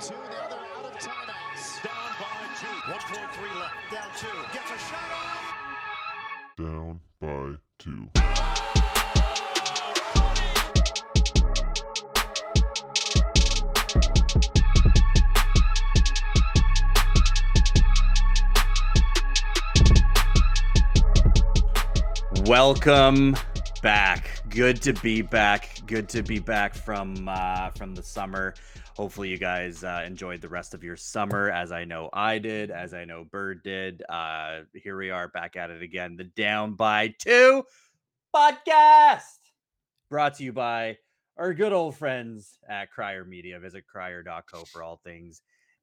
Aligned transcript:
two. 0.00 0.14
Now 0.14 0.48
they're 0.48 0.58
out 0.58 0.84
of 0.84 0.92
timeouts. 0.98 1.82
Down 1.82 2.10
by 2.18 2.46
two. 2.58 2.66
1.3 2.90 3.60
left. 3.60 3.74
Down 3.92 4.10
two. 4.18 4.26
Gets 4.52 4.70
a 4.70 4.78
shot 4.78 5.10
off. 5.12 5.54
down 6.58 7.00
by 7.20 7.56
two. 7.78 8.08
Welcome 22.46 23.36
back. 23.82 24.30
Good 24.48 24.82
to 24.82 24.92
be 24.94 25.22
back. 25.22 25.80
Good 25.86 26.08
to 26.10 26.22
be 26.22 26.38
back 26.38 26.74
from 26.74 27.28
uh, 27.28 27.70
from 27.70 27.94
the 27.94 28.02
summer. 28.02 28.54
Hopefully, 28.94 29.28
you 29.28 29.38
guys 29.38 29.82
uh, 29.82 30.04
enjoyed 30.06 30.40
the 30.40 30.48
rest 30.48 30.72
of 30.72 30.84
your 30.84 30.96
summer, 30.96 31.50
as 31.50 31.72
I 31.72 31.84
know 31.84 32.08
I 32.12 32.38
did, 32.38 32.70
as 32.70 32.94
I 32.94 33.04
know 33.04 33.24
Bird 33.24 33.64
did. 33.64 34.04
Uh, 34.08 34.60
here 34.72 34.96
we 34.96 35.10
are 35.10 35.26
back 35.26 35.56
at 35.56 35.68
it 35.68 35.82
again. 35.82 36.16
The 36.16 36.22
Down 36.22 36.74
by 36.74 37.08
Two 37.18 37.64
podcast, 38.32 39.40
brought 40.08 40.34
to 40.34 40.44
you 40.44 40.52
by 40.52 40.96
our 41.36 41.52
good 41.52 41.72
old 41.72 41.96
friends 41.96 42.60
at 42.68 42.92
Crier 42.92 43.24
Media. 43.24 43.58
Visit 43.58 43.84
crier.co 43.88 44.64
for 44.66 44.84
all 44.84 45.00
things 45.02 45.42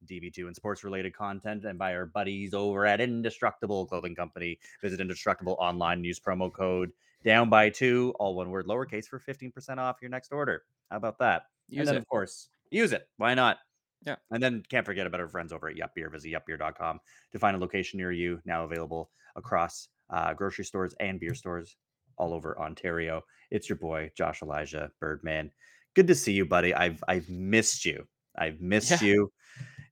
DB2 0.10 0.48
and 0.48 0.56
sports 0.56 0.86
related 0.86 1.14
content, 1.14 1.66
and 1.66 1.78
by 1.78 1.94
our 1.94 2.06
buddies 2.06 2.54
over 2.54 2.86
at 2.86 3.02
Indestructible 3.02 3.88
Clothing 3.88 4.16
Company. 4.16 4.58
Visit 4.82 5.02
Indestructible 5.02 5.58
online 5.60 6.02
use 6.06 6.20
promo 6.20 6.52
code 6.52 6.92
down 7.26 7.50
by 7.50 7.70
two, 7.70 8.14
all 8.20 8.36
one 8.36 8.50
word, 8.50 8.68
lowercase 8.68 9.06
for 9.06 9.20
15% 9.20 9.80
off 9.80 9.98
your 10.02 10.10
next 10.10 10.32
order. 10.32 10.64
How 10.90 10.96
about 10.96 11.20
that? 11.20 11.48
Use 11.68 11.80
and 11.80 11.88
then, 11.90 11.96
it. 11.96 12.00
of 12.00 12.08
course, 12.08 12.48
use 12.72 12.94
it. 12.94 13.08
Why 13.18 13.34
not? 13.34 13.58
Yeah. 14.06 14.16
And 14.32 14.42
then 14.42 14.64
can't 14.70 14.86
forget 14.86 15.06
about 15.06 15.20
our 15.20 15.28
friends 15.28 15.54
over 15.54 15.70
at 15.70 15.76
Yup 15.76 15.94
Beer. 15.94 16.10
Visit 16.10 16.34
yupbeer.com 16.34 17.00
to 17.32 17.40
find 17.40 17.56
a 17.56 17.60
location 17.60 17.98
near 18.00 18.12
you, 18.12 18.40
now 18.46 18.64
available 18.64 19.12
across 19.36 19.90
uh, 20.10 20.34
grocery 20.34 20.66
stores 20.66 20.96
and 21.00 21.20
beer 21.20 21.36
stores 21.36 21.78
all 22.18 22.34
over 22.34 22.60
Ontario. 22.60 23.22
It's 23.52 23.70
your 23.70 23.78
boy, 23.78 24.10
Josh 24.18 24.42
Elijah 24.42 24.90
Birdman. 25.00 25.52
Good 25.94 26.08
to 26.08 26.16
see 26.16 26.34
you, 26.34 26.46
buddy. 26.46 26.74
I've 26.74 27.04
I've 27.08 27.30
missed 27.30 27.86
you. 27.86 28.08
I've 28.38 28.60
missed 28.62 29.02
Yeah. 29.02 29.08
you. 29.08 29.32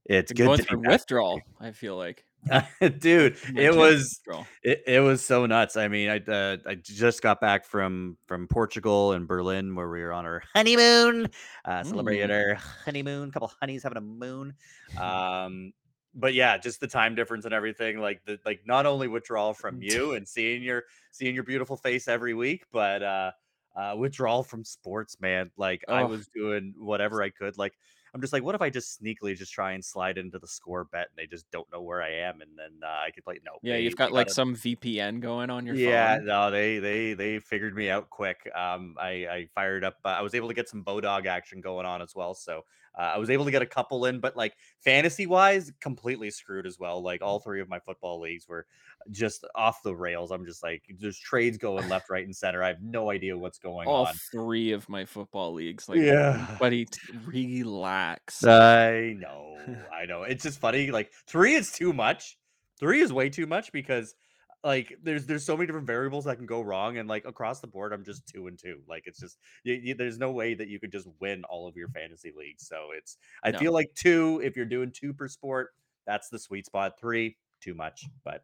It's 0.06 0.32
Been 0.32 0.38
good 0.38 0.46
going 0.48 0.58
to 0.60 0.64
through 0.66 0.88
withdrawal. 0.88 1.42
I 1.60 1.72
feel 1.72 1.96
like 1.96 2.24
dude. 3.00 3.38
It 3.56 3.76
was 3.76 4.22
it, 4.64 4.84
it 4.88 5.00
was 5.02 5.24
so 5.26 5.46
nuts. 5.46 5.76
I 5.78 5.88
mean, 5.88 6.10
I 6.10 6.18
uh, 6.32 6.58
I 6.66 6.76
just 6.76 7.22
got 7.22 7.42
back 7.42 7.66
from 7.66 8.18
from 8.28 8.48
Portugal 8.48 9.12
and 9.14 9.28
Berlin 9.28 9.76
where 9.76 9.90
we 9.90 10.02
were 10.02 10.14
on 10.14 10.26
our 10.26 10.44
honeymoon, 10.56 11.28
uh, 11.66 11.84
celebrated 11.84 12.32
our 12.32 12.56
honeymoon. 12.56 13.32
couple 13.32 13.52
honeys 13.60 13.84
having 13.84 13.98
a 13.98 14.02
moon. 14.02 14.54
Um, 14.98 15.74
but 16.16 16.34
yeah, 16.34 16.58
just 16.58 16.80
the 16.80 16.88
time 16.88 17.16
difference 17.16 17.46
and 17.46 17.54
everything. 17.54 18.00
Like 18.00 18.24
the 18.26 18.40
like 18.46 18.62
not 18.66 18.86
only 18.86 19.08
withdrawal 19.08 19.54
from 19.54 19.82
you 19.82 20.14
and 20.14 20.28
seeing 20.28 20.64
your 20.64 20.84
seeing 21.12 21.36
your 21.36 21.44
beautiful 21.44 21.78
face 21.78 22.08
every 22.08 22.34
week, 22.34 22.66
but 22.72 23.04
uh, 23.04 23.32
uh, 23.76 23.96
withdrawal 23.98 24.44
from 24.44 24.64
sports, 24.64 25.20
man. 25.22 25.52
Like 25.58 25.84
I 25.88 26.04
Oh. 26.04 26.08
was 26.08 26.28
doing 26.28 26.74
whatever 26.78 27.22
I 27.22 27.30
could. 27.30 27.58
Like 27.58 27.74
I'm 28.14 28.22
just 28.22 28.34
like, 28.34 28.44
what 28.44 28.56
if 28.56 28.62
I 28.62 28.70
just 28.70 29.02
sneakily 29.02 29.36
just 29.36 29.54
try 29.54 29.74
and 29.74 29.84
slide 29.84 30.18
into 30.18 30.40
the 30.40 30.48
score 30.48 30.86
bet 30.86 31.10
and 31.10 31.18
they 31.18 31.28
just 31.28 31.50
don't 31.52 31.68
know 31.72 31.82
where 31.82 32.02
I 32.02 32.12
am, 32.12 32.42
and 32.42 32.52
then 32.58 32.72
uh, 32.84 32.88
I 33.06 33.12
could 33.12 33.24
play. 33.24 33.40
No, 33.46 33.54
Yeah, 33.62 33.74
they- 33.76 33.82
you've 33.82 33.96
got 33.96 34.12
like 34.12 34.28
gotta- 34.28 34.34
some 34.36 34.56
VPN 34.56 35.20
going 35.22 35.50
on 35.50 35.66
your 35.66 35.76
yeah, 35.76 36.18
phone. 36.18 36.26
no, 36.26 36.52
they 36.52 36.80
they 36.80 37.14
they 37.14 37.40
figured 37.40 37.76
me 37.76 37.90
out 37.90 38.10
quick. 38.10 38.50
Um, 38.56 38.96
I 39.00 39.10
I 39.28 39.48
fired 39.54 39.84
up. 39.84 39.98
Uh, 40.04 40.10
I 40.10 40.22
was 40.22 40.36
able 40.36 40.48
to 40.48 40.54
get 40.54 40.68
some 40.70 40.84
Bodog 40.84 41.26
action 41.26 41.62
going 41.62 41.86
on 41.86 42.02
as 42.02 42.16
well. 42.16 42.34
So 42.34 42.64
uh, 42.98 43.02
I 43.14 43.18
was 43.18 43.30
able 43.30 43.46
to 43.46 43.52
get 43.52 43.62
a 43.62 43.66
couple 43.68 44.06
in, 44.06 44.20
but 44.20 44.36
like 44.36 44.56
fantasy 44.84 45.28
wise, 45.28 45.72
completely 45.80 46.32
screwed 46.32 46.66
as 46.66 46.80
well. 46.80 47.02
Like 47.02 47.22
all 47.22 47.40
three 47.40 47.62
of 47.62 47.70
my 47.70 47.80
football 47.80 48.20
leagues 48.20 48.48
were 48.48 48.66
just 49.12 49.46
off 49.56 49.82
the 49.84 49.96
rails. 49.96 50.32
I'm 50.32 50.46
just 50.46 50.64
like, 50.64 50.84
there's 51.00 51.18
trades 51.18 51.58
going 51.58 51.88
left, 51.90 52.10
right, 52.10 52.26
and 52.26 52.36
center. 52.36 52.64
I 52.64 52.68
have 52.68 52.82
no 52.82 53.10
idea 53.10 53.38
what's 53.38 53.60
going 53.60 53.88
All 53.88 54.06
on. 54.06 54.14
three 54.32 54.72
of 54.72 54.88
my 54.90 55.06
football 55.06 55.54
leagues. 55.54 55.88
Like, 55.90 56.00
Yeah. 56.00 56.58
buddy, 56.60 56.88
relax. 57.26 58.46
I 58.46 59.16
know, 59.18 59.58
I 59.94 60.06
know. 60.06 60.24
It's 60.24 60.44
just 60.44 60.60
funny. 60.60 60.92
Like 60.92 61.12
three 61.28 61.54
is 61.54 61.72
too 61.72 61.94
much. 61.94 62.38
Three 62.80 63.02
is 63.02 63.12
way 63.12 63.30
too 63.30 63.46
much 63.46 63.72
because 63.72 64.16
like 64.64 64.94
there's 65.02 65.26
there's 65.26 65.46
so 65.46 65.56
many 65.56 65.68
different 65.68 65.88
variables 65.88 66.26
that 66.26 66.36
can 66.38 66.46
go 66.46 66.62
wrong, 66.62 66.98
and 66.98 67.08
like 67.08 67.26
across 67.26 67.60
the 67.60 67.68
board, 67.68 67.94
I'm 67.94 68.04
just 68.04 68.28
two 68.28 68.48
and 68.48 68.58
two. 68.60 68.82
Like 68.88 69.04
it's 69.06 69.20
just 69.20 69.38
you, 69.64 69.74
you, 69.76 69.96
there's 69.96 70.18
no 70.18 70.32
way 70.32 70.54
that 70.54 70.68
you 70.68 70.80
could 70.80 70.92
just 70.92 71.08
win 71.20 71.44
all 71.46 71.68
of 71.68 71.76
your 71.76 71.90
fantasy 71.90 72.34
leagues. 72.36 72.68
So 72.68 72.88
it's 72.96 73.18
I 73.44 73.52
No. 73.52 73.60
feel 73.60 73.74
like 73.74 73.94
two 73.96 74.42
if 74.44 74.56
you're 74.56 74.66
doing 74.66 74.92
two 74.92 75.14
per 75.14 75.28
sport, 75.28 75.70
that's 76.06 76.30
the 76.30 76.40
sweet 76.40 76.66
spot. 76.66 77.00
Three 77.00 77.38
too 77.62 77.74
much, 77.74 78.06
but 78.24 78.44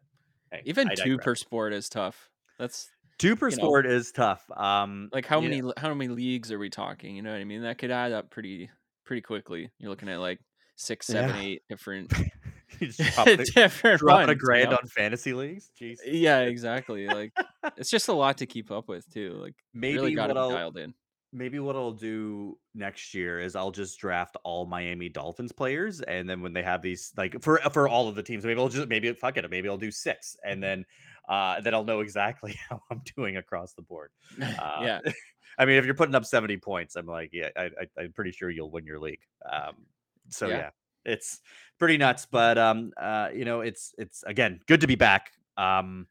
hey, 0.50 0.62
Even 0.64 0.88
I 0.90 0.94
two 0.94 1.10
digress. 1.16 1.24
per 1.24 1.34
sport 1.34 1.72
is 1.72 1.88
tough. 1.88 2.28
That's 2.58 2.88
two 3.18 3.36
per 3.36 3.48
you 3.48 3.56
know. 3.56 3.62
sport 3.62 3.86
is 3.86 4.12
tough. 4.12 4.44
Um, 4.56 5.08
like 5.12 5.26
how 5.26 5.40
many 5.40 5.62
how 5.76 5.92
many 5.94 6.08
leagues 6.08 6.50
are 6.52 6.58
we 6.58 6.70
talking? 6.70 7.16
You 7.16 7.22
know 7.22 7.32
what 7.32 7.40
I 7.40 7.44
mean? 7.44 7.62
That 7.62 7.78
could 7.78 7.90
add 7.90 8.12
up 8.12 8.30
pretty 8.30 8.70
pretty 9.04 9.22
quickly. 9.22 9.70
You're 9.78 9.90
looking 9.90 10.08
at 10.08 10.20
like 10.20 10.40
six, 10.76 11.06
seven, 11.06 11.36
Yeah. 11.36 11.42
eight 11.42 11.62
different 11.68 12.08
drop 12.80 13.26
a, 13.26 13.36
different 13.44 14.00
drop 14.00 14.14
a 14.22 14.26
ones, 14.26 14.28
you 14.30 14.34
grand 14.36 14.70
know? 14.70 14.76
on 14.82 14.88
fantasy 14.88 15.32
leagues. 15.32 15.70
Jeez. 15.80 15.98
Yeah, 16.06 16.40
exactly. 16.40 17.06
Like 17.06 17.32
it's 17.76 17.90
just 17.90 18.08
a 18.08 18.12
lot 18.12 18.38
to 18.38 18.46
keep 18.46 18.70
up 18.70 18.88
with 18.88 19.08
too. 19.12 19.38
Like 19.40 19.54
Maybe 19.74 19.96
really 19.98 20.14
got 20.14 20.28
what 20.28 20.36
I'll 20.38 20.50
dialed 20.50 20.76
in. 20.78 20.94
Maybe 21.36 21.58
what 21.58 21.76
I'll 21.76 21.92
do 21.92 22.58
next 22.74 23.14
year 23.14 23.40
is 23.40 23.54
I'll 23.54 23.70
just 23.70 23.98
draft 24.00 24.36
all 24.44 24.66
Miami 24.66 25.08
Dolphins 25.08 25.52
players, 25.52 26.00
and 26.00 26.28
then 26.28 26.40
when 26.42 26.52
they 26.52 26.62
have 26.62 26.82
these 26.82 27.12
like 27.16 27.40
for 27.42 27.58
for 27.72 27.88
all 27.88 28.08
of 28.08 28.14
the 28.14 28.22
teams, 28.22 28.44
maybe 28.44 28.60
I'll 28.60 28.68
just 28.68 28.88
maybe 28.88 29.12
fuck 29.14 29.36
it, 29.36 29.48
maybe 29.50 29.68
I'll 29.68 29.76
do 29.78 29.90
six, 29.90 30.36
and 30.44 30.62
then 30.62 30.84
uh 31.28 31.60
then 31.60 31.74
I'll 31.74 31.84
know 31.84 32.00
exactly 32.00 32.54
how 32.68 32.80
I'm 32.90 33.02
doing 33.16 33.36
across 33.36 33.74
the 33.74 33.82
board. 33.82 34.10
Uh, 34.40 34.80
yeah. 34.82 35.00
I 35.58 35.64
mean, 35.64 35.76
if 35.76 35.86
you're 35.86 35.94
putting 35.94 36.14
up 36.14 36.26
70 36.26 36.58
points, 36.58 36.96
I'm 36.96 37.06
like, 37.06 37.30
yeah, 37.32 37.48
I, 37.56 37.64
I, 37.64 38.02
I'm 38.02 38.12
pretty 38.12 38.30
sure 38.32 38.50
you'll 38.50 38.70
win 38.70 38.84
your 38.84 38.98
league. 39.00 39.20
Um, 39.50 39.86
so 40.28 40.48
Yeah. 40.48 40.56
yeah. 40.58 40.70
it's 41.06 41.40
pretty 41.78 41.96
nuts. 41.96 42.26
But 42.26 42.58
um, 42.58 42.92
uh, 43.00 43.30
you 43.34 43.44
know, 43.46 43.60
it's 43.62 43.94
it's 43.98 44.22
again 44.24 44.60
good 44.66 44.82
to 44.82 44.86
be 44.86 44.96
back. 44.96 45.32
Um, 45.56 46.08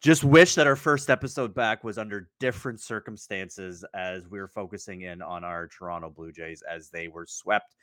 just 0.00 0.22
wish 0.22 0.54
that 0.54 0.66
our 0.66 0.76
first 0.76 1.10
episode 1.10 1.54
back 1.54 1.82
was 1.82 1.98
under 1.98 2.28
different 2.38 2.80
circumstances 2.80 3.84
as 3.94 4.28
we 4.28 4.38
were 4.38 4.48
focusing 4.48 5.02
in 5.02 5.20
on 5.22 5.44
our 5.44 5.66
Toronto 5.66 6.08
Blue 6.10 6.30
Jays 6.30 6.62
as 6.70 6.88
they 6.90 7.08
were 7.08 7.26
swept 7.26 7.74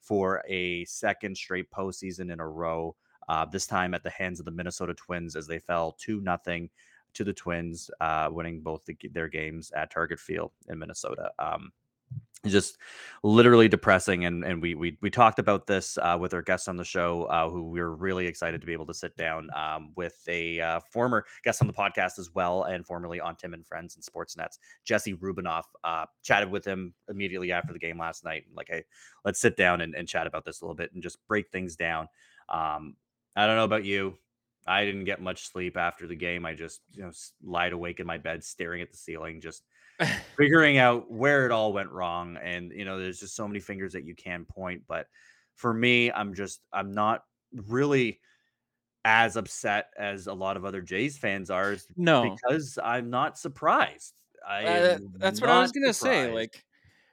for 0.00 0.42
a 0.48 0.84
second 0.84 1.36
straight 1.36 1.70
postseason 1.70 2.32
in 2.32 2.40
a 2.40 2.48
row. 2.48 2.94
Uh, 3.28 3.44
this 3.46 3.66
time 3.66 3.94
at 3.94 4.02
the 4.02 4.10
hands 4.10 4.38
of 4.38 4.44
the 4.44 4.52
Minnesota 4.52 4.94
Twins 4.94 5.34
as 5.34 5.46
they 5.46 5.58
fell 5.58 5.96
two 5.98 6.20
nothing 6.20 6.68
to 7.14 7.24
the 7.24 7.32
Twins, 7.32 7.90
uh, 8.00 8.28
winning 8.30 8.60
both 8.60 8.84
the, 8.84 8.96
their 9.12 9.28
games 9.28 9.72
at 9.74 9.90
Target 9.90 10.18
Field 10.18 10.52
in 10.68 10.78
Minnesota. 10.78 11.30
Um, 11.38 11.72
just 12.46 12.78
literally 13.22 13.68
depressing 13.68 14.26
and 14.26 14.44
and 14.44 14.60
we 14.60 14.74
we 14.74 14.98
we 15.00 15.10
talked 15.10 15.38
about 15.38 15.66
this 15.66 15.96
uh, 15.98 16.16
with 16.20 16.34
our 16.34 16.42
guests 16.42 16.68
on 16.68 16.76
the 16.76 16.84
show 16.84 17.24
uh, 17.24 17.48
who 17.48 17.70
we 17.70 17.80
were 17.80 17.94
really 17.94 18.26
excited 18.26 18.60
to 18.60 18.66
be 18.66 18.72
able 18.72 18.86
to 18.86 18.94
sit 18.94 19.16
down 19.16 19.48
um, 19.56 19.92
with 19.96 20.22
a 20.28 20.60
uh, 20.60 20.80
former 20.90 21.24
guest 21.42 21.62
on 21.62 21.66
the 21.66 21.72
podcast 21.72 22.18
as 22.18 22.30
well 22.34 22.64
and 22.64 22.86
formerly 22.86 23.20
on 23.20 23.34
Tim 23.36 23.54
and 23.54 23.66
Friends 23.66 23.96
and 23.96 24.04
Sportsnets 24.04 24.58
Jesse 24.84 25.14
Rubinoff 25.14 25.64
uh, 25.84 26.04
chatted 26.22 26.50
with 26.50 26.64
him 26.64 26.92
immediately 27.08 27.50
after 27.50 27.72
the 27.72 27.78
game 27.78 27.98
last 27.98 28.24
night 28.24 28.44
like 28.54 28.68
hey 28.68 28.84
let's 29.24 29.40
sit 29.40 29.56
down 29.56 29.80
and, 29.80 29.94
and 29.94 30.06
chat 30.06 30.26
about 30.26 30.44
this 30.44 30.60
a 30.60 30.64
little 30.64 30.76
bit 30.76 30.92
and 30.92 31.02
just 31.02 31.18
break 31.26 31.50
things 31.50 31.76
down. 31.76 32.08
Um, 32.48 32.96
I 33.36 33.46
don't 33.46 33.56
know 33.56 33.64
about 33.64 33.84
you. 33.84 34.18
I 34.66 34.84
didn't 34.84 35.04
get 35.04 35.20
much 35.20 35.50
sleep 35.50 35.76
after 35.76 36.06
the 36.06 36.14
game. 36.14 36.46
I 36.46 36.54
just 36.54 36.80
you 36.92 37.02
know 37.02 37.10
lied 37.42 37.72
awake 37.72 38.00
in 38.00 38.06
my 38.06 38.18
bed 38.18 38.42
staring 38.42 38.80
at 38.82 38.90
the 38.90 38.96
ceiling 38.96 39.40
just 39.40 39.62
figuring 40.36 40.78
out 40.78 41.10
where 41.10 41.46
it 41.46 41.52
all 41.52 41.72
went 41.72 41.90
wrong 41.90 42.36
and 42.42 42.72
you 42.72 42.84
know 42.84 42.98
there's 42.98 43.20
just 43.20 43.36
so 43.36 43.46
many 43.46 43.60
fingers 43.60 43.92
that 43.92 44.04
you 44.04 44.14
can 44.14 44.44
point 44.44 44.82
but 44.88 45.06
for 45.54 45.72
me 45.72 46.10
i'm 46.10 46.34
just 46.34 46.60
i'm 46.72 46.90
not 46.90 47.22
really 47.68 48.20
as 49.04 49.36
upset 49.36 49.90
as 49.96 50.26
a 50.26 50.32
lot 50.32 50.56
of 50.56 50.64
other 50.64 50.80
jays 50.80 51.16
fans 51.16 51.48
are 51.48 51.76
no. 51.96 52.34
because 52.34 52.76
i'm 52.82 53.08
not 53.08 53.38
surprised 53.38 54.14
I 54.46 54.64
uh, 54.64 54.98
that's 55.16 55.40
what 55.40 55.50
I 55.50 55.60
was 55.60 55.72
gonna 55.72 55.94
say. 55.94 56.32
Like 56.32 56.64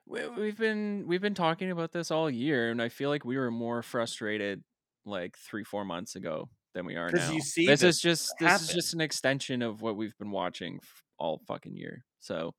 we, 0.05 0.27
we've 0.27 0.57
been 0.57 1.05
we've 1.07 1.21
been 1.21 1.33
talking 1.33 1.71
about 1.71 1.91
this 1.91 2.11
all 2.11 2.29
year, 2.29 2.71
and 2.71 2.81
I 2.81 2.89
feel 2.89 3.09
like 3.09 3.25
we 3.25 3.37
were 3.37 3.51
more 3.51 3.81
frustrated 3.81 4.63
like 5.05 5.37
three 5.37 5.63
four 5.63 5.85
months 5.85 6.15
ago 6.15 6.49
than 6.73 6.85
we 6.85 6.95
are 6.95 7.09
now. 7.11 7.31
you 7.31 7.41
see 7.41 7.65
this 7.65 7.81
this 7.81 7.95
is 7.95 8.01
just 8.01 8.33
this 8.39 8.61
is 8.61 8.69
just 8.69 8.93
an 8.93 9.01
extension 9.01 9.61
of 9.61 9.81
what 9.81 9.95
we've 9.95 10.17
been 10.17 10.31
watching 10.31 10.79
all 11.17 11.41
fucking 11.47 11.75
year. 11.75 12.03
So, 12.19 12.53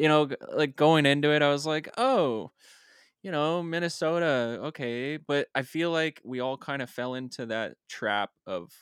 you 0.00 0.08
know, 0.08 0.28
like 0.52 0.76
going 0.76 1.06
into 1.06 1.32
it, 1.32 1.42
I 1.42 1.50
was 1.50 1.66
like, 1.66 1.88
oh, 1.98 2.50
you 3.22 3.30
know, 3.30 3.62
Minnesota, 3.62 4.58
okay, 4.64 5.16
but 5.18 5.48
I 5.54 5.62
feel 5.62 5.90
like 5.90 6.20
we 6.24 6.40
all 6.40 6.56
kind 6.56 6.82
of 6.82 6.90
fell 6.90 7.14
into 7.14 7.46
that 7.46 7.76
trap 7.88 8.30
of 8.46 8.72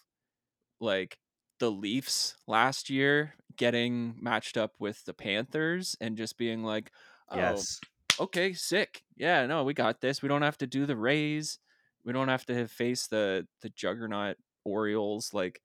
like 0.80 1.18
the 1.58 1.70
Leafs 1.70 2.36
last 2.46 2.88
year 2.88 3.34
getting 3.56 4.14
matched 4.20 4.56
up 4.56 4.74
with 4.78 5.04
the 5.04 5.14
Panthers 5.14 5.96
and 6.00 6.16
just 6.16 6.38
being 6.38 6.62
like, 6.62 6.92
oh, 7.30 7.36
yes 7.36 7.80
okay, 8.20 8.52
sick. 8.52 9.02
Yeah, 9.16 9.46
no, 9.46 9.64
we 9.64 9.74
got 9.74 10.00
this. 10.00 10.22
We 10.22 10.28
don't 10.28 10.42
have 10.42 10.58
to 10.58 10.66
do 10.66 10.86
the 10.86 10.96
Rays. 10.96 11.58
We 12.04 12.12
don't 12.12 12.28
have 12.28 12.46
to 12.46 12.66
face 12.68 13.06
the 13.06 13.46
the 13.62 13.70
juggernaut 13.70 14.36
Orioles. 14.64 15.32
Like, 15.32 15.60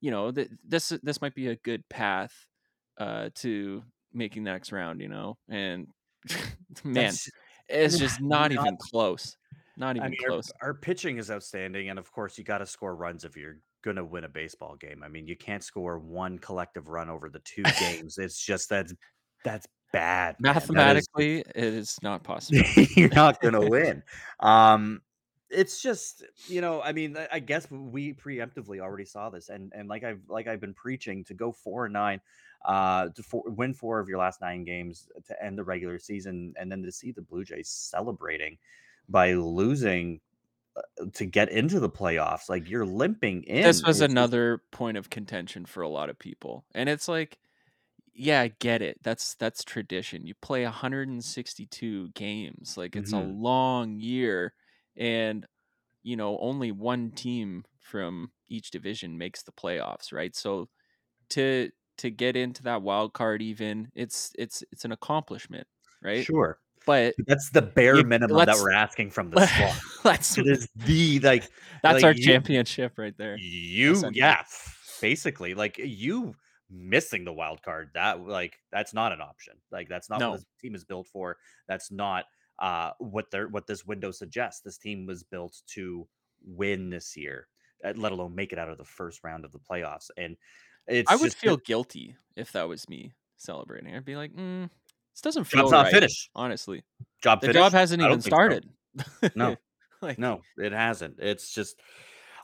you 0.00 0.10
know, 0.10 0.30
th- 0.32 0.50
this 0.66 0.90
this 1.02 1.20
might 1.20 1.34
be 1.34 1.48
a 1.48 1.56
good 1.56 1.88
path 1.88 2.46
uh 2.98 3.30
to 3.36 3.82
making 4.14 4.44
the 4.44 4.50
next 4.50 4.72
round. 4.72 5.00
You 5.00 5.08
know, 5.08 5.36
and 5.48 5.86
man, 6.84 6.94
That's- 6.94 7.28
it's 7.68 7.98
just 7.98 8.20
not 8.20 8.52
not- 8.52 8.62
even 8.66 8.76
close. 8.76 9.36
Not 9.76 9.96
even 9.96 10.06
I 10.06 10.08
mean, 10.10 10.18
close. 10.28 10.52
our 10.60 10.74
pitching 10.74 11.16
is 11.16 11.30
outstanding, 11.30 11.88
and 11.88 11.98
of 11.98 12.12
course, 12.12 12.36
you 12.36 12.44
got 12.44 12.58
to 12.58 12.66
score 12.66 12.94
runs 12.94 13.24
if 13.24 13.36
you're 13.38 13.56
gonna 13.82 14.04
win 14.04 14.24
a 14.24 14.28
baseball 14.28 14.76
game. 14.76 15.02
I 15.02 15.08
mean, 15.08 15.26
you 15.26 15.34
can't 15.34 15.64
score 15.64 15.98
one 15.98 16.38
collective 16.38 16.88
run 16.88 17.08
over 17.08 17.30
the 17.30 17.38
two 17.40 17.62
games. 17.80 18.18
It's 18.18 18.38
just 18.38 18.68
that's 18.68 18.92
that's 19.44 19.66
bad. 19.92 20.36
man. 20.40 20.52
That 20.54 20.62
is- 20.62 20.68
Mathematically, 20.68 21.38
it 21.40 21.56
is 21.56 21.96
not 22.02 22.22
possible. 22.22 22.60
you're 22.96 23.08
not 23.14 23.40
gonna 23.40 23.66
win. 23.66 24.02
Um, 24.40 25.00
it's 25.52 25.82
just 25.82 26.24
you 26.46 26.60
know, 26.60 26.82
I 26.82 26.92
mean, 26.92 27.16
I- 27.16 27.40
guess 27.40 27.70
we 27.70 28.14
preemptively 28.14 28.80
already 28.80 29.04
saw 29.04 29.30
this, 29.30 29.48
and 29.48 29.72
and 29.74 29.88
like 29.88 30.04
I've 30.04 30.28
like 30.28 30.46
I've 30.46 30.60
been 30.60 30.74
preaching 30.74 31.24
to 31.24 31.34
go 31.34 31.52
four 31.52 31.86
and 31.86 31.92
nine, 31.92 32.20
uh, 32.64 33.10
to 33.10 33.22
four, 33.22 33.44
win 33.46 33.74
four 33.74 34.00
of 34.00 34.08
your 34.08 34.18
last 34.18 34.40
nine 34.40 34.64
games 34.64 35.08
to 35.26 35.44
end 35.44 35.58
the 35.58 35.64
regular 35.64 35.98
season, 35.98 36.54
and 36.58 36.70
then 36.72 36.82
to 36.82 36.92
see 36.92 37.12
the 37.12 37.22
Blue 37.22 37.44
Jays 37.44 37.68
celebrating 37.68 38.58
by 39.08 39.34
losing 39.34 40.20
uh, 40.76 41.06
to 41.14 41.26
get 41.26 41.50
into 41.50 41.80
the 41.80 41.90
playoffs, 41.90 42.48
like 42.50 42.68
you're 42.70 42.86
limping 42.86 43.44
in. 43.44 43.62
this 43.62 43.84
was 43.84 44.00
It's 44.00 44.14
another 44.14 44.62
point 44.70 44.96
of 44.96 45.10
contention 45.10 45.66
for 45.66 45.82
a 45.82 45.88
lot 45.88 46.08
of 46.08 46.18
people 46.18 46.64
and 46.74 46.88
it's 46.88 47.08
like 47.08 47.38
yeah 48.14 48.42
i 48.42 48.48
get 48.60 48.82
it 48.82 48.98
that's 49.02 49.34
that's 49.36 49.64
tradition 49.64 50.26
you 50.26 50.34
play 50.36 50.64
162 50.64 52.10
games 52.10 52.76
like 52.76 52.96
it's 52.96 53.12
a 53.12 53.18
Mhm. 53.18 53.36
long 53.44 54.00
year 54.00 54.54
and 54.96 55.46
you 56.02 56.16
know 56.16 56.38
only 56.40 56.72
one 56.72 57.10
team 57.12 57.64
from 57.80 58.30
each 58.48 58.70
division 58.70 59.16
makes 59.18 59.42
the 59.42 59.52
playoffs 59.52 60.12
right 60.12 60.34
so 60.36 60.68
to 61.30 61.70
to 61.98 62.10
get 62.10 62.36
into 62.36 62.62
that 62.64 62.82
wild 62.82 63.12
card 63.12 63.40
even 63.42 63.88
it's 63.94 64.32
it's 64.38 64.62
it's 64.72 64.84
an 64.84 64.92
accomplishment 64.92 65.66
right 66.02 66.24
sure. 66.24 66.58
but 66.86 67.14
That's 67.26 67.50
the 67.50 67.62
bare 67.62 67.96
You- 67.98 68.04
minimum 68.04 68.36
that 68.44 68.56
we're 68.56 68.72
asking 68.72 69.10
from 69.10 69.30
the 69.30 69.46
squad. 69.46 69.74
that's 70.02 70.36
It 70.38 70.46
is 70.46 70.68
the 70.76 71.20
like 71.20 71.44
that's 71.82 71.96
like, 71.96 72.04
our 72.04 72.12
you- 72.12 72.24
championship 72.24 72.94
right 72.98 73.16
there 73.16 73.36
you 73.38 74.10
yeah 74.12 74.42
basically 75.00 75.54
like 75.54 75.78
you 75.78 76.34
missing 76.70 77.24
the 77.24 77.32
wild 77.32 77.62
card 77.62 77.90
that 77.94 78.20
like 78.26 78.56
that's 78.70 78.94
not 78.94 79.12
an 79.12 79.20
option 79.20 79.54
like 79.70 79.88
that's 79.88 80.08
not 80.08 80.20
No. 80.20 80.30
what 80.30 80.36
this 80.38 80.46
team 80.60 80.74
is 80.74 80.84
built 80.84 81.06
for 81.12 81.36
that's 81.68 81.90
not 81.90 82.24
uh 82.62 82.92
what 82.98 83.30
they're 83.30 83.48
what 83.48 83.66
this 83.66 83.84
window 83.84 84.10
suggests 84.10 84.62
this 84.62 84.78
team 84.78 85.04
was 85.04 85.22
built 85.22 85.60
to 85.66 86.08
win 86.46 86.88
this 86.88 87.16
year 87.16 87.46
uh, 87.84 87.92
let 87.96 88.12
alone 88.12 88.34
make 88.34 88.52
it 88.52 88.58
out 88.58 88.70
of 88.70 88.78
the 88.78 88.84
first 88.84 89.22
round 89.22 89.44
of 89.44 89.52
the 89.52 89.58
playoffs 89.58 90.08
and 90.16 90.36
it's 90.86 91.10
I 91.10 91.16
would 91.16 91.24
just 91.24 91.36
feel 91.36 91.58
guilty 91.58 92.16
if 92.36 92.52
that 92.52 92.68
was 92.68 92.88
me 92.88 93.12
celebrating. 93.36 93.94
I'd 93.94 94.04
be 94.04 94.16
like, 94.16 94.34
mm, 94.34 94.68
this 95.14 95.20
doesn't 95.20 95.44
feel 95.44 95.62
job's 95.62 95.72
not 95.72 95.84
right. 95.84 95.92
finished 95.92 96.30
Honestly, 96.34 96.82
job 97.22 97.40
the 97.40 97.48
finished? 97.48 97.62
job 97.62 97.72
hasn't 97.72 98.02
even 98.02 98.20
think 98.20 98.22
so. 98.22 98.28
started. 98.28 98.68
No. 99.34 99.56
like 100.02 100.18
No, 100.18 100.42
it 100.56 100.72
hasn't. 100.72 101.16
It's 101.18 101.52
just 101.52 101.80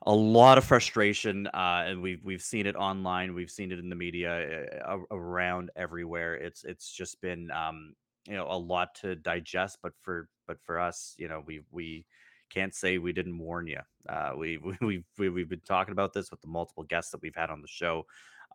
a 0.06 0.14
lot 0.14 0.58
of 0.58 0.64
frustration, 0.64 1.48
uh, 1.48 1.84
and 1.86 2.02
we've 2.02 2.22
we've 2.24 2.42
seen 2.42 2.66
it 2.66 2.76
online. 2.76 3.34
We've 3.34 3.50
seen 3.50 3.72
it 3.72 3.78
in 3.78 3.88
the 3.88 3.96
media 3.96 4.66
uh, 4.86 4.98
around 5.10 5.70
everywhere. 5.74 6.34
It's 6.34 6.64
it's 6.64 6.92
just 6.92 7.20
been 7.20 7.50
um, 7.50 7.94
you 8.28 8.36
know 8.36 8.46
a 8.48 8.56
lot 8.56 8.94
to 8.96 9.16
digest. 9.16 9.78
But 9.82 9.92
for 10.02 10.28
but 10.46 10.58
for 10.62 10.78
us, 10.78 11.14
you 11.19 11.28
know, 11.28 11.42
we 11.46 11.62
we 11.70 12.04
can't 12.50 12.75
say 12.75 12.98
we 12.98 13.12
didn't 13.12 13.38
warn 13.38 13.66
you. 13.66 13.80
Uh, 14.08 14.32
we 14.36 14.58
we 14.58 14.76
we've, 14.80 15.04
we, 15.19 15.28
we've 15.28 15.48
been 15.48 15.60
talking 15.60 15.92
about 15.92 16.12
this 16.12 16.30
with 16.30 16.40
the 16.40 16.48
multiple 16.48 16.84
guests 16.84 17.10
that 17.12 17.22
we've 17.22 17.34
had 17.34 17.50
on 17.50 17.62
the 17.62 17.69
show. 17.69 18.06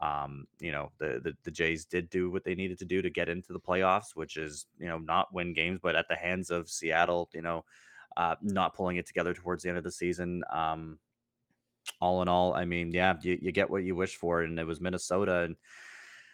Um, 0.02 0.48
you 0.60 0.72
know, 0.72 0.92
the, 1.00 1.22
the 1.24 1.34
the 1.44 1.52
Jays 1.52 1.86
did 1.86 2.10
do 2.10 2.30
what 2.32 2.44
they 2.44 2.56
needed 2.56 2.80
to 2.80 2.86
do 2.86 3.02
to 3.02 3.10
get 3.10 3.30
into 3.30 3.54
the 3.54 3.60
playoffs, 3.60 4.16
which 4.16 4.38
is 4.38 4.68
you 4.80 4.88
know 4.88 5.00
not 5.00 5.34
win 5.34 5.54
games, 5.54 5.80
but 5.82 5.96
at 5.96 6.08
the 6.08 6.16
hands 6.16 6.50
of 6.52 6.70
Seattle, 6.70 7.30
you 7.34 7.42
know, 7.42 7.64
uh, 8.18 8.36
not 8.42 8.76
pulling 8.76 8.98
it 8.98 9.08
together 9.08 9.34
towards 9.34 9.64
the 9.64 9.70
end 9.70 9.78
of 9.78 9.84
the 9.84 9.92
season. 9.92 10.44
Um, 10.52 11.00
all 12.00 12.22
in 12.22 12.28
all, 12.28 12.54
I 12.54 12.66
mean, 12.66 12.92
yeah, 12.92 13.16
you, 13.22 13.38
you 13.42 13.52
get 13.52 13.70
what 13.70 13.84
you 13.84 13.96
wish 13.96 14.16
for, 14.16 14.42
and 14.42 14.58
it 14.58 14.66
was 14.66 14.82
Minnesota. 14.82 15.42
And 15.42 15.56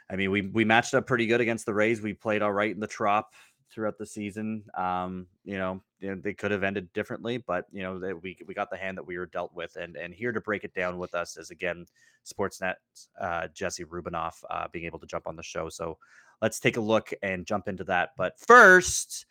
I 0.10 0.16
mean, 0.16 0.32
we 0.32 0.42
we 0.42 0.66
matched 0.66 0.94
up 0.94 1.08
pretty 1.08 1.28
good 1.28 1.42
against 1.42 1.66
the 1.66 1.74
Rays. 1.74 2.02
We 2.02 2.14
played 2.14 2.42
all 2.42 2.52
right 2.52 2.74
in 2.74 2.80
the 2.80 2.88
trop 2.88 3.34
throughout 3.72 3.98
the 3.98 4.06
season. 4.06 4.64
Um, 4.76 5.28
you 5.44 5.58
know, 5.58 5.82
they 6.02 6.34
could 6.34 6.52
have 6.52 6.64
ended 6.64 6.92
differently, 6.94 7.38
but 7.38 7.66
you 7.72 7.84
know, 7.84 8.00
they, 8.00 8.14
we 8.14 8.38
we 8.48 8.54
got 8.54 8.70
the 8.70 8.78
hand 8.78 8.98
that 8.98 9.06
we 9.06 9.18
were 9.18 9.28
dealt 9.28 9.54
with. 9.54 9.76
And 9.76 9.96
and 9.96 10.14
here 10.14 10.32
to 10.32 10.42
break 10.42 10.64
it 10.64 10.74
down 10.74 10.98
with 10.98 11.14
us 11.14 11.38
is 11.38 11.52
again 11.52 11.86
Sportsnet 12.26 12.76
uh, 13.20 13.48
Jesse 13.54 13.86
Rubinoff 13.86 14.44
uh, 14.50 14.68
being 14.72 14.86
able 14.86 15.00
to 15.00 15.08
jump 15.08 15.28
on 15.28 15.36
the 15.36 15.44
show. 15.44 15.70
So 15.70 15.98
let's 16.42 16.60
take 16.60 16.78
a 16.78 16.82
look 16.82 17.12
and 17.22 17.46
jump 17.46 17.68
into 17.68 17.84
that. 17.86 18.12
But 18.18 18.34
first, 18.40 19.26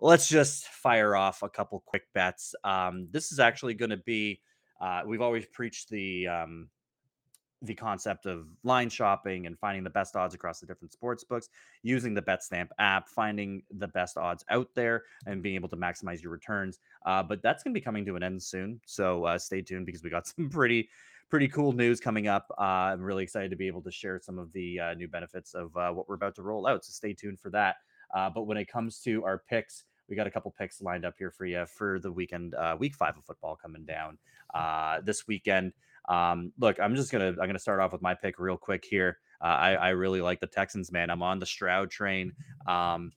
let's 0.00 0.28
just 0.28 0.66
fire 0.66 1.14
off 1.14 1.42
a 1.42 1.48
couple 1.48 1.82
quick 1.86 2.04
bets. 2.14 2.54
Um, 2.64 3.08
this 3.10 3.32
is 3.32 3.38
actually 3.38 3.74
going 3.74 3.90
to 3.90 3.98
be. 3.98 4.40
Uh, 4.80 5.02
we've 5.06 5.20
always 5.20 5.46
preached 5.46 5.90
the 5.90 6.26
um, 6.26 6.68
the 7.62 7.74
concept 7.74 8.26
of 8.26 8.46
line 8.64 8.90
shopping 8.90 9.46
and 9.46 9.58
finding 9.58 9.84
the 9.84 9.90
best 9.90 10.16
odds 10.16 10.34
across 10.34 10.60
the 10.60 10.66
different 10.66 10.92
sports 10.92 11.22
books, 11.22 11.48
using 11.82 12.12
the 12.12 12.22
BetStamp 12.22 12.68
app, 12.78 13.08
finding 13.08 13.62
the 13.70 13.88
best 13.88 14.16
odds 14.18 14.44
out 14.50 14.68
there, 14.74 15.04
and 15.26 15.42
being 15.42 15.54
able 15.54 15.68
to 15.68 15.76
maximize 15.76 16.22
your 16.22 16.32
returns. 16.32 16.80
Uh, 17.06 17.22
but 17.22 17.40
that's 17.42 17.62
going 17.62 17.72
to 17.72 17.78
be 17.78 17.84
coming 17.84 18.04
to 18.04 18.16
an 18.16 18.22
end 18.22 18.42
soon, 18.42 18.80
so 18.84 19.24
uh, 19.24 19.38
stay 19.38 19.62
tuned 19.62 19.86
because 19.86 20.02
we 20.02 20.10
got 20.10 20.26
some 20.36 20.50
pretty 20.50 20.88
pretty 21.30 21.48
cool 21.48 21.72
news 21.72 21.98
coming 21.98 22.28
up. 22.28 22.46
Uh, 22.58 22.92
I'm 22.92 23.00
really 23.00 23.22
excited 23.22 23.50
to 23.52 23.56
be 23.56 23.66
able 23.66 23.80
to 23.82 23.90
share 23.90 24.20
some 24.22 24.38
of 24.38 24.52
the 24.52 24.78
uh, 24.78 24.94
new 24.94 25.08
benefits 25.08 25.54
of 25.54 25.74
uh, 25.78 25.90
what 25.90 26.06
we're 26.06 26.16
about 26.16 26.34
to 26.34 26.42
roll 26.42 26.66
out. 26.66 26.84
So 26.84 26.90
stay 26.90 27.14
tuned 27.14 27.40
for 27.40 27.48
that. 27.50 27.76
Uh, 28.14 28.28
but 28.28 28.42
when 28.42 28.58
it 28.58 28.68
comes 28.68 28.98
to 29.04 29.24
our 29.24 29.38
picks, 29.48 29.84
we 30.10 30.16
got 30.16 30.26
a 30.26 30.30
couple 30.30 30.50
picks 30.58 30.82
lined 30.82 31.06
up 31.06 31.14
here 31.16 31.30
for 31.30 31.46
you 31.46 31.64
for 31.64 31.98
the 32.00 32.12
weekend, 32.12 32.54
week 32.78 32.94
five 32.94 33.16
of 33.16 33.24
football 33.24 33.56
coming 33.56 33.86
down 33.86 34.18
this 35.06 35.26
weekend. 35.26 35.72
Um, 36.08 36.52
look, 36.58 36.80
I'm 36.80 36.96
just 36.96 37.12
gonna 37.12 37.28
I'm 37.28 37.46
gonna 37.46 37.58
start 37.58 37.80
off 37.80 37.92
with 37.92 38.02
my 38.02 38.14
pick 38.14 38.38
real 38.38 38.56
quick 38.56 38.84
here. 38.84 39.18
Uh, 39.40 39.46
I 39.46 39.74
I 39.74 39.88
really 39.90 40.20
like 40.20 40.40
the 40.40 40.46
Texans, 40.46 40.92
man. 40.92 41.10
I'm 41.10 41.22
on 41.22 41.38
the 41.38 41.46
Stroud 41.46 41.90
train. 41.90 42.32
Um, 42.66 43.12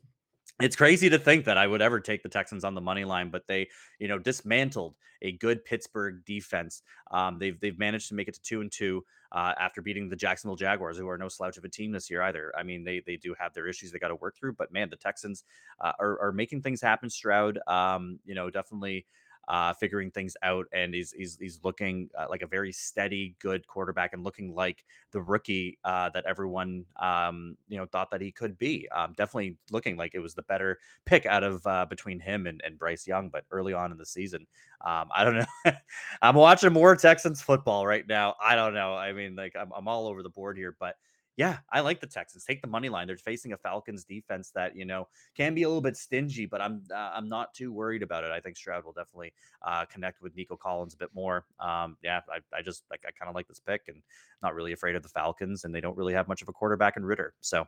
it's 0.61 0.75
crazy 0.75 1.09
to 1.09 1.19
think 1.19 1.45
that 1.45 1.57
I 1.57 1.67
would 1.67 1.81
ever 1.81 1.99
take 1.99 2.23
the 2.23 2.29
Texans 2.29 2.63
on 2.63 2.75
the 2.75 2.81
money 2.81 3.03
line, 3.03 3.29
but 3.29 3.45
they, 3.47 3.67
you 3.99 4.07
know, 4.07 4.17
dismantled 4.17 4.95
a 5.21 5.33
good 5.33 5.65
Pittsburgh 5.65 6.23
defense. 6.25 6.81
Um, 7.11 7.37
they've 7.39 7.59
they've 7.59 7.77
managed 7.77 8.07
to 8.09 8.15
make 8.15 8.27
it 8.27 8.35
to 8.35 8.41
two 8.41 8.61
and 8.61 8.71
two 8.71 9.03
uh, 9.33 9.53
after 9.59 9.81
beating 9.81 10.07
the 10.07 10.15
Jacksonville 10.15 10.55
Jaguars, 10.55 10.97
who 10.97 11.09
are 11.09 11.17
no 11.17 11.27
slouch 11.27 11.57
of 11.57 11.65
a 11.65 11.69
team 11.69 11.91
this 11.91 12.09
year 12.09 12.21
either. 12.21 12.53
I 12.57 12.63
mean, 12.63 12.85
they 12.85 13.01
they 13.05 13.17
do 13.17 13.35
have 13.37 13.53
their 13.53 13.67
issues 13.67 13.91
they 13.91 13.99
got 13.99 14.09
to 14.09 14.15
work 14.15 14.37
through, 14.37 14.53
but 14.53 14.71
man, 14.71 14.89
the 14.89 14.95
Texans 14.95 15.43
uh, 15.81 15.91
are 15.99 16.19
are 16.21 16.31
making 16.31 16.61
things 16.61 16.81
happen. 16.81 17.09
Stroud, 17.09 17.59
um, 17.67 18.19
you 18.23 18.35
know, 18.35 18.49
definitely 18.49 19.05
uh, 19.47 19.73
figuring 19.73 20.11
things 20.11 20.35
out, 20.43 20.65
and 20.73 20.93
he's 20.93 21.11
he's 21.11 21.37
he's 21.39 21.59
looking 21.63 22.09
uh, 22.17 22.25
like 22.29 22.41
a 22.41 22.47
very 22.47 22.71
steady, 22.71 23.35
good 23.39 23.65
quarterback, 23.67 24.13
and 24.13 24.23
looking 24.23 24.53
like 24.53 24.83
the 25.11 25.21
rookie 25.21 25.77
uh, 25.83 26.09
that 26.09 26.25
everyone 26.25 26.85
um, 27.01 27.55
you 27.67 27.77
know 27.77 27.85
thought 27.85 28.09
that 28.11 28.21
he 28.21 28.31
could 28.31 28.57
be. 28.57 28.87
Um, 28.89 29.13
definitely 29.17 29.57
looking 29.71 29.97
like 29.97 30.15
it 30.15 30.19
was 30.19 30.33
the 30.33 30.43
better 30.43 30.79
pick 31.05 31.25
out 31.25 31.43
of 31.43 31.65
uh, 31.67 31.85
between 31.85 32.19
him 32.19 32.47
and, 32.47 32.61
and 32.65 32.77
Bryce 32.79 33.07
Young, 33.07 33.29
but 33.29 33.43
early 33.51 33.73
on 33.73 33.91
in 33.91 33.97
the 33.97 34.05
season, 34.05 34.47
um, 34.85 35.09
I 35.15 35.23
don't 35.23 35.35
know. 35.37 35.71
I'm 36.21 36.35
watching 36.35 36.73
more 36.73 36.95
Texans 36.95 37.41
football 37.41 37.85
right 37.85 38.07
now. 38.07 38.35
I 38.43 38.55
don't 38.55 38.73
know. 38.73 38.93
I 38.95 39.13
mean, 39.13 39.35
like 39.35 39.55
I'm 39.59 39.71
I'm 39.75 39.87
all 39.87 40.07
over 40.07 40.23
the 40.23 40.29
board 40.29 40.57
here, 40.57 40.75
but. 40.79 40.95
Yeah, 41.37 41.57
I 41.69 41.81
like 41.81 41.99
the 41.99 42.07
Texans. 42.07 42.45
Take 42.45 42.61
the 42.61 42.67
money 42.67 42.87
line. 42.87 43.07
They're 43.07 43.17
facing 43.17 43.51
a 43.51 43.57
Falcons 43.57 44.05
defense 44.05 44.51
that 44.55 44.75
you 44.75 44.85
know 44.85 45.09
can 45.35 45.53
be 45.53 45.63
a 45.63 45.67
little 45.67 45.81
bit 45.81 45.97
stingy, 45.97 46.45
but 46.45 46.61
I'm 46.61 46.83
uh, 46.89 47.11
I'm 47.13 47.27
not 47.27 47.53
too 47.53 47.73
worried 47.73 48.03
about 48.03 48.23
it. 48.23 48.31
I 48.31 48.39
think 48.39 48.55
Stroud 48.55 48.85
will 48.85 48.93
definitely 48.93 49.33
uh, 49.61 49.85
connect 49.85 50.21
with 50.21 50.35
Nico 50.35 50.55
Collins 50.55 50.93
a 50.93 50.97
bit 50.97 51.09
more. 51.13 51.45
Um, 51.59 51.97
yeah, 52.01 52.21
I, 52.31 52.57
I 52.57 52.61
just 52.61 52.83
like 52.89 53.01
I 53.05 53.11
kind 53.11 53.27
of 53.27 53.35
like 53.35 53.47
this 53.49 53.59
pick 53.59 53.81
and 53.89 54.01
not 54.41 54.55
really 54.55 54.71
afraid 54.71 54.95
of 54.95 55.03
the 55.03 55.09
Falcons, 55.09 55.65
and 55.65 55.75
they 55.75 55.81
don't 55.81 55.97
really 55.97 56.13
have 56.13 56.29
much 56.29 56.41
of 56.41 56.47
a 56.47 56.53
quarterback 56.53 56.95
in 56.95 57.05
Ridder. 57.05 57.33
So 57.41 57.67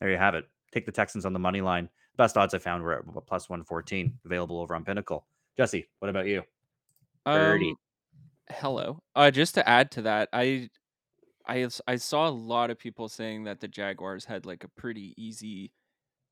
there 0.00 0.10
you 0.10 0.18
have 0.18 0.34
it. 0.34 0.46
Take 0.72 0.84
the 0.84 0.92
Texans 0.92 1.24
on 1.24 1.32
the 1.32 1.38
money 1.38 1.60
line. 1.60 1.88
Best 2.16 2.36
odds 2.36 2.52
I 2.52 2.58
found 2.58 2.82
were 2.82 2.98
at 2.98 3.26
plus 3.26 3.48
one 3.48 3.62
fourteen, 3.62 4.18
available 4.24 4.60
over 4.60 4.74
on 4.74 4.84
Pinnacle. 4.84 5.24
Jesse, 5.56 5.88
what 6.00 6.08
about 6.08 6.26
you? 6.26 6.42
Um, 7.26 7.76
hello. 8.50 9.00
Uh, 9.14 9.30
just 9.30 9.54
to 9.54 9.68
add 9.68 9.90
to 9.92 10.02
that, 10.02 10.28
I, 10.32 10.70
I, 11.48 11.66
I 11.86 11.96
saw 11.96 12.28
a 12.28 12.30
lot 12.30 12.70
of 12.70 12.78
people 12.78 13.08
saying 13.08 13.44
that 13.44 13.60
the 13.60 13.68
Jaguars 13.68 14.24
had 14.26 14.44
like 14.46 14.64
a 14.64 14.68
pretty 14.68 15.14
easy 15.16 15.72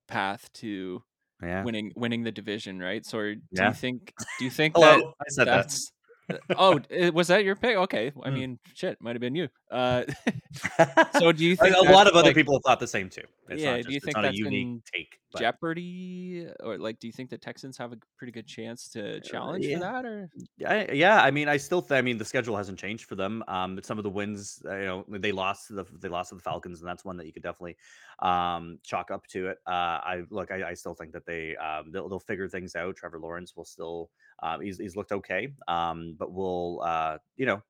path 0.08 0.50
to 0.54 1.02
Yeah. 1.42 1.64
winning 1.64 1.92
winning 1.96 2.22
the 2.22 2.32
division, 2.32 2.78
right? 2.78 3.04
So, 3.04 3.18
do 3.34 3.40
Yeah. 3.52 3.68
you 3.68 3.74
think 3.74 4.12
do 4.38 4.44
you 4.44 4.50
think 4.50 4.74
Hello. 4.76 4.96
that 4.98 5.04
I 5.20 5.24
said 5.28 5.46
that. 5.48 5.56
that's 5.56 5.92
uh, 6.28 6.36
oh, 6.58 7.10
was 7.12 7.28
that 7.28 7.44
your 7.44 7.54
pick? 7.56 7.76
Okay, 7.76 8.12
I 8.24 8.30
Mm. 8.30 8.34
mean, 8.34 8.58
shit, 8.74 9.00
might 9.00 9.14
have 9.14 9.20
been 9.20 9.34
you. 9.36 9.48
Uh, 9.70 10.04
so 11.18 11.32
do 11.32 11.44
you 11.44 11.54
think 11.56 11.74
a 11.76 11.92
lot 11.92 12.06
of 12.08 12.14
other 12.14 12.28
like- 12.28 12.34
people 12.34 12.60
thought 12.66 12.80
the 12.80 12.86
same 12.86 13.08
too. 13.08 13.22
It's 13.48 13.62
Yeah, 13.62 13.76
not 13.76 13.86
do 13.86 13.92
you 13.92 14.00
think 14.00 14.16
that's 14.16 14.36
unique 14.36 14.84
take, 14.92 15.20
But- 15.32 15.40
jeopardy, 15.40 16.48
or 16.60 16.78
like, 16.78 16.98
do 16.98 17.06
you 17.06 17.12
think 17.12 17.30
the 17.30 17.38
Texans 17.38 17.76
have 17.78 17.92
a 17.92 17.96
pretty 18.16 18.32
good 18.32 18.46
chance 18.46 18.88
to 18.90 19.20
challenge 19.20 19.64
Uh, 19.66 19.68
yeah. 19.68 19.76
for 19.78 19.80
that? 19.84 20.04
Or 20.04 20.30
I, 20.66 20.92
yeah, 20.92 21.22
I 21.22 21.30
mean, 21.30 21.48
I 21.48 21.56
still, 21.56 21.80
th- 21.80 21.96
I 21.96 22.02
mean, 22.02 22.18
the 22.18 22.24
schedule 22.24 22.56
hasn't 22.56 22.78
changed 22.78 23.04
for 23.04 23.14
them. 23.14 23.44
Um, 23.46 23.80
some 23.82 23.98
of 23.98 24.04
the 24.04 24.10
wins, 24.10 24.60
uh, 24.64 24.76
you 24.76 24.84
know, 24.86 25.04
they 25.08 25.30
lost 25.32 25.68
the 25.68 25.84
they 26.00 26.08
lost 26.08 26.30
to 26.30 26.34
the 26.34 26.42
Falcons, 26.42 26.80
and 26.80 26.88
that's 26.88 27.04
one 27.04 27.16
that 27.18 27.26
you 27.26 27.32
could 27.32 27.42
definitely 27.44 27.76
um 28.20 28.78
chalk 28.82 29.10
up 29.10 29.26
to 29.28 29.48
it. 29.48 29.58
Uh, 29.66 29.70
I 30.02 30.24
look, 30.30 30.50
I, 30.50 30.70
I 30.70 30.74
still 30.74 30.94
think 30.94 31.12
that 31.12 31.24
they 31.26 31.54
um 31.56 31.92
they'll, 31.92 32.08
they'll 32.08 32.18
figure 32.18 32.48
things 32.48 32.74
out. 32.74 32.96
Trevor 32.96 33.20
Lawrence 33.20 33.54
will 33.54 33.64
still, 33.64 34.10
um, 34.42 34.60
he's 34.60 34.78
he's 34.78 34.96
looked 34.96 35.12
okay. 35.12 35.52
Um, 35.68 36.16
but 36.18 36.32
we'll, 36.32 36.82
uh, 36.82 37.18
you 37.36 37.46
know, 37.46 37.62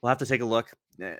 we'll 0.00 0.08
have 0.08 0.18
to 0.18 0.26
take 0.26 0.40
a 0.40 0.44
look. 0.44 0.72
Uh, 1.02 1.14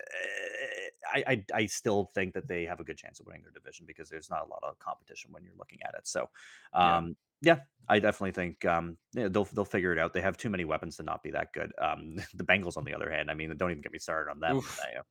I, 1.12 1.24
I 1.26 1.44
I 1.54 1.66
still 1.66 2.10
think 2.14 2.34
that 2.34 2.48
they 2.48 2.64
have 2.64 2.80
a 2.80 2.84
good 2.84 2.96
chance 2.96 3.20
of 3.20 3.26
winning 3.26 3.42
their 3.42 3.52
division 3.52 3.86
because 3.86 4.08
there's 4.08 4.30
not 4.30 4.46
a 4.46 4.48
lot 4.48 4.60
of 4.62 4.78
competition 4.78 5.32
when 5.32 5.44
you're 5.44 5.56
looking 5.58 5.78
at 5.82 5.94
it. 5.94 6.06
So, 6.06 6.28
Yeah. 6.74 6.96
um, 6.96 7.16
yeah, 7.42 7.58
I 7.88 7.98
definitely 7.98 8.30
think 8.30 8.64
um, 8.64 8.96
yeah, 9.12 9.28
they'll 9.28 9.44
they'll 9.52 9.64
figure 9.64 9.92
it 9.92 9.98
out. 9.98 10.14
They 10.14 10.20
have 10.20 10.36
too 10.36 10.48
many 10.48 10.64
weapons 10.64 10.96
to 10.96 11.02
not 11.02 11.22
be 11.22 11.32
that 11.32 11.52
good. 11.52 11.72
Um, 11.80 12.16
the 12.34 12.44
Bengals, 12.44 12.76
on 12.76 12.84
the 12.84 12.94
other 12.94 13.10
hand, 13.10 13.30
I 13.30 13.34
mean, 13.34 13.54
don't 13.56 13.70
even 13.70 13.82
get 13.82 13.92
me 13.92 13.98
started 13.98 14.30
on 14.30 14.40
them. 14.40 14.60
I, 14.80 14.98
uh, 14.98 15.02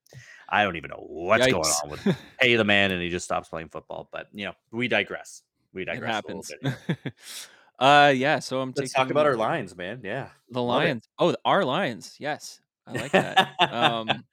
I 0.49 0.63
don't 0.63 0.77
even 0.77 0.89
know 0.89 1.03
what's 1.07 1.45
going 1.45 1.61
on 1.61 1.89
with 1.89 2.17
pay 2.39 2.55
the 2.55 2.63
man, 2.63 2.91
and 2.91 3.01
he 3.01 3.09
just 3.09 3.25
stops 3.25 3.49
playing 3.49 3.69
football. 3.69 4.09
But 4.11 4.27
you 4.33 4.45
know, 4.45 4.53
we 4.71 4.87
digress. 4.87 5.43
We 5.73 5.83
it 5.83 5.85
digress. 5.85 6.23
little 6.23 6.43
happens. 6.43 7.13
uh, 7.79 8.13
yeah. 8.15 8.39
So 8.39 8.61
I'm 8.61 8.69
Let's 8.69 8.91
taking 8.93 9.03
talk 9.03 9.11
about 9.11 9.25
our 9.25 9.35
Lions, 9.35 9.75
man. 9.75 10.01
Yeah, 10.03 10.29
the. 10.49 10.61
Lions. 10.61 11.07
Oh, 11.19 11.35
our 11.43 11.65
Lions. 11.65 12.15
Yes, 12.17 12.61
I 12.87 12.93
like 12.93 13.11
that. 13.11 13.49
um, 13.71 14.23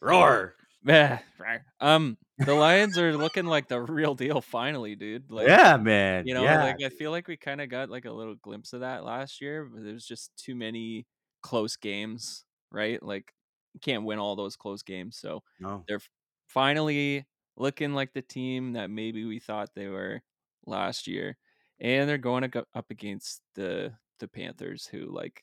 roar. 0.00 0.56
yeah, 0.86 1.18
right. 1.38 1.60
um, 1.80 2.16
the 2.38 2.54
Lions 2.54 2.96
are 2.98 3.16
looking 3.16 3.44
like 3.44 3.68
the 3.68 3.80
real 3.80 4.14
deal. 4.14 4.40
Finally, 4.40 4.96
dude. 4.96 5.30
Like, 5.30 5.48
yeah, 5.48 5.76
man. 5.76 6.26
You 6.26 6.34
know, 6.34 6.42
yeah. 6.42 6.64
like 6.64 6.82
I 6.82 6.88
feel 6.88 7.10
like 7.10 7.28
we 7.28 7.36
kind 7.36 7.60
of 7.60 7.68
got 7.68 7.90
like 7.90 8.06
a 8.06 8.12
little 8.12 8.36
glimpse 8.36 8.72
of 8.72 8.80
that 8.80 9.04
last 9.04 9.40
year, 9.40 9.64
but 9.64 9.84
there 9.84 9.92
was 9.92 10.06
just 10.06 10.30
too 10.36 10.54
many 10.54 11.06
close 11.42 11.76
games, 11.76 12.44
right? 12.70 13.02
Like 13.02 13.32
you 13.74 13.80
can't 13.80 14.04
win 14.04 14.18
all 14.18 14.36
those 14.36 14.56
close 14.56 14.82
games. 14.82 15.18
So 15.18 15.42
no. 15.60 15.84
they're 15.86 16.00
finally 16.48 17.26
looking 17.56 17.94
like 17.94 18.12
the 18.12 18.22
team 18.22 18.72
that 18.72 18.90
maybe 18.90 19.24
we 19.24 19.38
thought 19.38 19.70
they 19.74 19.88
were 19.88 20.22
last 20.66 21.06
year. 21.06 21.36
And 21.78 22.08
they're 22.08 22.18
going 22.18 22.42
to 22.42 22.48
go 22.48 22.64
up 22.74 22.90
against 22.90 23.42
the 23.54 23.92
the 24.18 24.28
Panthers 24.28 24.86
who 24.86 25.06
like 25.14 25.42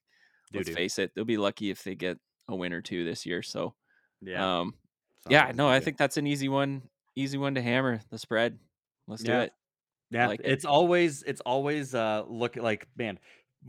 let's 0.53 0.69
face 0.69 0.99
it, 0.99 1.11
they'll 1.15 1.25
be 1.25 1.37
lucky 1.37 1.71
if 1.71 1.83
they 1.83 1.95
get 1.95 2.17
a 2.47 2.55
win 2.55 2.73
or 2.73 2.81
two 2.81 3.03
this 3.03 3.25
year. 3.25 3.41
So 3.41 3.73
Yeah. 4.21 4.59
um 4.59 4.73
yeah, 5.29 5.51
no, 5.53 5.67
I 5.67 5.79
think 5.79 5.97
that's 5.97 6.17
an 6.17 6.27
easy 6.27 6.49
one, 6.49 6.83
easy 7.15 7.37
one 7.37 7.55
to 7.55 7.61
hammer 7.61 8.01
the 8.09 8.17
spread. 8.17 8.59
Let's 9.07 9.23
do 9.23 9.33
it. 9.33 9.53
Yeah, 10.09 10.27
like 10.27 10.39
it. 10.39 10.51
it's 10.51 10.65
always 10.65 11.23
it's 11.23 11.41
always 11.41 11.93
uh 11.93 12.23
look 12.27 12.55
like 12.55 12.87
man 12.95 13.19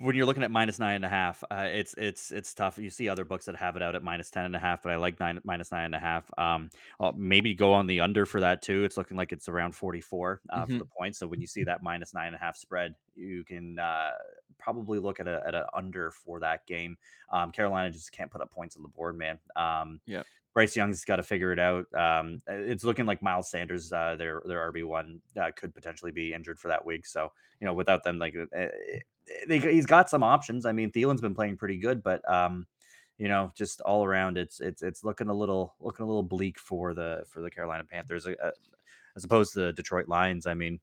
when 0.01 0.15
you're 0.15 0.27
looking 0.27 0.43
at 0.43 0.51
minus 0.51 0.79
nine 0.79 0.97
and 0.97 1.05
a 1.05 1.09
half, 1.09 1.43
uh, 1.51 1.67
it's 1.69 1.95
it's 1.97 2.31
it's 2.31 2.55
tough. 2.55 2.79
You 2.79 2.91
see 2.91 3.09
other 3.09 3.25
books 3.25 3.47
that 3.47 3.57
have 3.57 3.75
it 3.75 3.83
out 3.83 3.95
at 3.95 4.03
minus 4.03 4.31
ten 4.31 4.45
and 4.45 4.55
a 4.55 4.59
half, 4.59 4.83
but 4.83 4.93
I 4.93 4.97
like 4.97 5.19
nine 5.19 5.41
minus 5.45 5.73
nine 5.73 5.87
and 5.87 5.95
a 5.95 5.99
half. 5.99 6.31
Um, 6.39 6.71
I'll 7.01 7.13
maybe 7.13 7.55
go 7.55 7.73
on 7.73 7.87
the 7.87 8.01
under 8.01 8.27
for 8.27 8.41
that 8.41 8.63
too. 8.63 8.85
It's 8.85 8.97
looking 8.97 9.17
like 9.17 9.33
it's 9.33 9.49
around 9.49 9.75
forty 9.75 10.01
four 10.01 10.41
uh, 10.51 10.65
Mhm. 10.65 10.73
for 10.73 10.79
the 10.79 10.85
points. 10.85 11.19
So 11.19 11.27
when 11.27 11.41
you 11.41 11.47
see 11.47 11.65
that 11.65 11.83
minus 11.83 12.15
nine 12.15 12.29
and 12.29 12.37
a 12.37 12.39
half 12.39 12.57
spread, 12.57 12.95
you 13.15 13.45
can 13.45 13.79
uh, 13.79 14.11
probably 14.59 14.99
look 14.99 15.21
at 15.21 15.27
a 15.27 15.43
at 15.47 15.55
an 15.55 15.65
under 15.75 16.11
for 16.11 16.39
that 16.41 16.67
game. 16.67 16.97
Um, 17.33 17.51
Carolina 17.51 17.91
just 17.91 18.13
can't 18.13 18.31
put 18.31 18.41
up 18.41 18.53
points 18.53 18.77
on 18.77 18.83
the 18.83 18.89
board, 18.89 19.17
man. 19.17 19.39
Um, 19.57 20.01
Yep. 20.07 20.27
Bryce 20.55 20.75
Young's 20.77 21.05
got 21.05 21.17
to 21.17 21.23
figure 21.23 21.53
it 21.53 21.59
out. 21.59 21.87
Um, 21.95 22.43
it's 22.49 22.85
looking 22.85 23.07
like 23.07 23.23
Miles 23.23 23.51
Sanders, 23.51 23.93
uh, 23.93 24.17
their 24.17 24.43
their 24.47 24.73
RB 24.73 24.85
one, 24.85 25.21
uh, 25.41 25.51
could 25.55 25.75
potentially 25.75 26.11
be 26.11 26.33
injured 26.35 26.59
for 26.59 26.69
that 26.69 26.85
week. 26.85 27.07
So 27.07 27.31
you 27.61 27.67
know, 27.67 27.75
without 27.75 28.03
them, 28.05 28.19
like 28.19 28.35
uh, 28.37 28.67
they, 29.47 29.59
he's 29.59 29.87
got 29.87 30.11
some 30.11 30.23
options. 30.23 30.67
I 30.67 30.73
mean, 30.73 30.91
Thielen's 30.91 31.21
been 31.21 31.35
playing 31.35 31.57
pretty 31.59 31.79
good, 31.79 32.03
but 32.03 32.29
um, 32.33 32.67
you 33.19 33.29
know, 33.29 33.53
just 33.57 33.81
all 33.83 34.05
around, 34.05 34.39
it's 34.39 34.61
it's 34.61 34.83
it's 34.83 35.05
looking 35.05 35.29
a 35.29 35.35
little 35.35 35.75
looking 35.81 36.05
a 36.05 36.07
little 36.07 36.23
bleak 36.23 36.59
for 36.59 36.95
the 36.95 37.25
for 37.29 37.41
the 37.41 37.51
Carolina 37.51 37.85
Panthers, 37.85 38.27
uh, 38.27 38.35
uh, 38.43 38.51
as 39.17 39.25
opposed 39.25 39.53
to 39.53 39.61
the 39.61 39.73
Detroit 39.73 40.09
Lions. 40.09 40.47
I 40.47 40.55
mean. 40.55 40.81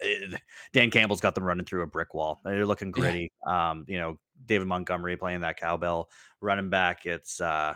eh, 0.00 0.36
Dan 0.72 0.90
Campbell's 0.90 1.20
got 1.20 1.34
them 1.34 1.44
running 1.44 1.64
through 1.64 1.82
a 1.82 1.86
brick 1.86 2.12
wall. 2.14 2.40
They're 2.44 2.66
looking 2.66 2.88
Yeah. 2.88 3.00
gritty. 3.02 3.32
Um, 3.46 3.84
you 3.88 3.98
know, 3.98 4.18
David 4.46 4.66
Montgomery 4.66 5.16
playing 5.16 5.40
that 5.42 5.56
cowbell, 5.58 6.10
running 6.40 6.70
back. 6.70 7.06
It's 7.06 7.40
uh, 7.40 7.74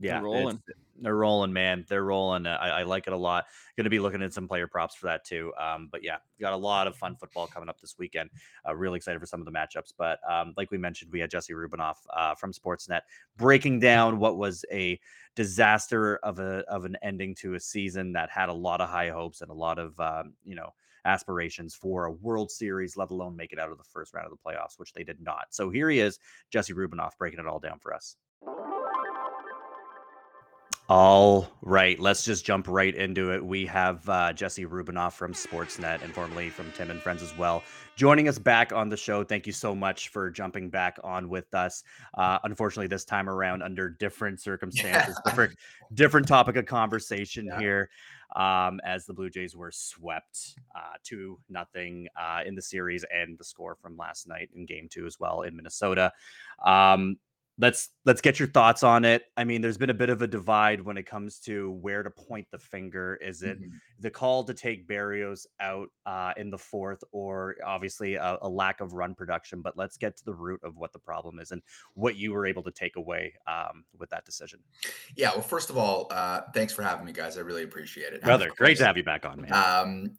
yeah, 0.00 0.18
it's- 0.18 0.24
rolling. 0.24 0.62
They're 1.02 1.16
rolling, 1.16 1.52
man. 1.54 1.86
They're 1.88 2.04
rolling. 2.04 2.44
Uh, 2.44 2.58
I, 2.60 2.68
I 2.68 2.82
like 2.82 3.06
it 3.06 3.14
a 3.14 3.16
lot. 3.16 3.46
Going 3.74 3.84
to 3.84 3.90
be 3.90 3.98
looking 3.98 4.22
at 4.22 4.34
some 4.34 4.46
player 4.46 4.66
props 4.66 4.94
for 4.94 5.06
that 5.06 5.24
too. 5.24 5.50
Um, 5.58 5.88
but 5.90 6.04
yeah, 6.04 6.16
got 6.38 6.52
a 6.52 6.56
lot 6.58 6.86
of 6.86 6.94
fun 6.94 7.16
football 7.16 7.46
coming 7.46 7.70
up 7.70 7.80
this 7.80 7.96
weekend. 7.98 8.28
Uh, 8.68 8.74
really 8.74 8.98
excited 8.98 9.18
for 9.18 9.24
some 9.24 9.40
of 9.40 9.46
the 9.46 9.52
matchups. 9.52 9.94
But 9.96 10.18
um, 10.30 10.52
like 10.58 10.70
we 10.70 10.76
mentioned, 10.76 11.10
we 11.10 11.20
had 11.20 11.30
Jesse 11.30 11.54
Rubinoff 11.54 11.96
uh, 12.14 12.34
from 12.34 12.52
Sportsnet 12.52 13.00
breaking 13.38 13.80
down 13.80 14.18
what 14.18 14.36
was 14.36 14.64
a 14.70 15.00
disaster 15.36 16.16
of 16.18 16.38
a 16.38 16.64
of 16.68 16.84
an 16.84 16.96
ending 17.02 17.34
to 17.36 17.54
a 17.54 17.60
season 17.60 18.12
that 18.12 18.30
had 18.30 18.50
a 18.50 18.54
lot 18.54 18.82
of 18.82 18.90
high 18.90 19.08
hopes 19.08 19.40
and 19.40 19.50
a 19.50 19.54
lot 19.54 19.78
of 19.78 19.98
um, 20.00 20.34
you 20.44 20.54
know 20.54 20.74
aspirations 21.06 21.74
for 21.74 22.04
a 22.04 22.12
World 22.12 22.50
Series, 22.50 22.98
let 22.98 23.10
alone 23.10 23.34
make 23.34 23.54
it 23.54 23.58
out 23.58 23.70
of 23.70 23.78
the 23.78 23.84
first 23.84 24.12
round 24.12 24.26
of 24.26 24.32
the 24.32 24.50
playoffs, 24.50 24.78
which 24.78 24.92
they 24.92 25.02
did 25.02 25.18
not. 25.22 25.46
So 25.48 25.70
here 25.70 25.88
he 25.88 26.00
is, 26.00 26.18
Jesse 26.50 26.74
Rubinoff, 26.74 27.16
breaking 27.18 27.40
it 27.40 27.46
all 27.46 27.58
down 27.58 27.78
for 27.78 27.94
us. 27.94 28.16
All 30.92 31.48
right, 31.62 32.00
let's 32.00 32.24
just 32.24 32.44
jump 32.44 32.66
right 32.66 32.92
into 32.92 33.32
it. 33.32 33.46
We 33.46 33.64
have 33.66 34.08
uh, 34.08 34.32
Jesse 34.32 34.66
Rubinoff 34.66 35.12
from 35.12 35.32
Sportsnet 35.32 36.02
and 36.02 36.12
formerly 36.12 36.50
from 36.50 36.72
Tim 36.72 36.90
and 36.90 37.00
Friends 37.00 37.22
as 37.22 37.32
well, 37.38 37.62
joining 37.94 38.26
us 38.26 38.40
back 38.40 38.72
on 38.72 38.88
the 38.88 38.96
show. 38.96 39.22
Thank 39.22 39.46
you 39.46 39.52
so 39.52 39.72
much 39.72 40.08
for 40.08 40.32
jumping 40.32 40.68
back 40.68 40.98
on 41.04 41.28
with 41.28 41.54
us. 41.54 41.84
Uh, 42.14 42.40
unfortunately, 42.42 42.88
this 42.88 43.04
time 43.04 43.28
around 43.28 43.62
under 43.62 43.88
different 43.88 44.40
circumstances, 44.40 45.16
different 45.24 45.56
different 45.94 46.26
topic 46.26 46.56
of 46.56 46.66
conversation 46.66 47.46
Yeah. 47.46 47.60
here. 47.60 47.90
Um, 48.34 48.80
as 48.84 49.06
the 49.06 49.14
Blue 49.14 49.30
Jays 49.30 49.54
were 49.54 49.70
swept 49.70 50.56
uh, 50.74 50.94
two 51.04 51.38
nothing 51.48 52.08
uh, 52.20 52.40
in 52.44 52.56
the 52.56 52.62
series, 52.62 53.04
and 53.14 53.38
the 53.38 53.44
score 53.44 53.76
from 53.76 53.96
last 53.96 54.26
night 54.26 54.50
in 54.56 54.66
Game 54.66 54.88
Two 54.90 55.06
as 55.06 55.20
well 55.20 55.42
in 55.42 55.54
Minnesota. 55.54 56.12
Um, 56.66 57.16
let's 57.60 57.90
let's 58.06 58.20
get 58.20 58.38
your 58.38 58.48
thoughts 58.48 58.82
on 58.82 59.04
it. 59.04 59.24
I 59.36 59.44
mean, 59.44 59.60
there's 59.60 59.76
been 59.76 59.90
a 59.90 59.94
bit 59.94 60.08
of 60.08 60.22
a 60.22 60.26
divide 60.26 60.80
when 60.80 60.96
it 60.96 61.04
comes 61.04 61.38
to 61.40 61.72
where 61.72 62.02
to 62.02 62.10
point 62.10 62.46
the 62.50 62.58
finger. 62.58 63.16
Is 63.16 63.42
it 63.42 63.60
Mhm. 63.60 63.72
the 63.98 64.10
call 64.10 64.42
to 64.44 64.54
take 64.54 64.88
Berrios 64.88 65.46
out 65.60 65.88
uh, 66.06 66.32
in 66.36 66.50
the 66.50 66.58
fourth, 66.58 67.04
or 67.12 67.56
obviously 67.64 68.14
a, 68.14 68.38
a 68.42 68.48
lack 68.48 68.80
of 68.80 68.94
run 68.94 69.14
production? 69.14 69.60
But 69.60 69.76
let's 69.76 69.96
get 69.96 70.16
to 70.16 70.24
the 70.24 70.34
root 70.34 70.60
of 70.64 70.76
what 70.76 70.92
the 70.92 70.98
problem 70.98 71.38
is 71.38 71.52
and 71.52 71.62
what 71.94 72.16
you 72.16 72.32
were 72.32 72.46
able 72.46 72.62
to 72.62 72.70
take 72.70 72.96
away 72.96 73.34
um, 73.46 73.84
with 73.98 74.08
that 74.10 74.24
decision. 74.24 74.60
Yeah. 75.14 75.32
Well, 75.32 75.42
first 75.42 75.70
of 75.70 75.76
all, 75.76 76.08
uh, 76.10 76.42
thanks 76.54 76.72
for 76.72 76.82
having 76.82 77.04
me, 77.04 77.12
guys. 77.12 77.36
I 77.36 77.42
really 77.42 77.64
appreciate 77.64 78.12
it. 78.14 78.22
Brother, 78.22 78.50
great 78.56 78.78
to 78.78 78.86
have 78.86 78.96
you 78.96 79.04
back 79.04 79.26
on, 79.26 79.42
man. 79.42 79.52
Um, 79.52 80.16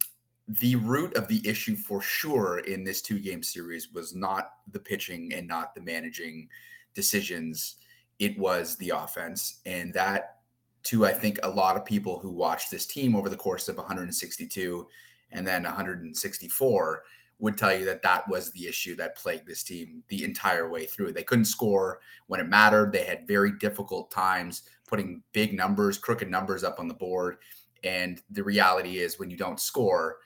the 0.47 0.75
root 0.75 1.15
of 1.15 1.27
the 1.27 1.47
issue 1.47 1.75
for 1.75 2.01
sure 2.01 2.59
in 2.59 2.83
this 2.83 3.01
two 3.01 3.19
game 3.19 3.41
series 3.41 3.91
was 3.93 4.13
not 4.13 4.51
the 4.71 4.79
pitching 4.79 5.33
and 5.33 5.47
not 5.47 5.73
the 5.73 5.81
managing 5.81 6.49
decisions. 6.93 7.75
It 8.19 8.37
was 8.37 8.75
the 8.77 8.89
offense. 8.89 9.59
And 9.65 9.93
that, 9.93 10.37
to 10.83 11.05
I 11.05 11.11
think 11.11 11.39
a 11.43 11.49
lot 11.49 11.77
of 11.77 11.85
people 11.85 12.19
who 12.19 12.31
watched 12.31 12.71
this 12.71 12.85
team 12.85 13.15
over 13.15 13.29
the 13.29 13.37
course 13.37 13.69
of 13.69 13.77
162 13.77 14.87
and 15.31 15.47
then 15.47 15.63
164 15.63 17.03
would 17.39 17.57
tell 17.57 17.75
you 17.75 17.85
that 17.85 18.03
that 18.03 18.27
was 18.29 18.51
the 18.51 18.67
issue 18.67 18.95
that 18.95 19.17
plagued 19.17 19.47
this 19.47 19.63
team 19.63 20.03
the 20.09 20.23
entire 20.23 20.69
way 20.69 20.85
through. 20.85 21.11
They 21.11 21.23
couldn't 21.23 21.45
score 21.45 21.99
when 22.27 22.39
it 22.39 22.47
mattered. 22.47 22.91
They 22.91 23.03
had 23.03 23.27
very 23.27 23.51
difficult 23.57 24.11
times 24.11 24.63
putting 24.87 25.23
big 25.33 25.53
numbers, 25.53 25.97
crooked 25.97 26.29
numbers 26.29 26.63
up 26.63 26.79
on 26.79 26.87
the 26.87 26.93
board. 26.93 27.37
And 27.83 28.21
the 28.29 28.43
reality 28.43 28.99
is, 28.99 29.17
when 29.17 29.31
you 29.31 29.37
don't 29.37 29.59
score, 29.59 30.17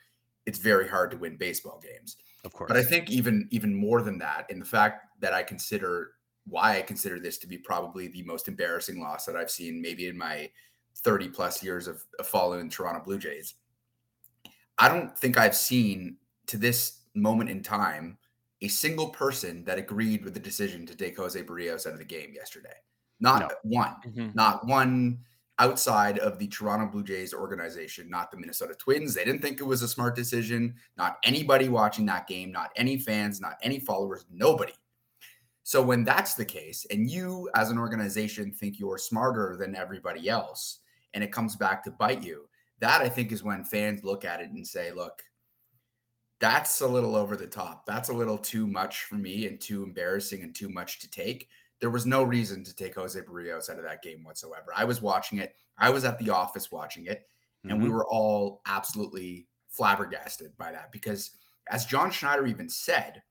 it's 0.45 0.59
very 0.59 0.89
hard 0.89 1.09
to 1.11 1.17
win 1.17 1.37
baseball 1.37 1.81
games. 1.81 2.17
of 2.43 2.53
course. 2.53 2.67
But 2.67 2.77
I 2.77 2.83
think 2.83 3.09
even 3.09 3.47
even 3.51 3.73
more 3.73 4.01
than 4.01 4.17
that, 4.19 4.45
in 4.49 4.59
the 4.59 4.65
fact 4.65 5.07
that 5.21 5.33
I 5.33 5.43
consider 5.43 6.11
why 6.47 6.77
I 6.77 6.81
consider 6.81 7.19
this 7.19 7.37
to 7.39 7.47
be 7.47 7.57
probably 7.57 8.07
the 8.07 8.23
most 8.23 8.47
embarrassing 8.47 8.99
loss 8.99 9.25
that 9.25 9.35
I've 9.35 9.51
seen, 9.51 9.81
maybe 9.81 10.07
in 10.07 10.17
my 10.17 10.51
30 10.97 11.29
plus 11.29 11.63
years 11.63 11.87
of, 11.87 12.03
of 12.19 12.27
following 12.27 12.69
Toronto 12.69 13.01
Blue 13.03 13.17
Jays. 13.17 13.55
I 14.77 14.87
don't 14.89 15.17
think 15.17 15.37
I've 15.37 15.55
seen 15.55 16.17
to 16.47 16.57
this 16.57 17.01
moment 17.13 17.49
in 17.49 17.63
time 17.63 18.17
a 18.61 18.67
single 18.67 19.09
person 19.09 19.63
that 19.65 19.77
agreed 19.77 20.23
with 20.23 20.33
the 20.33 20.39
decision 20.39 20.85
to 20.85 20.95
take 20.95 21.17
Jose 21.17 21.41
Berrios 21.43 21.85
out 21.87 21.93
of 21.93 21.99
the 21.99 22.05
game 22.05 22.33
yesterday. 22.33 22.75
Not 23.19 23.41
No. 23.41 23.49
one 23.63 23.95
Mhm. 24.05 24.35
not 24.35 24.65
one 24.65 25.23
outside 25.57 26.19
of 26.19 26.37
the 26.37 26.47
Toronto 26.49 26.85
Blue 26.87 27.03
Jays 27.03 27.33
organization, 27.33 28.09
not 28.09 28.29
the 28.29 28.35
Minnesota 28.37 28.75
Twins. 28.75 29.13
They 29.13 29.23
didn't 29.23 29.41
think 29.41 29.61
it 29.61 29.63
was 29.63 29.81
a 29.81 29.87
smart 29.87 30.13
decision. 30.15 30.75
Not 30.97 31.17
anybody 31.23 31.69
watching 31.69 32.05
that 32.07 32.27
game, 32.27 32.51
not 32.51 32.71
any 32.75 32.97
fans, 32.99 33.39
not 33.39 33.57
any 33.61 33.79
followers, 33.79 34.25
nobody. 34.29 34.73
So 35.67 35.81
when 35.81 36.03
that's 36.03 36.35
the 36.35 36.45
case, 36.45 36.85
and 36.91 37.09
you 37.09 37.49
as 37.55 37.71
an 37.71 37.79
organization 37.79 38.51
think 38.51 38.77
you're 38.77 38.99
smarter 38.99 39.57
than 39.57 39.75
everybody 39.75 40.29
else, 40.29 40.81
and 41.15 41.23
it 41.23 41.31
comes 41.31 41.55
back 41.55 41.83
to 41.83 41.91
bite 41.91 42.21
you, 42.21 42.47
that 42.81 43.01
I 43.01 43.09
think 43.09 43.31
is 43.31 43.41
when 43.41 43.63
fans 43.63 44.03
look 44.03 44.25
at 44.25 44.41
it 44.41 44.51
and 44.51 44.65
say, 44.65 44.91
look, 44.91 45.23
that's 46.39 46.81
a 46.81 46.87
little 46.87 47.15
over 47.15 47.35
the 47.35 47.47
top. 47.47 47.83
That's 47.87 48.09
a 48.09 48.13
little 48.13 48.37
too 48.37 48.67
much 48.67 49.05
for 49.05 49.15
me 49.15 49.47
and 49.47 49.59
too 49.59 49.81
embarrassing 49.81 50.43
and 50.43 50.53
too 50.53 50.69
much 50.69 50.99
to 50.99 51.09
take. 51.09 51.49
There 51.79 51.89
was 51.89 52.05
no 52.05 52.21
reason 52.21 52.63
to 52.63 52.75
take 52.75 52.93
Jose 52.93 53.19
Berrios 53.21 53.67
out 53.67 53.79
of 53.79 53.85
that 53.85 54.03
game 54.03 54.23
whatsoever. 54.23 54.71
I 54.75 54.83
was 54.83 55.01
watching 55.01 55.39
it. 55.39 55.55
I 55.79 55.89
was 55.89 56.05
at 56.05 56.19
the 56.19 56.29
office 56.29 56.71
watching 56.71 57.07
it, 57.07 57.27
and 57.69 57.81
we 57.81 57.89
Mhm. 57.89 57.93
were 57.93 58.05
all 58.05 58.61
absolutely 58.67 59.47
flabbergasted 59.69 60.55
by 60.57 60.71
that 60.73 60.91
because, 60.91 61.31
as 61.71 61.87
John 61.87 62.11
Schneider 62.11 62.45
even 62.45 62.69
said, 62.69 63.23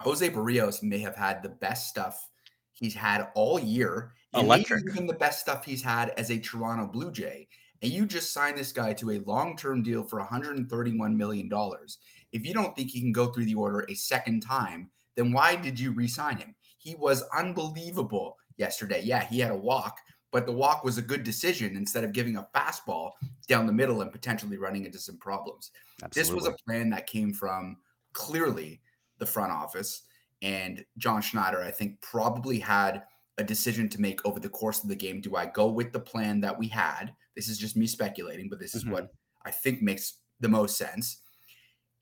Jose 0.00 0.28
Berrios 0.30 0.82
may 0.82 0.98
have 0.98 1.16
had 1.16 1.42
the 1.42 1.48
best 1.48 1.88
stuff 1.88 2.28
he's 2.72 2.94
had 2.94 3.28
all 3.34 3.58
year, 3.58 4.12
Electric. 4.34 4.84
even 4.90 5.06
the 5.06 5.12
best 5.12 5.40
stuff 5.40 5.64
he's 5.64 5.82
had 5.82 6.10
as 6.10 6.30
a 6.30 6.38
Toronto 6.38 6.86
Blue 6.86 7.12
Jay. 7.12 7.48
And 7.82 7.92
you 7.92 8.06
just 8.06 8.32
signed 8.32 8.58
this 8.58 8.72
guy 8.72 8.92
to 8.94 9.12
a 9.12 9.20
long-term 9.20 9.82
deal 9.82 10.02
for 10.02 10.18
131 10.18 11.16
million 11.16 11.48
dollars. 11.48 11.98
If 12.32 12.46
you 12.46 12.54
don't 12.54 12.74
think 12.76 12.90
he 12.90 13.00
can 13.00 13.12
go 13.12 13.26
through 13.26 13.46
the 13.46 13.54
order 13.54 13.86
a 13.88 13.94
second 13.94 14.40
time, 14.40 14.90
then 15.16 15.32
why 15.32 15.56
did 15.56 15.78
you 15.78 15.92
re-sign 15.92 16.38
him? 16.38 16.54
He 16.78 16.94
was 16.94 17.24
unbelievable 17.36 18.36
yesterday. 18.56 19.02
Yeah, 19.02 19.24
he 19.24 19.40
had 19.40 19.50
a 19.50 19.56
walk, 19.56 19.98
but 20.30 20.46
the 20.46 20.52
walk 20.52 20.84
was 20.84 20.98
a 20.98 21.02
good 21.02 21.24
decision 21.24 21.76
instead 21.76 22.04
of 22.04 22.12
giving 22.12 22.36
a 22.36 22.46
fastball 22.54 23.12
down 23.48 23.66
the 23.66 23.72
middle 23.72 24.02
and 24.02 24.12
potentially 24.12 24.56
running 24.56 24.84
into 24.84 24.98
some 24.98 25.18
problems. 25.18 25.72
This 26.12 26.30
was 26.30 26.46
a 26.46 26.54
plan 26.66 26.90
that 26.90 27.06
came 27.06 27.32
from 27.32 27.78
clearly 28.12 28.80
the 29.20 29.26
front 29.26 29.52
office. 29.52 30.02
And 30.42 30.84
John 30.98 31.22
Schneider, 31.22 31.62
I 31.62 31.70
think, 31.70 32.00
probably 32.00 32.58
had 32.58 33.04
a 33.38 33.44
decision 33.44 33.88
to 33.90 34.00
make 34.00 34.24
over 34.26 34.40
the 34.40 34.48
course 34.48 34.82
of 34.82 34.88
the 34.88 34.96
game. 34.96 35.20
Do 35.20 35.36
I 35.36 35.46
go 35.46 35.68
with 35.68 35.92
the 35.92 36.00
plan 36.00 36.40
that 36.40 36.58
we 36.58 36.66
had? 36.68 37.14
This 37.36 37.48
is 37.48 37.58
just 37.58 37.76
me 37.76 37.86
speculating, 37.86 38.48
but 38.48 38.58
this 38.58 38.74
is 38.74 38.84
Mhm. 38.84 38.90
what 38.90 39.12
I 39.44 39.50
think 39.50 39.80
makes 39.82 40.14
the 40.40 40.48
most 40.48 40.76
sense. 40.76 41.22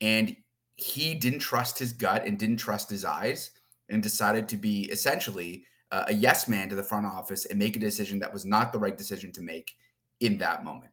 And 0.01 0.35
he 0.75 1.13
didn't 1.13 1.39
trust 1.39 1.77
his 1.77 1.93
gut 1.93 2.25
and 2.25 2.39
didn't 2.39 2.57
trust 2.57 2.89
his 2.89 3.05
eyes 3.05 3.51
and 3.89 4.01
decided 4.01 4.47
to 4.49 4.57
be 4.57 4.83
essentially 4.91 5.65
uh, 5.91 6.05
a 6.07 6.13
yes 6.13 6.47
man 6.47 6.69
to 6.69 6.75
the 6.75 6.83
front 6.83 7.07
office 7.07 7.45
and 7.45 7.57
make 7.57 7.75
a 7.75 7.79
decision 7.79 8.19
that 8.19 8.31
was 8.31 8.45
not 8.45 8.71
the 8.71 8.77
right 8.77 8.95
decision 8.95 9.31
to 9.31 9.41
make 9.41 9.75
in 10.19 10.37
that 10.37 10.63
moment. 10.63 10.91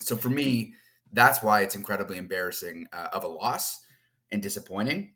So 0.00 0.16
for 0.16 0.30
me, 0.30 0.74
that's 1.12 1.42
why 1.42 1.60
it's 1.60 1.74
incredibly 1.74 2.16
embarrassing 2.16 2.86
uh, 2.94 3.08
of 3.12 3.24
a 3.24 3.28
loss 3.28 3.80
and 4.30 4.42
disappointing. 4.42 5.14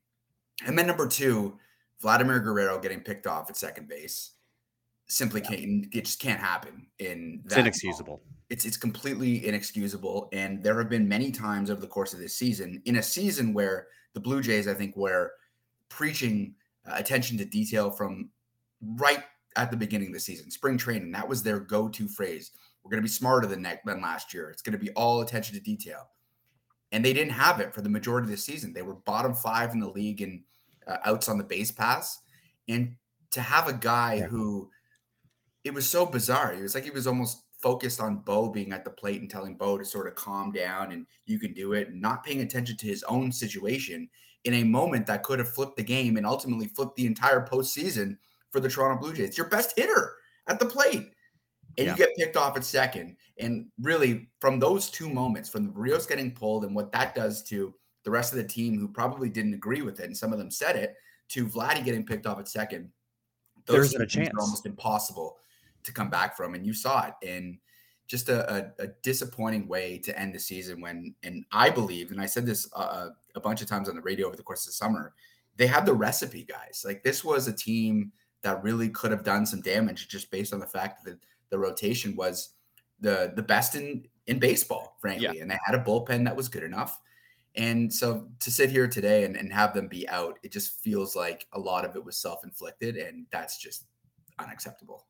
And 0.65 0.79
then 0.79 0.87
number 0.87 1.07
two, 1.07 1.59
Vladimir 2.01 2.41
Guerrero 2.41 2.79
getting 2.79 3.01
picked 3.01 3.27
off 3.27 3.51
at 3.51 3.57
second 3.57 3.89
base 3.89 4.33
simply 5.09 5.41
can't. 5.41 5.87
It 5.93 6.05
just 6.05 6.21
can't 6.21 6.41
happen 6.41 6.87
in 6.99 7.43
it's 7.45 7.55
that 7.55 7.61
inexcusable. 7.61 8.23
it's 8.51 8.65
it's 8.65 8.77
completely 8.77 9.47
inexcusable 9.47 10.29
and 10.33 10.63
there 10.63 10.77
have 10.79 10.89
been 10.89 11.07
many 11.07 11.31
times 11.31 11.71
over 11.71 11.81
the 11.81 11.87
course 11.87 12.13
of 12.13 12.19
this 12.19 12.37
season 12.37 12.83
in 12.87 12.97
a 12.97 13.03
season 13.03 13.55
where 13.55 13.87
the 14.15 14.21
blue 14.21 14.43
jays 14.43 14.67
i 14.67 14.75
think 14.75 14.97
were 14.97 15.31
preaching 15.89 16.55
uh, 16.89 16.95
attention 16.97 17.39
to 17.39 17.45
detail 17.45 17.89
from 17.89 18.31
right 18.97 19.23
at 19.57 19.71
the 19.71 19.77
beginning 19.77 20.09
of 20.09 20.15
the 20.15 20.21
season 20.21 20.51
spring 20.51 20.77
training. 20.77 21.11
That 21.13 21.29
was 21.29 21.43
their 21.43 21.59
go-to 21.59 22.09
phrase. 22.09 22.53
We're 22.83 22.91
going 22.91 23.03
to 23.03 23.07
be 23.07 23.09
smarter 23.09 23.47
than, 23.47 23.63
ne- 23.63 23.81
than 23.85 24.01
last 24.01 24.33
year. 24.33 24.51
It's 24.51 24.63
going 24.63 24.79
to 24.79 24.85
be 24.85 24.91
all 24.93 25.23
attention 25.23 25.55
to 25.57 25.61
detail 25.61 26.09
and 26.93 27.05
they 27.05 27.13
didn't 27.13 27.33
have 27.33 27.61
it 27.61 27.75
for 27.75 27.81
the 27.83 27.89
majority 27.89 28.25
of 28.27 28.31
the 28.31 28.37
season 28.37 28.73
they 28.73 28.83
were 28.83 28.95
bottom 28.95 29.35
five 29.35 29.73
in 29.73 29.81
the 29.81 29.89
league 29.89 30.23
in 30.23 30.43
uh, 30.87 30.97
outs 31.05 31.29
on 31.29 31.37
the 31.39 31.45
base 31.45 31.71
pass 31.71 32.21
and 32.69 32.95
to 33.31 33.41
have 33.41 33.69
a 33.69 33.73
guy 33.73 34.15
Yeah. 34.15 34.27
who 34.27 34.71
it 35.65 35.75
was 35.75 35.89
so 35.89 36.07
bizarre. 36.07 36.55
It 36.55 36.63
was 36.63 36.77
like 36.77 36.85
he 36.85 36.91
was 36.91 37.09
almost 37.09 37.43
focused 37.59 38.01
on 38.01 38.19
Bo 38.19 38.49
being 38.51 38.73
at 38.73 38.85
the 38.85 38.91
plate 38.91 39.21
and 39.21 39.29
telling 39.29 39.57
Bo 39.57 39.77
to 39.79 39.85
sort 39.85 40.07
of 40.07 40.15
calm 40.15 40.53
down 40.53 40.93
and 40.93 41.07
you 41.25 41.41
can 41.41 41.53
do 41.55 41.73
it, 41.73 41.89
and 41.89 42.01
not 42.01 42.23
paying 42.23 42.41
attention 42.43 42.77
to 42.77 42.87
his 42.87 43.03
own 43.09 43.33
situation 43.33 44.09
in 44.45 44.55
a 44.55 44.63
moment 44.63 45.07
that 45.07 45.25
could 45.25 45.41
have 45.41 45.49
flipped 45.49 45.77
the 45.77 45.83
game 45.83 46.17
and 46.17 46.25
ultimately 46.25 46.69
flipped 46.69 46.95
the 46.95 47.07
entire 47.07 47.45
postseason 47.45 48.17
for 48.51 48.61
the 48.61 48.69
Toronto 48.69 49.01
Blue 49.01 49.13
Jays. 49.13 49.37
Your 49.37 49.49
best 49.49 49.73
hitter 49.77 50.15
at 50.47 50.61
the 50.61 50.67
plate. 50.67 51.11
And 51.79 51.87
Yeah. 51.89 51.93
you 51.93 51.97
get 51.97 52.17
picked 52.17 52.37
off 52.37 52.57
at 52.57 52.63
second. 52.63 53.17
And 53.39 53.67
really, 53.81 54.29
from 54.41 54.59
those 54.59 54.91
two 54.91 55.09
moments, 55.09 55.49
from 55.49 55.67
the 55.67 55.73
Rios 55.73 56.07
getting 56.07 56.31
pulled 56.33 56.65
and 56.65 56.75
what 56.75 56.93
that 56.93 57.15
does 57.15 57.43
to 57.45 57.75
the 58.05 58.11
rest 58.11 58.33
of 58.33 58.39
the 58.39 58.45
team 58.45 58.79
who 58.79 58.89
probably 58.89 59.29
didn't 59.29 59.55
agree 59.55 59.83
with 59.83 60.01
it, 60.01 60.07
and 60.07 60.17
some 60.17 60.33
of 60.33 60.39
them 60.39 60.51
said 60.51 60.77
it, 60.77 60.95
to 61.29 61.47
Vladdy 61.47 61.85
getting 61.85 62.07
picked 62.07 62.27
off 62.27 62.39
at 62.39 62.49
second, 62.49 62.91
There 63.67 63.77
those 63.77 63.87
isn't 63.87 64.03
a 64.03 64.07
chance. 64.07 64.31
are 64.35 64.41
almost 64.41 64.65
impossible 64.65 65.37
to 65.85 65.93
come 65.93 66.09
back 66.09 66.37
from. 66.37 66.55
And 66.55 66.65
you 66.65 66.73
saw 66.73 67.07
it 67.07 67.15
in 67.23 67.59
just 68.07 68.29
a, 68.29 68.55
a, 68.55 68.85
a 68.85 68.87
disappointing 69.03 69.67
way 69.67 69.99
to 69.99 70.19
end 70.19 70.35
the 70.35 70.39
season 70.39 70.81
when, 70.81 71.15
and 71.25 71.45
I 71.51 71.71
believe, 71.71 72.13
and 72.13 72.21
I 72.21 72.27
said 72.27 72.47
this 72.47 72.69
uh, 72.75 73.09
a 73.35 73.41
bunch 73.41 73.61
of 73.61 73.69
times 73.69 73.89
on 73.89 73.97
the 73.97 74.03
radio 74.03 74.29
over 74.29 74.37
the 74.37 74.43
course 74.43 74.63
of 74.63 74.69
the 74.69 74.73
summer, 74.75 75.13
they 75.57 75.67
had 75.67 75.85
the 75.85 75.95
recipe, 75.95 76.45
guys. 76.45 76.85
Like 76.87 77.03
this 77.03 77.25
was 77.25 77.49
a 77.49 77.53
team 77.53 78.13
that 78.43 78.63
really 78.63 78.89
could 78.91 79.11
have 79.11 79.25
done 79.25 79.45
some 79.45 79.61
damage 79.61 80.09
just 80.09 80.31
based 80.31 80.53
on 80.53 80.61
the 80.61 80.67
fact 80.67 81.05
that 81.05 81.19
the 81.51 81.59
rotation 81.59 82.15
was 82.15 82.51
the 83.01 83.33
the 83.37 83.43
best 83.43 83.75
in 83.75 84.07
in 84.27 84.39
baseball, 84.39 84.97
frankly, 85.01 85.41
and 85.41 85.51
they 85.51 85.59
had 85.65 85.75
a 85.75 85.83
bullpen 85.83 86.25
that 86.25 86.37
was 86.37 86.49
good 86.49 86.63
enough. 86.63 86.99
And 87.55 87.93
so 87.93 88.29
to 88.41 88.51
sit 88.51 88.71
here 88.71 88.87
today 88.87 89.25
and, 89.25 89.35
and 89.35 89.51
have 89.53 89.73
them 89.73 89.89
be 89.89 90.07
out, 90.09 90.39
it 90.43 90.53
just 90.53 90.83
feels 90.83 91.17
like 91.17 91.47
a 91.53 91.59
lot 91.59 91.85
of 91.87 91.97
it 91.97 92.05
was 92.05 92.19
self-inflicted, 92.19 92.97
and 92.97 93.27
that's 93.31 93.59
just 93.59 93.87
unacceptable. 94.39 95.07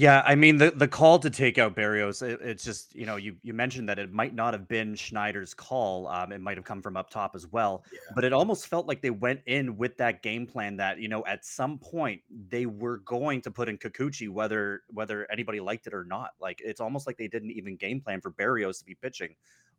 Yeah, 0.00 0.22
I 0.24 0.34
mean 0.34 0.56
the 0.56 0.70
the 0.70 0.88
call 0.88 1.18
to 1.18 1.28
take 1.28 1.58
out 1.58 1.76
Berrios, 1.76 2.22
it, 2.22 2.40
it's 2.42 2.64
just 2.64 2.94
you 2.94 3.04
know 3.04 3.16
you 3.16 3.36
you 3.42 3.52
mentioned 3.52 3.86
that 3.90 3.98
it 3.98 4.10
might 4.10 4.34
not 4.34 4.54
have 4.54 4.66
been 4.66 4.94
Schneider's 4.94 5.52
call. 5.52 6.06
Um, 6.06 6.32
it 6.32 6.40
might 6.40 6.56
have 6.56 6.64
come 6.64 6.80
from 6.80 6.96
up 6.96 7.10
top 7.10 7.32
as 7.34 7.46
well. 7.46 7.84
Yeah. 7.92 7.98
But 8.14 8.24
it 8.24 8.32
almost 8.32 8.66
felt 8.66 8.86
like 8.86 9.02
they 9.02 9.10
went 9.10 9.42
in 9.44 9.76
with 9.76 9.98
that 9.98 10.22
game 10.22 10.46
plan 10.46 10.78
that 10.78 11.00
you 11.00 11.08
know 11.08 11.22
at 11.26 11.44
some 11.44 11.76
point 11.76 12.22
they 12.48 12.64
were 12.64 12.96
going 13.00 13.42
to 13.42 13.50
put 13.50 13.68
in 13.68 13.76
Kikuchi 13.76 14.30
whether 14.30 14.84
whether 14.88 15.30
anybody 15.30 15.60
liked 15.60 15.86
it 15.86 15.92
or 15.92 16.04
not. 16.06 16.30
Like 16.40 16.62
it's 16.64 16.80
almost 16.80 17.06
like 17.06 17.18
they 17.18 17.28
didn't 17.28 17.50
even 17.50 17.76
game 17.76 18.00
plan 18.00 18.22
for 18.22 18.30
Berrios 18.30 18.78
to 18.78 18.86
be 18.86 18.94
pitching 18.94 19.34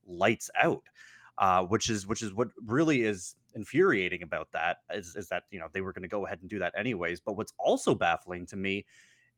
lights 0.05 0.51
out, 0.61 0.83
uh, 1.39 1.63
which 1.63 1.89
is 1.89 2.05
which 2.05 2.21
is 2.21 2.31
what 2.31 2.49
really 2.63 3.01
is 3.01 3.33
infuriating 3.55 4.21
about 4.21 4.49
that 4.53 4.77
is 4.93 5.15
is 5.15 5.29
that 5.29 5.45
you 5.49 5.57
know 5.59 5.65
they 5.73 5.81
were 5.81 5.93
going 5.93 6.03
to 6.03 6.07
go 6.07 6.27
ahead 6.27 6.41
and 6.41 6.49
do 6.51 6.59
that 6.59 6.73
anyways. 6.77 7.19
But 7.19 7.37
what's 7.37 7.53
also 7.57 7.95
baffling 7.95 8.45
to 8.45 8.55
me 8.55 8.85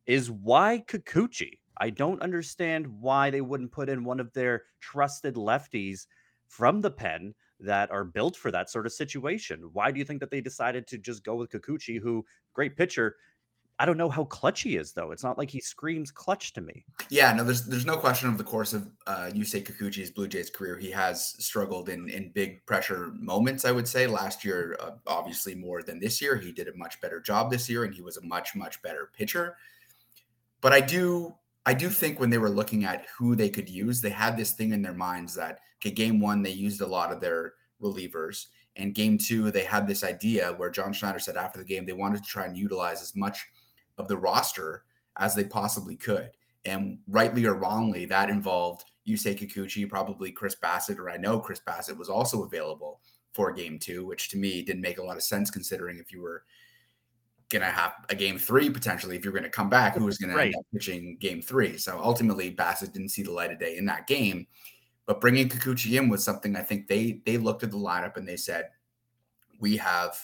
is 0.06 0.32
why 0.32 0.84
Kikuchi? 0.88 1.60
I 1.78 1.90
don't 1.90 2.22
understand 2.22 2.88
why 2.88 3.30
they 3.30 3.42
wouldn't 3.42 3.72
put 3.72 3.90
in 3.90 4.04
one 4.04 4.20
of 4.20 4.32
their 4.34 4.64
trusted 4.80 5.36
lefties 5.36 6.06
from 6.48 6.82
the 6.82 6.92
pen 6.92 7.34
that 7.60 7.92
are 7.92 8.04
built 8.04 8.36
for 8.36 8.52
that 8.52 8.70
sort 8.70 8.86
of 8.86 8.94
situation. 8.94 9.70
Why 9.74 9.92
do 9.92 10.00
you 10.00 10.06
think 10.06 10.20
that 10.20 10.30
they 10.30 10.42
decided 10.42 10.88
to 10.88 10.98
just 10.98 11.24
go 11.24 11.36
with 11.36 11.50
Kikuchi, 11.50 12.00
who 12.00 12.26
great 12.54 12.78
pitcher? 12.78 13.16
I 13.80 13.86
don't 13.86 13.98
know 13.98 14.10
how 14.10 14.26
clutch 14.26 14.62
he 14.62 14.78
is 14.78 14.94
though. 14.94 15.12
It's 15.12 15.24
not 15.24 15.38
like 15.38 15.50
he 15.50 15.60
screams 15.60 16.12
clutch 16.12 16.54
to 16.54 16.62
me. 16.62 16.86
Yeah, 17.10 17.34
no, 17.34 17.44
there's 17.44 17.66
there's 17.66 17.88
no 17.88 17.98
question 17.98 18.30
of 18.30 18.38
the 18.38 18.44
course 18.44 18.74
of 18.74 18.88
uh, 19.08 19.32
Yusei 19.34 19.66
Kikuchi's 19.66 20.12
Blue 20.12 20.28
Jays 20.28 20.52
career. 20.52 20.78
He 20.78 20.92
has 20.92 21.36
struggled 21.44 21.90
in 21.90 22.08
in 22.08 22.30
big 22.30 22.64
pressure 22.68 23.12
moments. 23.16 23.66
I 23.66 23.72
would 23.72 23.88
say 23.88 24.06
last 24.06 24.46
year, 24.46 24.78
uh, 24.80 24.92
obviously 25.08 25.56
more 25.56 25.82
than 25.82 26.00
this 26.00 26.22
year. 26.22 26.36
He 26.36 26.52
did 26.52 26.68
a 26.68 26.78
much 26.78 27.02
better 27.02 27.20
job 27.20 27.50
this 27.50 27.68
year, 27.68 27.84
and 27.84 27.94
he 27.94 28.02
was 28.02 28.18
a 28.18 28.22
much 28.24 28.56
much 28.56 28.80
better 28.84 29.10
pitcher. 29.12 29.58
But 30.64 30.72
I 30.72 30.80
do 30.80 31.36
I 31.66 31.74
do 31.74 31.90
think 31.90 32.20
when 32.20 32.30
they 32.30 32.38
were 32.40 32.50
looking 32.50 32.86
at 32.86 33.06
who 33.18 33.36
they 33.36 33.50
could 33.50 33.70
use, 33.70 34.02
they 34.02 34.10
had 34.10 34.36
this 34.36 34.54
thing 34.54 34.72
in 34.72 34.82
their 34.82 34.94
minds 34.94 35.36
that 35.36 35.60
okay, 35.80 35.92
game 35.92 36.20
one 36.20 36.42
they 36.42 36.52
used 36.52 36.82
a 36.82 36.88
lot 36.88 37.12
of 37.12 37.20
their 37.20 37.54
relievers, 37.82 38.48
and 38.78 38.96
game 38.96 39.18
two 39.18 39.52
they 39.52 39.66
had 39.66 39.86
this 39.86 40.06
idea 40.06 40.54
where 40.54 40.72
John 40.72 40.94
Schneider 40.94 41.20
said 41.20 41.36
after 41.36 41.60
the 41.60 41.66
game 41.66 41.86
they 41.86 41.94
wanted 41.94 42.24
to 42.24 42.30
try 42.30 42.46
and 42.46 42.58
utilize 42.58 43.02
as 43.02 43.14
much 43.14 43.46
of 43.98 44.08
the 44.08 44.18
roster 44.18 44.86
as 45.18 45.36
they 45.36 45.44
possibly 45.44 45.98
could. 45.98 46.32
And 46.66 47.00
rightly 47.10 47.46
or 47.46 47.56
wrongly, 47.56 48.06
that 48.06 48.30
involved 48.30 48.86
Yusei 49.06 49.38
Kikuchi, 49.38 49.88
probably 49.88 50.32
Chris 50.32 50.56
Bassitt, 50.56 50.98
or 50.98 51.10
I 51.10 51.18
know 51.18 51.40
Chris 51.40 51.60
Bassitt 51.60 51.98
was 51.98 52.10
also 52.10 52.44
available 52.44 53.02
for 53.34 53.52
game 53.52 53.80
two, 53.80 54.06
which 54.06 54.30
to 54.30 54.38
me 54.38 54.62
didn't 54.62 54.82
make 54.82 54.98
a 54.98 55.04
lot 55.04 55.18
of 55.18 55.24
sense 55.24 55.52
considering 55.52 55.98
if 55.98 56.10
you 56.10 56.22
were 56.22 56.44
going 57.54 57.62
to 57.62 57.68
have 57.72 57.94
a 58.10 58.16
game 58.16 58.38
three 58.38 58.70
potentially, 58.70 59.16
if 59.16 59.24
you're 59.24 59.32
going 59.32 59.44
to 59.44 59.50
come 59.50 59.70
back, 59.70 59.96
who's 59.96 60.18
going 60.18 60.34
Right. 60.36 60.52
to 60.52 60.58
end 60.58 60.60
up 60.60 60.66
pitching 60.74 61.16
game 61.22 61.42
three. 61.42 61.78
So 61.78 62.00
ultimately, 62.04 62.54
Bassitt 62.54 62.92
didn't 62.92 63.10
see 63.10 63.24
the 63.24 63.32
light 63.32 63.52
of 63.52 63.60
day 63.60 63.78
in 63.78 63.86
that 63.86 64.08
game. 64.08 64.48
But 65.06 65.22
bringing 65.22 65.48
Kikuchi 65.48 65.98
in 65.98 66.10
was 66.10 66.24
something 66.24 66.56
I 66.56 66.62
think 66.62 66.88
they 66.88 67.22
they 67.26 67.38
looked 67.38 67.64
at 67.64 67.72
the 67.72 67.78
lineup 67.78 68.18
and 68.18 68.28
they 68.28 68.38
said, 68.38 68.70
we 69.60 69.78
have 69.78 70.18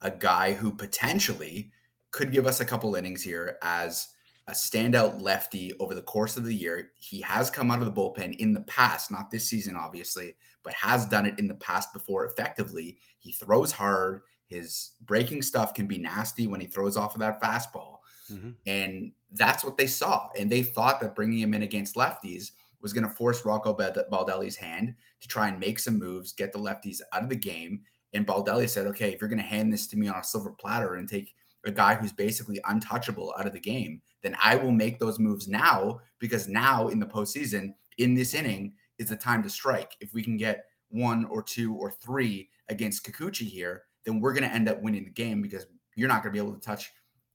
a 0.00 0.10
guy 0.10 0.52
who 0.52 0.72
potentially 0.72 1.70
could 2.10 2.32
give 2.32 2.46
us 2.46 2.60
a 2.60 2.64
couple 2.64 2.96
innings 2.96 3.22
here 3.22 3.58
as 3.62 4.08
a 4.48 4.52
standout 4.52 5.20
lefty 5.20 5.72
over 5.78 5.94
the 5.94 6.02
course 6.02 6.36
of 6.36 6.44
the 6.44 6.54
year. 6.54 6.90
He 6.96 7.20
has 7.20 7.50
come 7.50 7.70
out 7.70 7.80
of 7.80 7.86
the 7.86 7.92
bullpen 7.92 8.36
in 8.38 8.52
the 8.52 8.62
past, 8.62 9.10
not 9.10 9.30
this 9.30 9.48
season, 9.48 9.76
obviously, 9.76 10.34
but 10.64 10.72
has 10.74 11.06
done 11.06 11.26
it 11.26 11.38
in 11.38 11.46
the 11.46 11.54
past 11.54 11.92
before 11.92 12.24
effectively. 12.24 12.98
He 13.18 13.32
throws 13.32 13.70
hard. 13.70 14.22
His 14.50 14.90
breaking 15.02 15.42
stuff 15.42 15.72
can 15.74 15.86
be 15.86 15.96
nasty 15.96 16.48
when 16.48 16.60
he 16.60 16.66
throws 16.66 16.96
off 16.96 17.14
of 17.14 17.20
that 17.20 17.40
fastball. 17.40 17.98
Mhm. 18.30 18.56
And 18.66 19.12
that's 19.32 19.64
what 19.64 19.76
they 19.76 19.86
saw. 19.86 20.28
And 20.36 20.50
they 20.50 20.64
thought 20.64 21.00
that 21.00 21.14
bringing 21.14 21.38
him 21.38 21.54
in 21.54 21.62
against 21.62 21.94
lefties 21.94 22.50
was 22.80 22.92
going 22.92 23.08
to 23.08 23.14
force 23.14 23.44
Rocco 23.44 23.72
Baldelli's 23.74 24.56
hand 24.56 24.94
to 25.20 25.28
try 25.28 25.48
and 25.48 25.60
make 25.60 25.78
some 25.78 25.98
moves, 25.98 26.32
get 26.32 26.52
the 26.52 26.58
lefties 26.58 27.00
out 27.12 27.22
of 27.22 27.28
the 27.28 27.36
game. 27.36 27.82
And 28.12 28.26
Baldelli 28.26 28.68
said, 28.68 28.88
okay, 28.88 29.12
if 29.12 29.20
you're 29.20 29.28
going 29.28 29.38
to 29.38 29.44
hand 29.44 29.72
this 29.72 29.86
to 29.88 29.96
me 29.96 30.08
on 30.08 30.18
a 30.18 30.24
silver 30.24 30.50
platter 30.50 30.96
and 30.96 31.08
take 31.08 31.34
a 31.64 31.70
guy 31.70 31.94
who's 31.94 32.12
basically 32.12 32.60
untouchable 32.64 33.32
out 33.38 33.46
of 33.46 33.52
the 33.52 33.60
game, 33.60 34.02
then 34.22 34.36
I 34.42 34.56
will 34.56 34.72
make 34.72 34.98
those 34.98 35.20
moves 35.20 35.46
now 35.46 36.00
because 36.18 36.48
now 36.48 36.88
in 36.88 36.98
the 36.98 37.06
postseason, 37.06 37.74
in 37.98 38.14
this 38.14 38.34
inning, 38.34 38.72
is 38.98 39.10
the 39.10 39.16
time 39.16 39.42
to 39.44 39.50
strike. 39.50 39.92
If 40.00 40.12
we 40.12 40.22
can 40.22 40.36
get 40.36 40.66
one 40.88 41.24
or 41.26 41.42
two 41.42 41.74
or 41.74 41.92
three 41.92 42.50
against 42.68 43.04
Kikuchi 43.04 43.46
here, 43.46 43.84
then 44.04 44.20
we're 44.20 44.32
going 44.32 44.48
to 44.48 44.54
end 44.54 44.68
up 44.68 44.80
winning 44.82 45.04
the 45.04 45.10
game 45.10 45.42
because 45.42 45.66
you're 45.94 46.08
not 46.08 46.22
going 46.22 46.34
to 46.34 46.42
be 46.42 46.46
able 46.46 46.54
to 46.58 46.60
touch 46.60 46.90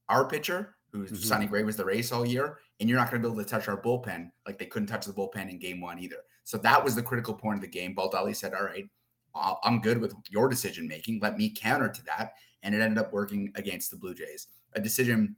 our 0.08 0.28
pitcher, 0.28 0.76
who's 0.92 1.10
Mhm. 1.10 1.24
Sonny 1.24 1.46
Gray 1.46 1.62
was 1.62 1.76
the 1.76 1.84
race 1.84 2.12
all 2.12 2.26
year, 2.26 2.58
and 2.80 2.88
you're 2.88 2.98
not 2.98 3.10
going 3.10 3.22
to 3.22 3.28
be 3.28 3.32
able 3.32 3.42
to 3.44 3.48
touch 3.48 3.68
our 3.68 3.80
bullpen 3.80 4.30
like 4.46 4.58
they 4.58 4.66
couldn't 4.66 4.88
touch 4.88 5.06
the 5.06 5.12
bullpen 5.12 5.50
in 5.50 5.58
game 5.58 5.80
one 5.80 5.98
either. 5.98 6.22
So 6.44 6.58
that 6.58 6.82
was 6.82 6.94
the 6.94 7.02
critical 7.02 7.34
point 7.34 7.56
of 7.56 7.62
the 7.62 7.68
game. 7.68 7.94
Baldelli 7.94 8.34
said, 8.34 8.54
All 8.54 8.64
right, 8.64 8.88
I'm 9.34 9.80
good 9.80 9.98
with 9.98 10.14
your 10.30 10.48
decision 10.48 10.88
making. 10.88 11.20
Let 11.20 11.36
me 11.36 11.50
counter 11.50 11.88
to 11.88 12.04
that. 12.04 12.34
And 12.62 12.74
it 12.74 12.80
ended 12.80 12.98
up 12.98 13.12
working 13.12 13.52
against 13.54 13.90
the 13.90 13.96
Blue 13.96 14.14
Jays, 14.14 14.48
a 14.72 14.80
decision 14.80 15.36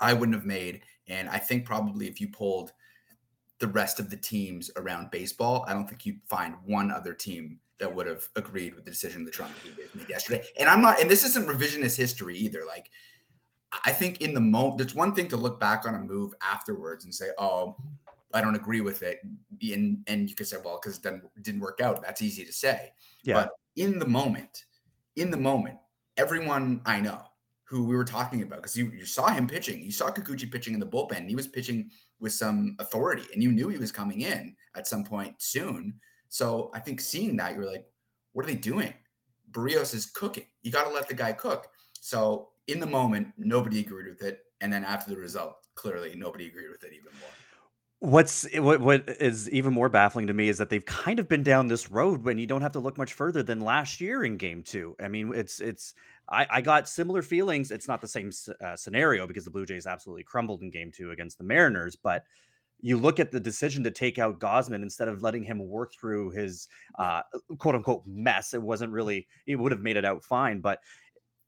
I 0.00 0.12
wouldn't 0.12 0.36
have 0.36 0.46
made. 0.46 0.82
And 1.08 1.28
I 1.28 1.38
think 1.38 1.64
probably 1.64 2.06
if 2.06 2.20
you 2.20 2.28
pulled 2.28 2.72
the 3.58 3.68
rest 3.68 4.00
of 4.00 4.10
the 4.10 4.16
teams 4.16 4.70
around 4.76 5.10
baseball, 5.10 5.64
I 5.66 5.72
don't 5.72 5.88
think 5.88 6.06
you'd 6.06 6.22
find 6.26 6.54
one 6.64 6.90
other 6.90 7.14
team 7.14 7.60
that 7.80 7.92
would 7.94 8.06
have 8.06 8.28
agreed 8.36 8.74
with 8.74 8.84
the 8.84 8.90
decision 8.90 9.24
the 9.24 9.30
Toronto 9.30 9.54
Blue 9.62 9.72
Jays 9.72 9.94
made 9.94 10.08
yesterday. 10.08 10.44
And 10.58 10.68
I'm 10.68 10.80
not, 10.80 11.00
and 11.00 11.10
this 11.10 11.24
isn't 11.24 11.48
revisionist 11.48 11.96
history 11.96 12.36
either. 12.38 12.62
Like, 12.66 12.90
I 13.84 13.92
think 13.92 14.20
in 14.20 14.34
the 14.34 14.40
moment, 14.40 14.80
it's 14.80 14.94
one 14.94 15.14
thing 15.14 15.28
to 15.28 15.36
look 15.36 15.58
back 15.58 15.86
on 15.86 15.94
a 15.94 15.98
move 15.98 16.32
afterwards 16.40 17.04
and 17.04 17.14
say, 17.14 17.30
"Oh, 17.38 17.76
I 18.32 18.40
don't 18.40 18.54
agree 18.54 18.80
with 18.80 19.02
it," 19.02 19.18
and 19.60 19.98
and 20.06 20.30
you 20.30 20.36
could 20.36 20.46
say, 20.46 20.58
"Well, 20.64 20.78
because 20.80 20.98
it 20.98 21.02
didn't 21.02 21.24
didn't 21.42 21.60
work 21.60 21.80
out." 21.80 22.02
That's 22.02 22.22
easy 22.22 22.44
to 22.44 22.52
say. 22.52 22.92
Yeah. 23.24 23.34
But 23.34 23.50
in 23.76 23.98
the 23.98 24.06
moment, 24.06 24.64
in 25.16 25.30
the 25.30 25.36
moment, 25.36 25.78
everyone 26.16 26.80
I 26.86 27.00
know 27.00 27.22
who 27.64 27.84
we 27.84 27.96
were 27.96 28.04
talking 28.04 28.42
about, 28.42 28.58
because 28.58 28.76
you, 28.76 28.92
you 28.94 29.06
saw 29.06 29.28
him 29.28 29.48
pitching, 29.48 29.82
you 29.82 29.90
saw 29.90 30.10
Kikuchi 30.10 30.50
pitching 30.50 30.74
in 30.74 30.80
the 30.80 30.86
bullpen. 30.86 31.16
and 31.16 31.28
He 31.28 31.34
was 31.34 31.48
pitching 31.48 31.90
with 32.20 32.32
some 32.32 32.76
authority, 32.78 33.24
and 33.32 33.42
you 33.42 33.50
knew 33.50 33.68
he 33.68 33.78
was 33.78 33.90
coming 33.90 34.20
in 34.20 34.54
at 34.76 34.86
some 34.86 35.02
point 35.02 35.34
soon. 35.38 35.94
So 36.28 36.70
I 36.74 36.80
think 36.80 37.00
seeing 37.00 37.36
that, 37.36 37.54
you're 37.54 37.70
like, 37.70 37.86
what 38.32 38.44
are 38.44 38.48
they 38.48 38.56
doing? 38.56 38.92
Berrios 39.50 39.94
is 39.94 40.06
cooking. 40.06 40.46
You 40.62 40.72
got 40.72 40.84
to 40.84 40.92
let 40.92 41.08
the 41.08 41.14
guy 41.14 41.32
cook. 41.32 41.68
So 42.00 42.48
in 42.66 42.80
the 42.80 42.86
moment, 42.86 43.28
nobody 43.38 43.80
agreed 43.80 44.08
with 44.08 44.22
it, 44.22 44.40
and 44.60 44.72
then 44.72 44.84
after 44.84 45.10
the 45.10 45.20
result, 45.20 45.56
clearly 45.74 46.14
nobody 46.16 46.46
agreed 46.46 46.70
with 46.70 46.82
it 46.84 46.92
even 46.92 47.10
more. 47.20 47.30
What's 48.00 48.46
what 48.58 48.80
what 48.80 49.08
is 49.20 49.48
even 49.50 49.72
more 49.72 49.88
baffling 49.88 50.26
to 50.26 50.34
me 50.34 50.48
is 50.48 50.58
that 50.58 50.68
they've 50.68 50.84
kind 50.84 51.18
of 51.18 51.28
been 51.28 51.42
down 51.42 51.68
this 51.68 51.90
road 51.90 52.22
when 52.22 52.36
you 52.36 52.46
don't 52.46 52.60
have 52.60 52.72
to 52.72 52.80
look 52.80 52.98
much 52.98 53.14
further 53.14 53.42
than 53.42 53.60
last 53.60 54.00
year 54.00 54.24
in 54.24 54.36
game 54.36 54.62
two. 54.62 54.94
I 55.00 55.08
mean, 55.08 55.32
it's 55.34 55.60
it's 55.60 55.94
I, 56.28 56.46
I 56.50 56.60
got 56.60 56.88
similar 56.88 57.22
feelings. 57.22 57.70
It's 57.70 57.88
not 57.88 58.02
the 58.02 58.08
same 58.08 58.30
uh, 58.62 58.76
scenario 58.76 59.26
because 59.26 59.44
the 59.44 59.50
Blue 59.50 59.64
Jays 59.64 59.86
absolutely 59.86 60.24
crumbled 60.24 60.60
in 60.60 60.70
game 60.70 60.92
two 60.92 61.12
against 61.12 61.38
the 61.38 61.44
Mariners, 61.44 61.96
but 61.96 62.24
you 62.80 62.98
look 62.98 63.18
at 63.18 63.30
the 63.30 63.40
decision 63.40 63.82
to 63.84 63.90
take 63.90 64.18
out 64.18 64.40
Gausman 64.40 64.82
instead 64.82 65.08
of 65.08 65.22
letting 65.22 65.42
him 65.42 65.58
work 65.58 65.92
through 65.94 66.30
his 66.30 66.68
uh, 66.98 67.22
quote 67.58 67.74
unquote 67.74 68.02
mess. 68.06 68.54
It 68.54 68.62
wasn't 68.62 68.92
really, 68.92 69.26
he 69.46 69.56
would 69.56 69.72
have 69.72 69.80
made 69.80 69.96
it 69.96 70.04
out 70.04 70.22
fine, 70.22 70.60
but 70.60 70.80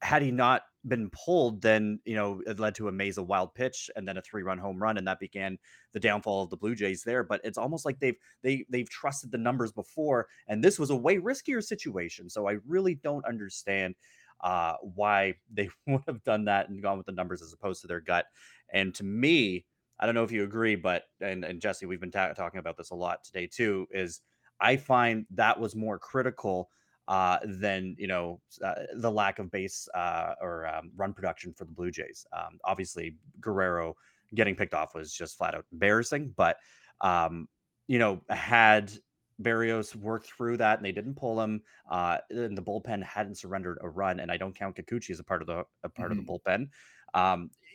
had 0.01 0.21
he 0.21 0.31
not 0.31 0.63
been 0.87 1.09
pulled, 1.09 1.61
then 1.61 1.99
you 2.05 2.15
know 2.15 2.41
it 2.45 2.59
led 2.59 2.75
to 2.75 2.87
a 2.87 2.91
maze 2.91 3.17
of 3.17 3.27
wild 3.27 3.53
pitch 3.53 3.89
and 3.95 4.07
then 4.07 4.17
a 4.17 4.21
three-run 4.21 4.57
home 4.57 4.81
run, 4.81 4.97
and 4.97 5.07
that 5.07 5.19
began 5.19 5.57
the 5.93 5.99
downfall 5.99 6.43
of 6.43 6.49
the 6.49 6.57
Blue 6.57 6.75
Jays 6.75 7.03
there. 7.03 7.23
But 7.23 7.41
it's 7.43 7.57
almost 7.57 7.85
like 7.85 7.99
they've 7.99 8.17
they 8.43 8.65
they've 8.69 8.89
trusted 8.89 9.31
the 9.31 9.37
numbers 9.37 9.71
before, 9.71 10.27
and 10.47 10.63
this 10.63 10.79
was 10.79 10.89
a 10.89 10.95
way 10.95 11.17
riskier 11.17 11.63
situation. 11.63 12.29
So 12.29 12.47
I 12.47 12.57
really 12.65 12.95
don't 12.95 13.25
understand 13.25 13.95
uh, 14.41 14.73
why 14.81 15.35
they 15.51 15.69
would 15.87 16.03
have 16.07 16.23
done 16.23 16.45
that 16.45 16.69
and 16.69 16.81
gone 16.81 16.97
with 16.97 17.07
the 17.07 17.11
numbers 17.11 17.41
as 17.41 17.53
opposed 17.53 17.81
to 17.81 17.87
their 17.87 18.01
gut. 18.01 18.25
And 18.71 18.93
to 18.95 19.03
me, 19.03 19.65
I 19.99 20.05
don't 20.05 20.15
know 20.15 20.23
if 20.23 20.31
you 20.31 20.43
agree, 20.43 20.75
but 20.75 21.05
and 21.21 21.43
and 21.43 21.61
Jesse, 21.61 21.85
we've 21.85 21.99
been 21.99 22.11
ta- 22.11 22.33
talking 22.33 22.59
about 22.59 22.77
this 22.77 22.91
a 22.91 22.95
lot 22.95 23.23
today 23.23 23.47
too. 23.47 23.87
Is 23.91 24.21
I 24.59 24.77
find 24.77 25.25
that 25.31 25.59
was 25.59 25.75
more 25.75 25.99
critical 25.99 26.69
uh, 27.07 27.39
than 27.43 27.95
you 27.97 28.07
know 28.07 28.39
uh, 28.63 28.75
the 28.95 29.11
lack 29.11 29.39
of 29.39 29.51
base 29.51 29.87
uh, 29.95 30.33
or 30.41 30.67
um, 30.67 30.91
run 30.95 31.13
production 31.13 31.53
for 31.53 31.65
the 31.65 31.71
Blue 31.71 31.91
Jays. 31.91 32.25
Um, 32.33 32.59
obviously, 32.65 33.15
Guerrero 33.39 33.95
getting 34.35 34.55
picked 34.55 34.73
off 34.73 34.93
was 34.93 35.13
just 35.13 35.37
flat 35.37 35.55
out 35.55 35.65
embarrassing. 35.71 36.33
But 36.35 36.57
um, 37.01 37.47
you 37.87 37.99
know, 37.99 38.21
had 38.29 38.91
Berrios 39.41 39.95
worked 39.95 40.27
through 40.27 40.57
that 40.57 40.79
and 40.79 40.85
they 40.85 40.91
didn't 40.91 41.15
pull 41.15 41.41
him, 41.41 41.61
uh, 41.89 42.17
and 42.29 42.57
the 42.57 42.61
bullpen 42.61 43.03
hadn't 43.03 43.37
surrendered 43.37 43.77
a 43.81 43.89
run, 43.89 44.19
and 44.19 44.31
I 44.31 44.37
don't 44.37 44.55
count 44.55 44.75
Kikuchi 44.75 45.11
as 45.11 45.19
a 45.19 45.23
part 45.23 45.41
of 45.41 45.47
the 45.47 45.63
a 45.83 45.89
part 45.89 46.11
of 46.11 46.17
the 46.17 46.23
bullpen. 46.23 46.69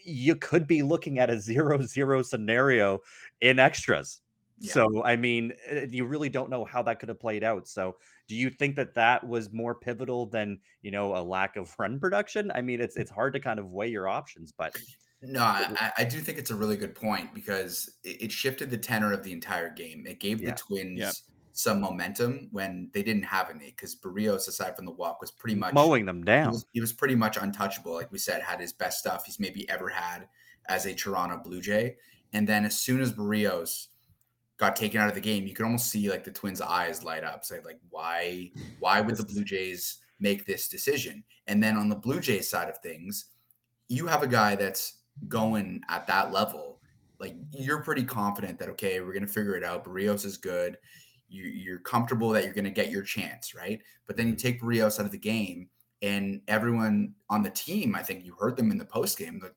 You 0.04 0.36
could 0.36 0.66
be 0.66 0.82
looking 0.82 1.18
at 1.18 1.30
a 1.30 1.40
zero-zero 1.40 2.22
scenario 2.22 3.00
in 3.40 3.58
extras. 3.58 4.20
Yeah. 4.58 4.72
So, 4.72 5.02
I 5.04 5.16
mean, 5.16 5.52
eh, 5.66 5.86
you 5.90 6.04
really 6.04 6.28
don't 6.28 6.48
know 6.50 6.64
how 6.64 6.82
that 6.82 7.00
could 7.00 7.08
have 7.08 7.18
played 7.18 7.42
out. 7.42 7.66
So, 7.66 7.96
do 8.28 8.36
you 8.36 8.48
think 8.48 8.76
that 8.76 8.94
that 8.94 9.26
was 9.26 9.52
more 9.52 9.74
pivotal 9.74 10.26
than 10.26 10.60
you 10.82 10.90
know 10.92 11.16
a 11.16 11.22
lack 11.22 11.56
of 11.56 11.74
run 11.78 11.98
production? 11.98 12.52
I 12.54 12.62
mean, 12.62 12.80
it's 12.80 12.96
it's 12.96 13.10
hard 13.10 13.32
to 13.32 13.40
kind 13.40 13.58
of 13.58 13.70
weigh 13.72 13.88
your 13.88 14.08
options, 14.08 14.52
but 14.56 14.76
No, 15.22 15.42
I, 15.42 15.92
I- 15.98 16.04
do 16.04 16.20
think 16.20 16.38
it's 16.38 16.50
a 16.50 16.54
really 16.54 16.76
good 16.76 16.94
point 16.94 17.32
because 17.34 17.90
it, 18.04 18.22
it 18.24 18.32
shifted 18.32 18.70
the 18.70 18.78
tenor 18.78 19.12
of 19.12 19.22
the 19.24 19.32
entire 19.32 19.70
game. 19.70 20.06
It 20.06 20.20
gave 20.20 20.40
Yeah. 20.40 20.50
the 20.50 20.56
Twins 20.56 20.98
Yep. 21.00 21.14
Some 21.54 21.80
momentum 21.80 22.48
when 22.50 22.90
they 22.94 23.02
didn't 23.02 23.24
have 23.24 23.50
any 23.50 23.66
because 23.66 23.94
Berrios, 23.94 24.48
aside 24.48 24.74
from 24.74 24.86
the 24.86 24.92
walk, 24.92 25.20
was 25.20 25.30
pretty 25.30 25.54
much 25.54 25.74
mowing 25.74 26.06
them 26.06 26.18
he 26.18 26.24
down. 26.24 26.52
was, 26.52 26.66
he 26.72 26.80
was 26.80 26.92
pretty 26.92 27.14
much 27.14 27.36
untouchable. 27.36 27.92
Like 27.92 28.10
we 28.10 28.18
said, 28.18 28.40
had 28.40 28.60
his 28.60 28.72
best 28.72 28.98
stuff 28.98 29.26
he's 29.26 29.38
maybe 29.38 29.68
ever 29.68 29.88
had 29.88 30.28
as 30.68 30.86
a 30.86 30.94
Toronto 30.94 31.38
Blue 31.42 31.60
Jay. 31.60 31.96
And 32.32 32.48
then 32.48 32.64
as 32.64 32.78
soon 32.78 33.00
as 33.00 33.12
Berrios 33.12 33.88
got 34.56 34.76
taken 34.76 35.00
out 35.00 35.08
of 35.08 35.14
the 35.14 35.20
game, 35.20 35.46
you 35.46 35.54
could 35.54 35.64
almost 35.66 35.90
see 35.90 36.08
like 36.08 36.24
the 36.24 36.30
Twins' 36.30 36.60
eyes 36.60 37.04
light 37.04 37.24
up, 37.24 37.44
say 37.44 37.58
like, 37.64 37.78
why, 37.90 38.50
why 38.80 39.00
would 39.00 39.16
the 39.16 39.24
Blue 39.24 39.44
Jays 39.44 39.98
make 40.20 40.46
this 40.46 40.68
decision? 40.68 41.22
And 41.46 41.62
then 41.62 41.76
on 41.76 41.88
the 41.88 41.96
Blue 41.96 42.20
Jays 42.20 42.48
side 42.48 42.68
of 42.68 42.78
things, 42.78 43.26
you 43.88 44.06
have 44.06 44.22
a 44.22 44.28
guy 44.28 44.56
that's 44.56 45.00
going 45.28 45.82
at 45.88 46.06
that 46.06 46.32
level. 46.32 46.80
Like 47.18 47.34
you're 47.52 47.82
pretty 47.82 48.04
confident 48.04 48.58
that 48.58 48.68
okay, 48.70 49.00
we're 49.00 49.12
gonna 49.12 49.26
figure 49.26 49.54
it 49.54 49.64
out. 49.64 49.84
Berrios 49.84 50.24
is 50.24 50.36
good. 50.36 50.76
You, 51.32 51.44
you're 51.44 51.78
comfortable 51.78 52.28
that 52.30 52.44
you're 52.44 52.52
going 52.52 52.64
to 52.64 52.70
get 52.70 52.90
your 52.90 53.02
chance, 53.02 53.54
right? 53.54 53.80
But 54.06 54.16
then 54.16 54.26
you 54.26 54.34
mm-hmm. 54.34 54.46
take 54.46 54.60
Berrios 54.60 55.00
out 55.00 55.06
of 55.06 55.12
the 55.12 55.18
game, 55.18 55.68
and 56.02 56.42
everyone 56.46 57.14
on 57.30 57.42
the 57.42 57.50
team, 57.50 57.94
I 57.94 58.02
think 58.02 58.24
you 58.24 58.34
heard 58.38 58.56
them 58.56 58.70
in 58.70 58.76
the 58.76 58.84
post 58.84 59.16
game, 59.16 59.40
that 59.40 59.52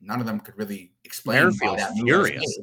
none 0.00 0.20
of 0.20 0.26
them 0.26 0.40
could 0.40 0.58
really 0.58 0.92
explain 1.04 1.38
why 1.38 1.42
Merrifield's 1.44 1.82
that 1.82 1.96
move 1.96 2.18
was 2.18 2.28
furious. 2.28 2.58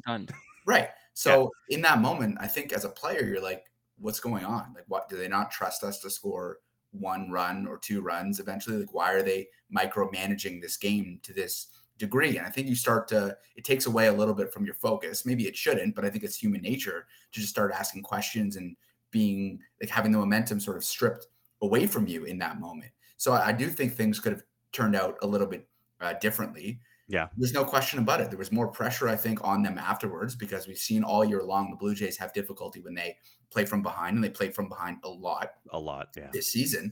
Right. 0.64 0.88
So 1.14 1.50
in 1.70 1.80
that 1.82 2.00
moment, 2.00 2.38
I 2.40 2.46
think 2.46 2.72
as 2.72 2.84
a 2.84 2.88
player, 2.88 3.24
you're 3.24 3.42
like, 3.42 3.64
what's 3.98 4.20
going 4.20 4.44
on? 4.44 4.72
Like, 4.74 4.84
what 4.86 5.08
do 5.08 5.16
they 5.16 5.28
not 5.28 5.50
trust 5.50 5.82
us 5.82 5.98
to 6.00 6.10
score 6.10 6.58
one 6.92 7.30
run 7.30 7.66
or 7.66 7.78
two 7.78 8.00
runs 8.00 8.38
eventually? 8.38 8.78
Like, 8.78 8.94
why 8.94 9.12
are 9.12 9.22
they 9.22 9.48
micromanaging 9.76 10.60
this 10.60 10.76
game 10.76 11.18
to 11.22 11.32
this 11.32 11.68
degree? 11.98 12.36
And 12.38 12.46
I 12.46 12.50
think 12.50 12.68
you 12.68 12.74
start 12.74 13.08
to, 13.08 13.36
it 13.56 13.64
takes 13.64 13.86
away 13.86 14.06
a 14.08 14.12
little 14.12 14.34
bit 14.34 14.52
from 14.52 14.64
your 14.64 14.74
focus. 14.74 15.26
Maybe 15.26 15.46
it 15.46 15.56
shouldn't, 15.56 15.94
but 15.94 16.04
I 16.04 16.10
think 16.10 16.24
it's 16.24 16.36
human 16.36 16.62
nature 16.62 17.06
to 17.32 17.40
just 17.40 17.52
start 17.52 17.72
asking 17.72 18.02
questions 18.02 18.56
and 18.56 18.76
being 19.10 19.60
like 19.80 19.90
having 19.90 20.12
the 20.12 20.18
momentum 20.18 20.58
sort 20.58 20.76
of 20.76 20.84
stripped 20.84 21.26
away 21.60 21.86
from 21.86 22.06
you 22.06 22.24
in 22.24 22.38
that 22.38 22.58
moment. 22.58 22.90
So 23.16 23.32
I, 23.32 23.48
I 23.48 23.52
do 23.52 23.68
think 23.68 23.92
things 23.92 24.18
could 24.18 24.32
have 24.32 24.42
turned 24.72 24.96
out 24.96 25.16
a 25.22 25.26
little 25.26 25.46
bit 25.46 25.68
uh, 26.00 26.14
differently. 26.14 26.80
Yeah. 27.08 27.28
There's 27.36 27.52
no 27.52 27.64
question 27.64 27.98
about 27.98 28.20
it. 28.20 28.30
There 28.30 28.38
was 28.38 28.50
more 28.50 28.68
pressure, 28.68 29.08
I 29.08 29.16
think, 29.16 29.44
on 29.44 29.62
them 29.62 29.76
afterwards 29.76 30.34
because 30.34 30.66
we've 30.66 30.78
seen 30.78 31.04
all 31.04 31.24
year 31.24 31.42
long 31.42 31.70
the 31.70 31.76
Blue 31.76 31.94
Jays 31.94 32.16
have 32.16 32.32
difficulty 32.32 32.80
when 32.80 32.94
they 32.94 33.16
play 33.50 33.66
from 33.66 33.82
behind, 33.82 34.14
and 34.14 34.24
they 34.24 34.30
play 34.30 34.50
from 34.50 34.68
behind 34.68 34.96
a 35.04 35.08
lot 35.08 35.50
A 35.72 35.78
lot, 35.78 36.08
yeah. 36.16 36.30
this 36.32 36.50
season. 36.50 36.90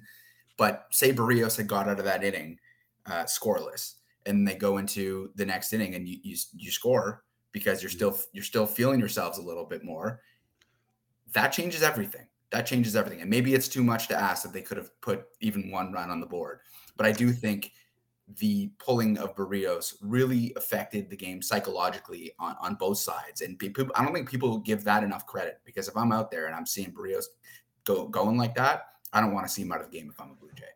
But 0.58 0.86
say 0.90 1.10
Berrios 1.10 1.56
had 1.56 1.68
got 1.68 1.88
out 1.88 1.98
of 1.98 2.04
that 2.04 2.22
inning 2.22 2.58
uh, 3.06 3.24
scoreless, 3.24 3.94
and 4.26 4.46
they 4.46 4.54
go 4.54 4.78
into 4.78 5.30
the 5.34 5.46
next 5.46 5.72
inning 5.72 5.94
and 5.94 6.08
you 6.08 6.18
you, 6.22 6.36
you 6.54 6.70
score 6.70 7.24
because 7.52 7.82
you're 7.82 7.90
mm-hmm. 7.90 7.96
still 7.96 8.18
you're 8.32 8.44
still 8.44 8.66
feeling 8.66 9.00
yourselves 9.00 9.38
a 9.38 9.42
little 9.42 9.64
bit 9.64 9.84
more. 9.84 10.20
That 11.32 11.48
changes 11.48 11.82
everything. 11.82 12.26
That 12.50 12.66
changes 12.66 12.96
everything. 12.96 13.20
And 13.20 13.30
maybe 13.30 13.54
it's 13.54 13.68
too 13.68 13.84
much 13.84 14.08
to 14.08 14.20
ask 14.20 14.42
that 14.42 14.52
they 14.52 14.62
could 14.62 14.76
have 14.76 14.90
put 15.00 15.24
even 15.40 15.70
one 15.70 15.92
run 15.92 16.10
on 16.10 16.20
the 16.20 16.26
board. 16.26 16.60
But 16.96 17.06
I 17.06 17.12
do 17.12 17.32
think 17.32 17.72
the 18.38 18.70
pulling 18.78 19.18
of 19.18 19.34
Berrios 19.34 19.94
really 20.00 20.52
affected 20.56 21.10
the 21.10 21.16
game 21.16 21.42
psychologically 21.42 22.32
on, 22.38 22.56
on 22.60 22.74
both 22.74 22.98
sides. 22.98 23.40
And 23.40 23.58
people, 23.58 23.86
I 23.94 24.04
don't 24.04 24.14
think 24.14 24.28
people 24.28 24.58
give 24.58 24.84
that 24.84 25.02
enough 25.02 25.26
credit 25.26 25.60
because 25.64 25.88
if 25.88 25.96
I'm 25.96 26.12
out 26.12 26.30
there 26.30 26.46
and 26.46 26.54
I'm 26.54 26.66
seeing 26.66 26.92
Berrios 26.92 27.24
go 27.84 28.06
going 28.08 28.36
like 28.36 28.54
that, 28.56 28.86
I 29.12 29.20
don't 29.20 29.34
want 29.34 29.46
to 29.46 29.52
see 29.52 29.62
him 29.62 29.72
out 29.72 29.80
of 29.80 29.90
the 29.90 29.96
game 29.96 30.10
if 30.10 30.20
I'm 30.20 30.30
a 30.30 30.34
Blue 30.34 30.50
Jay. 30.54 30.66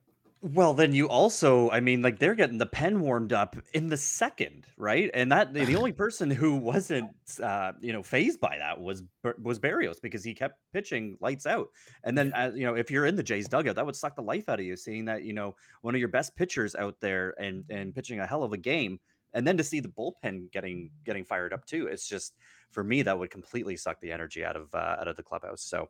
Well, 0.46 0.74
then 0.74 0.92
you 0.92 1.09
also, 1.09 1.70
I 1.70 1.80
mean, 1.80 2.02
like 2.02 2.18
they're 2.18 2.35
getting 2.35 2.59
the 2.59 2.66
pen 2.66 3.00
warmed 3.00 3.33
up 3.33 3.57
in 3.72 3.88
the 3.88 3.96
second, 3.96 4.66
right? 4.76 5.11
And 5.14 5.33
that 5.33 5.54
the 5.54 5.74
only 5.74 5.92
person 6.04 6.30
who 6.30 6.57
wasn't, 6.57 7.12
uh, 7.42 7.72
you 7.80 7.94
know, 7.94 8.02
phased 8.02 8.40
by 8.40 8.59
that 8.59 8.78
was 8.78 9.02
was 9.42 9.59
Berrios 9.59 10.02
because 10.02 10.22
he 10.22 10.35
kept 10.35 10.59
pitching 10.74 11.16
lights 11.22 11.46
out. 11.46 11.68
And 12.02 12.16
then, 12.18 12.35
uh, 12.35 12.52
you 12.54 12.66
know, 12.66 12.74
if 12.74 12.90
you're 12.90 13.07
in 13.07 13.16
the 13.16 13.22
Jays 13.22 13.48
dugout, 13.48 13.76
that 13.76 13.87
would 13.87 13.96
suck 13.96 14.16
the 14.16 14.22
life 14.22 14.50
out 14.50 14.61
of 14.61 14.66
you, 14.66 14.76
seeing 14.76 15.07
that 15.07 15.24
you 15.24 15.33
know 15.33 15.57
one 15.80 15.94
of 15.94 15.98
your 15.98 16.11
best 16.11 16.37
pitchers 16.37 16.74
out 16.74 16.96
there 17.00 17.35
and 17.40 17.64
and 17.70 17.94
pitching 17.94 18.20
a 18.20 18.26
hell 18.26 18.42
of 18.42 18.52
a 18.52 18.59
game, 18.59 19.00
and 19.33 19.46
then 19.46 19.57
to 19.57 19.64
see 19.64 19.80
the 19.80 19.88
bullpen 19.88 20.52
getting 20.52 20.90
getting 21.07 21.24
fired 21.24 21.54
up 21.54 21.64
too. 21.64 21.87
It's 21.87 22.07
just 22.07 22.35
for 22.70 22.85
me 22.85 23.00
that 23.00 23.18
would 23.18 23.30
completely 23.30 23.78
suck 23.78 23.98
the 24.02 24.12
energy 24.12 24.44
out 24.44 24.57
of 24.57 24.74
uh, 24.74 24.96
out 25.00 25.09
of 25.09 25.16
the 25.16 25.22
clubhouse. 25.22 25.62
So, 25.62 25.88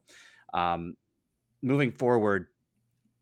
um, 0.52 0.94
moving 1.60 1.90
forward 1.90 2.46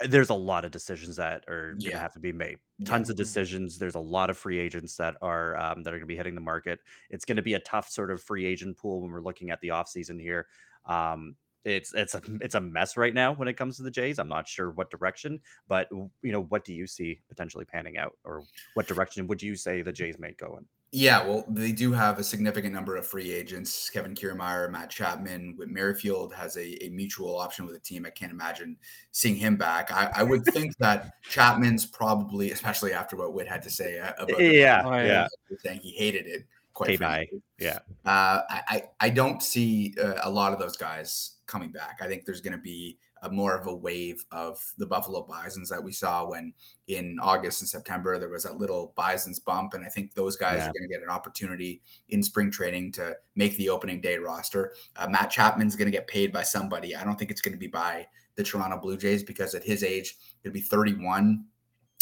there's 0.00 0.31
a 0.31 0.35
lot 0.35 0.64
of 0.64 0.70
decisions 0.72 1.16
that 1.16 1.44
are 1.48 1.74
going 1.74 1.81
to 1.81 1.90
Yeah. 1.90 1.98
have 2.00 2.12
to 2.14 2.20
be 2.20 2.33
made. 2.33 2.59
Tons 2.85 3.09
of 3.11 3.16
decisions. 3.16 3.78
There's 3.78 3.94
a 3.94 4.00
lot 4.00 4.31
of 4.31 4.37
free 4.38 4.59
agents 4.59 4.96
that 4.96 5.16
are 5.22 5.57
um, 5.57 5.83
that 5.85 5.90
are 5.94 5.98
going 5.98 6.09
to 6.09 6.14
be 6.14 6.16
hitting 6.16 6.35
the 6.35 6.40
market. 6.40 6.81
It's 7.11 7.24
going 7.24 7.37
to 7.37 7.42
be 7.42 7.55
a 7.55 7.61
tough 7.61 7.88
sort 7.88 8.11
of 8.11 8.22
free 8.22 8.44
agent 8.44 8.76
pool 8.76 9.00
when 9.02 9.11
we're 9.12 9.20
looking 9.22 9.50
at 9.50 9.61
the 9.61 9.68
offseason 9.68 10.20
here. 10.20 10.48
Um, 10.87 11.37
it's 11.64 11.94
it's 11.94 12.16
a 12.16 12.22
it's 12.40 12.57
a 12.57 12.61
mess 12.61 12.96
right 12.96 13.14
now 13.14 13.33
when 13.35 13.46
it 13.46 13.55
comes 13.55 13.76
to 13.76 13.85
the 13.85 13.90
Jays. 13.90 14.18
I'm 14.18 14.28
not 14.28 14.48
sure 14.48 14.72
what 14.72 14.90
direction, 14.90 15.40
but 15.68 15.88
you 15.92 16.33
know, 16.33 16.42
what 16.42 16.64
do 16.64 16.74
you 16.74 16.88
see 16.88 17.20
potentially 17.28 17.64
panning 17.64 17.96
out, 17.98 18.16
or 18.24 18.42
what 18.74 18.88
direction 18.88 19.28
would 19.28 19.40
you 19.40 19.55
say 19.55 19.83
the 19.83 19.92
Jays 19.92 20.18
may 20.18 20.33
go 20.33 20.57
in? 20.59 20.66
Yeah, 20.94 21.26
well, 21.26 21.46
they 21.48 21.72
do 21.72 21.90
have 21.92 22.18
a 22.18 22.22
significant 22.22 22.74
number 22.74 22.96
of 22.96 23.07
free 23.07 23.33
agents. 23.33 23.88
Kevin 23.88 24.14
Kiermaier, 24.14 24.70
Matt 24.70 24.90
Chapman, 24.90 25.57
with 25.59 25.70
Merrifield 25.70 26.35
has 26.35 26.57
a, 26.59 26.85
a 26.85 26.90
mutual 26.90 27.38
option 27.38 27.64
with 27.64 27.74
the 27.74 27.81
team. 27.81 28.05
I 28.05 28.11
can't 28.11 28.31
imagine 28.31 28.76
seeing 29.11 29.35
him 29.35 29.57
back. 29.57 29.90
I, 29.90 30.11
I 30.16 30.22
would 30.22 30.44
think 30.44 30.76
that 30.76 31.14
Chapman's 31.22 31.87
probably, 31.87 32.50
especially 32.50 32.92
after 32.92 33.16
what 33.16 33.33
Whit 33.33 33.48
had 33.48 33.62
to 33.62 33.70
say 33.70 34.00
uh, 34.00 34.12
about 34.18 34.37
the 34.37 34.52
Yeah, 34.52 35.02
yeah. 35.02 35.28
saying 35.61 35.81
he 35.81 35.92
hated 35.92 36.26
it. 36.26 36.44
Quite 36.74 36.90
Hey, 37.31 37.40
yeah. 37.59 37.78
Uh, 38.05 38.42
I, 38.50 38.62
I 38.68 38.83
I 39.00 39.11
don't 39.11 39.42
see 39.42 39.94
uh, 40.02 40.14
a 40.22 40.31
lot 40.31 40.52
of 40.52 40.59
those 40.59 40.76
guys 40.76 41.37
coming 41.46 41.70
back. 41.70 42.00
I 42.02 42.07
think 42.07 42.26
there's 42.26 42.40
going 42.40 42.57
to 42.57 42.62
be 42.62 42.98
a 43.22 43.30
more 43.30 43.56
of 43.56 43.66
a 43.68 43.74
wave 43.74 44.24
of 44.32 44.61
the 44.78 44.87
Buffalo 44.87 45.22
Bisons 45.22 45.68
that 45.68 45.82
we 45.82 45.92
saw 45.92 46.28
when 46.28 46.52
in 46.88 47.18
August 47.22 47.62
and 47.62 47.68
September 47.68 48.18
there 48.18 48.28
was 48.28 48.42
that 48.42 48.58
little 48.58 48.92
Bisons 48.96 49.38
bump, 49.38 49.74
and 49.74 49.85
I 49.85 49.88
think 49.88 50.12
those 50.12 50.37
guys 50.37 50.58
Yeah. 50.58 50.68
are 50.68 50.72
going 50.72 50.82
to 50.82 50.88
get 50.88 51.02
an 51.02 51.08
opportunity 51.08 51.82
in 52.08 52.22
spring 52.22 52.50
training 52.50 52.92
to 52.92 53.16
make 53.37 53.56
the 53.56 53.68
opening 53.68 54.00
day 54.00 54.18
roster. 54.18 54.74
Uh, 54.96 55.08
Matt 55.08 55.30
Chapman's 55.30 55.76
going 55.76 55.87
to 55.90 55.96
get 55.96 56.06
paid 56.08 56.32
by 56.32 56.42
somebody. 56.42 56.96
I 56.96 57.04
don't 57.04 57.18
think 57.18 57.30
it's 57.30 57.40
going 57.40 57.52
to 57.54 57.58
be 57.58 57.68
by 57.68 58.06
the 58.35 58.42
Toronto 58.42 58.78
Blue 58.78 58.96
Jays 58.96 59.22
because 59.22 59.54
at 59.54 59.62
his 59.62 59.82
age, 59.85 60.16
he'll 60.42 60.52
be 60.52 60.61
31. 60.61 61.44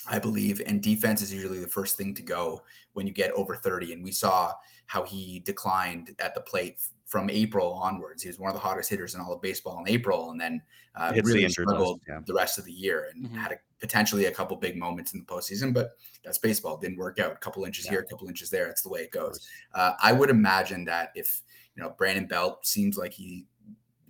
I 0.08 0.18
believe, 0.18 0.62
and 0.66 0.82
defense 0.82 1.22
is 1.22 1.32
usually 1.32 1.60
the 1.60 1.68
first 1.68 1.96
thing 1.96 2.14
to 2.14 2.22
go 2.22 2.62
when 2.94 3.06
you 3.06 3.12
get 3.12 3.30
over 3.32 3.54
30. 3.56 3.92
And 3.92 4.02
we 4.02 4.12
saw 4.12 4.52
how 4.86 5.04
he 5.04 5.40
declined 5.40 6.14
at 6.18 6.34
the 6.34 6.40
plate 6.40 6.80
from 7.06 7.28
April 7.28 7.72
onwards. 7.74 8.22
He 8.22 8.28
was 8.28 8.38
one 8.38 8.48
of 8.50 8.54
the 8.54 8.60
hottest 8.60 8.88
hitters 8.88 9.14
in 9.14 9.20
all 9.20 9.32
of 9.32 9.42
baseball 9.42 9.78
in 9.84 9.88
April, 9.88 10.30
and 10.30 10.40
then 10.40 10.62
uh, 10.94 11.12
Hits 11.12 11.26
the 11.28 11.32
really 11.34 11.44
injured 11.44 11.66
struggled 11.68 12.00
yeah. 12.08 12.20
the 12.26 12.34
rest 12.34 12.58
of 12.58 12.64
the 12.64 12.72
year 12.72 13.10
and 13.14 13.26
Mhm. 13.28 13.34
had 13.36 13.52
a, 13.52 13.56
potentially 13.78 14.24
a 14.26 14.32
couple 14.32 14.56
big 14.56 14.76
moments 14.76 15.12
in 15.12 15.20
the 15.20 15.26
postseason. 15.26 15.72
But 15.72 15.90
that's 16.24 16.38
baseball; 16.38 16.76
It 16.76 16.80
didn't 16.82 16.98
work 16.98 17.18
out. 17.18 17.32
A 17.32 17.36
couple 17.36 17.64
inches 17.64 17.84
Yeah. 17.84 17.92
here, 17.92 18.00
a 18.00 18.06
couple 18.06 18.26
inches 18.28 18.50
there. 18.50 18.66
That's 18.66 18.82
the 18.82 18.88
way 18.88 19.02
it 19.02 19.10
goes. 19.12 19.46
Uh, 19.74 19.92
I 20.02 20.12
would 20.12 20.30
imagine 20.30 20.84
that 20.86 21.12
if 21.14 21.42
you 21.76 21.82
know 21.82 21.90
Brandon 21.90 22.26
Belt 22.26 22.66
seems 22.66 22.96
like 22.96 23.12
he 23.12 23.46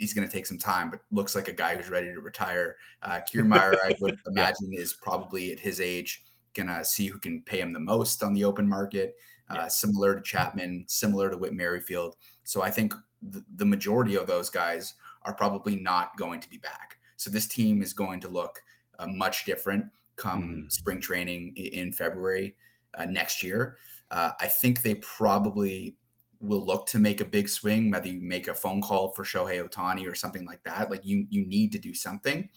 he's 0.00 0.14
going 0.14 0.26
to 0.26 0.32
take 0.32 0.46
some 0.46 0.58
time, 0.58 0.90
but 0.90 1.00
looks 1.12 1.34
like 1.36 1.46
a 1.48 1.52
guy 1.52 1.76
who's 1.76 1.90
ready 1.90 2.12
to 2.12 2.20
retire. 2.20 2.76
Uh, 3.02 3.20
Kiermaier, 3.32 3.76
I 3.84 3.94
would 4.00 4.18
imagine, 4.26 4.72
is 4.72 4.94
probably 4.94 5.52
at 5.52 5.60
his 5.60 5.80
age 5.80 6.24
going 6.54 6.66
to 6.68 6.84
see 6.84 7.06
who 7.06 7.18
can 7.18 7.42
pay 7.42 7.60
him 7.60 7.72
the 7.72 7.78
most 7.78 8.22
on 8.22 8.34
the 8.34 8.44
open 8.44 8.68
market. 8.68 9.14
Uh, 9.48 9.54
Yeah. 9.54 9.68
Similar 9.68 10.14
to 10.16 10.22
Chapman, 10.22 10.84
similar 10.88 11.30
to 11.30 11.36
Whit 11.36 11.52
Merrifield. 11.52 12.16
So 12.44 12.62
I 12.62 12.70
think 12.70 12.94
the, 13.22 13.44
the 13.56 13.64
majority 13.66 14.16
of 14.16 14.26
those 14.26 14.48
guys 14.50 14.94
are 15.22 15.34
probably 15.34 15.76
not 15.76 16.16
going 16.16 16.40
to 16.40 16.48
be 16.48 16.58
back. 16.58 16.96
So 17.16 17.30
this 17.30 17.46
team 17.46 17.82
is 17.82 17.92
going 17.92 18.20
to 18.20 18.28
look 18.28 18.62
uh, 18.98 19.06
much 19.06 19.44
different 19.44 19.84
come 20.16 20.42
Mhm. 20.42 20.72
spring 20.72 21.00
training 21.00 21.54
in 21.56 21.92
February 21.92 22.56
uh, 22.94 23.04
next 23.06 23.42
year. 23.42 23.76
Uh, 24.10 24.32
I 24.40 24.46
think 24.48 24.82
they 24.82 24.96
probably 24.96 25.96
will 26.40 26.64
look 26.64 26.86
to 26.86 26.98
make 26.98 27.20
a 27.20 27.24
big 27.24 27.48
swing, 27.48 27.90
whether 27.90 28.08
you 28.08 28.20
make 28.20 28.48
a 28.48 28.54
phone 28.54 28.80
call 28.80 29.10
for 29.12 29.24
Shohei 29.24 29.62
Ohtani 29.62 30.10
or 30.10 30.14
something 30.14 30.46
like 30.46 30.62
that. 30.64 30.90
Like 30.90 31.04
you, 31.04 31.26
you 31.28 31.44
need 31.46 31.70
to 31.72 31.78
do 31.78 31.92
something. 31.94 32.48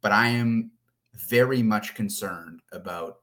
But 0.00 0.12
I 0.12 0.28
am 0.28 0.70
very 1.14 1.62
much 1.62 1.94
concerned 1.94 2.60
about 2.72 3.18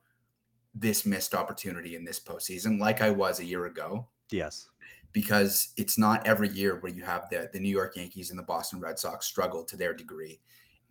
this 0.76 1.06
missed 1.06 1.34
opportunity 1.34 1.96
in 1.96 2.04
this 2.04 2.20
postseason, 2.20 2.80
like 2.80 3.02
I 3.02 3.10
was 3.10 3.40
a 3.40 3.46
year 3.46 3.66
ago, 3.66 4.08
Yes. 4.30 4.70
because 5.14 5.74
it's 5.78 5.98
not 5.98 6.26
every 6.28 6.50
year 6.50 6.80
where 6.80 6.92
you 6.92 7.04
have 7.04 7.28
the 7.30 7.50
the 7.52 7.60
New 7.60 7.70
York 7.70 7.96
Yankees 7.96 8.30
and 8.30 8.38
the 8.38 8.44
Boston 8.44 8.80
Red 8.80 9.00
Sox 9.00 9.26
struggle 9.26 9.64
to 9.64 9.76
their 9.76 9.94
degree, 9.94 10.40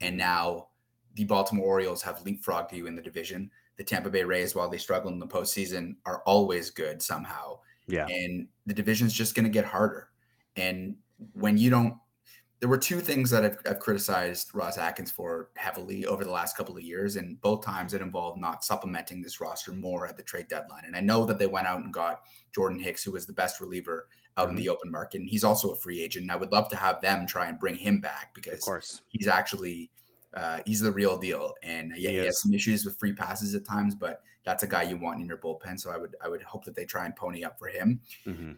and 0.01 0.17
now 0.17 0.69
the 1.15 1.25
Baltimore 1.25 1.67
Orioles 1.67 2.03
have 2.03 2.25
leapfrogged 2.25 2.73
you 2.73 2.87
in 2.87 2.97
the 2.97 3.03
division. 3.03 3.51
The 3.77 3.85
Tampa 3.85 4.11
Bay 4.11 4.25
Rays, 4.25 4.55
while 4.57 4.69
they 4.69 4.79
struggle 4.79 5.13
in 5.13 5.21
the 5.21 5.27
postseason, 5.27 5.95
are 6.05 6.23
always 6.27 6.71
good 6.71 7.01
somehow 7.01 7.61
Yeah. 7.89 8.07
and 8.07 8.49
the 8.67 8.75
division's 8.75 9.13
just 9.13 9.35
going 9.35 9.45
to 9.45 9.51
get 9.51 9.65
harder. 9.65 10.09
And 10.57 10.97
when 11.33 11.59
you 11.59 11.71
don't, 11.71 11.95
there 12.61 12.69
were 12.69 12.79
two 12.79 12.99
things 13.01 13.31
that 13.31 13.45
I've, 13.45 13.59
I've 13.67 13.79
criticized 13.79 14.51
Ross 14.53 14.79
Atkins 14.79 15.13
for 15.13 15.51
heavily 15.57 16.07
over 16.07 16.25
the 16.25 16.31
last 16.33 16.57
couple 16.57 16.77
of 16.77 16.83
years, 16.83 17.15
and 17.17 17.41
both 17.41 17.65
times 17.65 17.95
it 17.95 18.01
involved 18.03 18.41
not 18.41 18.65
supplementing 18.65 19.23
this 19.23 19.41
roster 19.41 19.73
more 19.73 20.07
at 20.09 20.17
the 20.17 20.25
trade 20.25 20.49
deadline. 20.49 20.85
And 20.85 20.97
I 20.97 21.01
know 21.01 21.25
that 21.25 21.39
they 21.39 21.47
went 21.47 21.69
out 21.69 21.81
and 21.85 21.93
got 21.93 22.23
Jordan 22.53 22.81
Hicks, 22.81 23.05
who 23.05 23.13
was 23.13 23.27
the 23.27 23.33
best 23.33 23.61
reliever 23.61 24.09
out 24.37 24.49
in 24.49 24.57
the 24.57 24.69
open 24.69 24.91
market, 24.91 25.21
and 25.21 25.29
he's 25.31 25.45
also 25.45 25.71
a 25.71 25.77
free 25.77 26.03
agent. 26.03 26.23
And 26.25 26.33
I 26.33 26.37
would 26.37 26.51
love 26.53 26.69
to 26.71 26.77
have 26.77 27.01
them 27.01 27.27
try 27.27 27.47
and 27.47 27.59
bring 27.61 27.77
him 27.77 28.01
back 28.01 28.35
because 28.35 28.55
Of 28.55 28.61
course. 28.61 29.03
he's 29.09 29.29
actually 29.29 29.91
uh, 30.35 30.61
he's 30.67 30.81
the 30.81 30.93
real 30.93 31.17
deal. 31.17 31.55
And 31.63 31.93
yeah, 31.97 32.11
He 32.11 32.19
he, 32.19 32.25
has 32.27 32.43
some 32.43 32.53
issues 32.53 32.85
with 32.85 32.99
free 32.99 33.13
passes 33.13 33.55
at 33.55 33.65
times, 33.65 33.95
but 33.95 34.21
that's 34.49 34.63
a 34.63 34.67
guy 34.67 34.83
you 34.83 34.97
want 34.97 35.21
in 35.21 35.27
your 35.27 35.37
bullpen. 35.37 35.79
So 35.79 35.91
I 35.91 35.99
would 35.99 36.17
I 36.25 36.29
would 36.29 36.43
hope 36.43 36.65
that 36.65 36.75
they 36.75 36.87
try 36.87 37.05
and 37.05 37.15
pony 37.15 37.45
up 37.45 37.59
for 37.59 37.69
him. 37.69 38.01
hmm 38.25 38.53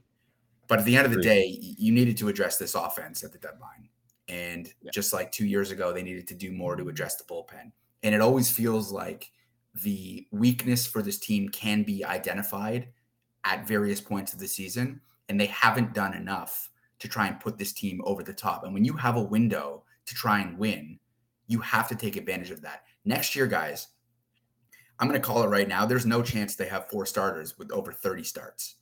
But 0.68 0.78
at 0.78 0.84
the 0.84 0.96
end 0.96 1.04
of 1.04 1.12
the 1.12 1.20
day, 1.20 1.58
you 1.60 1.90
needed 1.92 2.16
to 2.18 2.28
address 2.28 2.58
this 2.58 2.76
offense 2.76 3.24
at 3.24 3.32
the 3.32 3.38
deadline. 3.38 3.88
And 4.28 4.72
Yeah. 4.82 4.92
just 4.92 5.12
like 5.12 5.32
two 5.32 5.46
years 5.46 5.72
ago, 5.72 5.92
they 5.92 6.04
needed 6.04 6.28
to 6.28 6.36
do 6.36 6.52
more 6.52 6.76
to 6.76 6.88
address 6.88 7.16
the 7.16 7.24
bullpen. 7.24 7.72
And 8.04 8.14
it 8.14 8.20
always 8.20 8.48
feels 8.52 8.92
like 8.92 9.32
the 9.74 10.28
weakness 10.30 10.86
for 10.86 11.02
this 11.02 11.18
team 11.18 11.48
can 11.48 11.82
be 11.82 12.04
identified 12.04 12.92
at 13.44 13.66
various 13.66 14.00
points 14.00 14.32
of 14.32 14.38
the 14.38 14.46
season, 14.46 15.00
and 15.28 15.40
they 15.40 15.46
haven't 15.46 15.92
done 15.92 16.14
enough 16.14 16.70
to 17.00 17.08
try 17.08 17.26
and 17.26 17.40
put 17.40 17.58
this 17.58 17.72
team 17.72 18.00
over 18.04 18.22
the 18.22 18.32
top. 18.32 18.62
And 18.62 18.72
when 18.72 18.84
you 18.84 18.92
have 18.96 19.16
a 19.16 19.22
window 19.22 19.84
to 20.06 20.14
try 20.14 20.40
and 20.40 20.56
win, 20.56 21.00
you 21.48 21.58
have 21.60 21.88
to 21.88 21.96
take 21.96 22.14
advantage 22.16 22.52
of 22.52 22.60
that. 22.62 22.84
Next 23.04 23.34
year, 23.34 23.48
guys, 23.48 23.88
I'm 25.00 25.08
going 25.08 25.20
to 25.20 25.26
call 25.26 25.42
it 25.42 25.48
right 25.48 25.66
now. 25.66 25.86
There's 25.86 26.06
no 26.06 26.22
chance 26.22 26.54
they 26.54 26.68
have 26.68 26.88
four 26.90 27.06
starters 27.06 27.58
with 27.58 27.72
over 27.72 27.92
30 27.92 28.22
starts. 28.22 28.76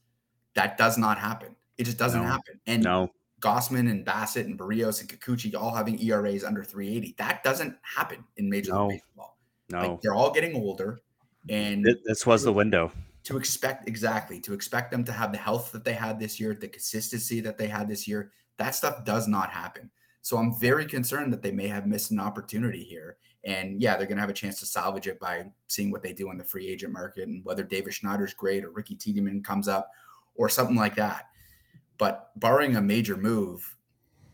That 0.55 0.77
does 0.77 0.99
not 0.99 1.17
happen. 1.19 1.55
It 1.79 1.85
just 1.85 1.97
doesn't 1.99 2.21
No. 2.23 2.27
happen. 2.27 2.61
And 2.67 2.83
No. 2.83 3.13
Gausman 3.41 3.89
and 3.89 4.05
Bassitt 4.05 4.47
and 4.47 4.59
Berrios 4.59 5.01
and 5.01 5.09
Kikuchi 5.09 5.55
all 5.55 5.73
having 5.73 5.97
ERAs 6.03 6.43
under 6.43 6.65
380. 6.65 7.15
That 7.19 7.45
doesn't 7.45 7.77
happen 7.83 8.25
in 8.37 8.51
Major 8.51 8.73
No. 8.73 8.89
League 8.89 9.01
Baseball. 9.07 9.39
No. 9.71 9.79
Like 9.93 10.01
they're 10.01 10.15
all 10.15 10.33
getting 10.33 10.57
older, 10.57 11.01
and 11.49 11.85
This 12.05 12.27
was 12.27 12.43
the 12.43 12.53
window. 12.53 12.91
to 13.25 13.37
expect 13.37 13.87
exactly 13.89 14.41
to 14.41 14.55
expect 14.55 14.91
them 14.91 15.05
to 15.05 15.13
have 15.13 15.31
the 15.31 15.39
health 15.39 15.71
that 15.73 15.85
they 15.85 15.93
had 15.93 16.19
this 16.19 16.41
year, 16.41 16.53
the 16.55 16.67
consistency 16.67 17.41
that 17.43 17.59
they 17.59 17.69
had 17.69 17.87
this 17.87 18.09
year, 18.09 18.33
that 18.57 18.75
stuff 18.75 19.05
does 19.05 19.29
not 19.29 19.51
happen. 19.51 19.89
So 20.23 20.37
I'm 20.39 20.59
very 20.59 20.85
concerned 20.87 21.33
that 21.33 21.43
they 21.43 21.53
may 21.53 21.69
have 21.69 21.87
missed 21.87 22.11
an 22.11 22.19
opportunity 22.19 22.83
here. 22.83 23.19
And 23.45 23.81
yeah, 23.81 23.97
they're 23.97 24.07
going 24.07 24.17
to 24.17 24.21
have 24.23 24.31
a 24.31 24.35
chance 24.35 24.59
to 24.61 24.67
salvage 24.67 25.07
it 25.07 25.21
by 25.21 25.47
seeing 25.69 25.91
what 25.91 26.03
they 26.03 26.13
do 26.13 26.31
in 26.31 26.39
the 26.39 26.45
free 26.45 26.67
agent 26.69 26.93
market 26.93 27.29
and 27.29 27.45
whether 27.45 27.63
Davis 27.63 27.95
Schneider's 27.97 28.35
great 28.35 28.65
or 28.65 28.71
Ricky 28.71 28.95
Tiedemann 28.97 29.43
comes 29.43 29.69
up 29.69 29.91
or 30.35 30.49
something 30.49 30.77
like 30.77 30.97
that. 30.97 31.27
But 31.99 32.31
barring 32.37 32.77
a 32.77 32.83
major 32.83 33.17
move, 33.17 33.77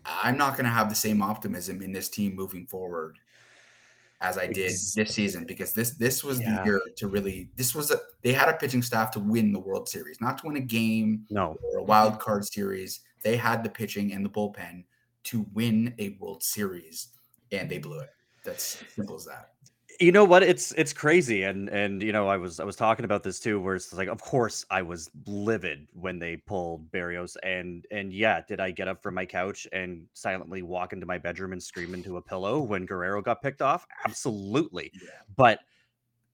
I'm 0.06 0.36
not 0.36 0.54
going 0.54 0.64
to 0.64 0.70
have 0.70 0.88
the 0.88 0.94
same 0.94 1.22
optimism 1.22 1.82
in 1.82 1.92
this 1.92 2.08
team 2.08 2.34
moving 2.34 2.66
forward 2.66 3.18
as 4.20 4.38
I 4.38 4.46
did 4.46 4.70
this 4.70 4.94
season 5.14 5.44
because 5.44 5.72
this 5.74 5.90
this 5.96 6.24
was 6.24 6.40
Yeah. 6.40 6.58
the 6.58 6.64
year 6.64 6.80
to 6.96 7.08
really 7.08 7.50
this 7.56 7.74
was 7.74 7.90
a 7.90 7.98
they 8.22 8.32
had 8.32 8.48
a 8.48 8.54
pitching 8.54 8.80
staff 8.82 9.10
to 9.12 9.20
win 9.20 9.52
the 9.52 9.58
World 9.58 9.88
Series, 9.88 10.20
not 10.20 10.38
to 10.38 10.46
win 10.46 10.56
a 10.56 10.60
game 10.60 11.26
No. 11.30 11.58
or 11.62 11.78
a 11.80 11.82
wild 11.82 12.20
card 12.20 12.44
series. 12.46 13.00
They 13.22 13.36
had 13.36 13.62
the 13.62 13.68
pitching 13.70 14.12
and 14.12 14.24
the 14.24 14.30
bullpen 14.30 14.84
to 15.24 15.46
win 15.52 15.94
a 15.98 16.10
World 16.20 16.42
Series, 16.42 17.08
and 17.52 17.68
they 17.70 17.78
blew 17.78 17.98
it. 18.00 18.10
That's 18.44 18.82
simple 18.94 19.16
as 19.16 19.24
that. 19.26 19.50
you 20.00 20.10
know 20.12 20.24
what 20.24 20.42
it's 20.42 20.72
it's 20.72 20.92
crazy 20.92 21.44
and 21.44 21.68
and 21.68 22.02
you 22.02 22.10
know 22.12 22.26
i 22.26 22.36
was 22.36 22.58
i 22.58 22.64
was 22.64 22.74
talking 22.74 23.04
about 23.04 23.22
this 23.22 23.38
too 23.38 23.60
where 23.60 23.76
it's 23.76 23.92
like 23.92 24.08
of 24.08 24.20
course 24.20 24.66
i 24.70 24.82
was 24.82 25.08
livid 25.26 25.86
when 25.94 26.18
they 26.18 26.36
pulled 26.36 26.90
berrios 26.90 27.36
and 27.44 27.86
and 27.92 28.12
yeah 28.12 28.40
did 28.48 28.58
i 28.58 28.72
get 28.72 28.88
up 28.88 29.00
from 29.00 29.14
my 29.14 29.24
couch 29.24 29.68
and 29.72 30.04
silently 30.12 30.62
walk 30.62 30.92
into 30.92 31.06
my 31.06 31.16
bedroom 31.16 31.52
and 31.52 31.62
scream 31.62 31.94
into 31.94 32.16
a 32.16 32.22
pillow 32.22 32.58
when 32.60 32.84
guerrero 32.84 33.22
got 33.22 33.40
picked 33.40 33.62
off 33.62 33.86
absolutely 34.04 34.90
Yeah. 34.94 35.10
but 35.36 35.60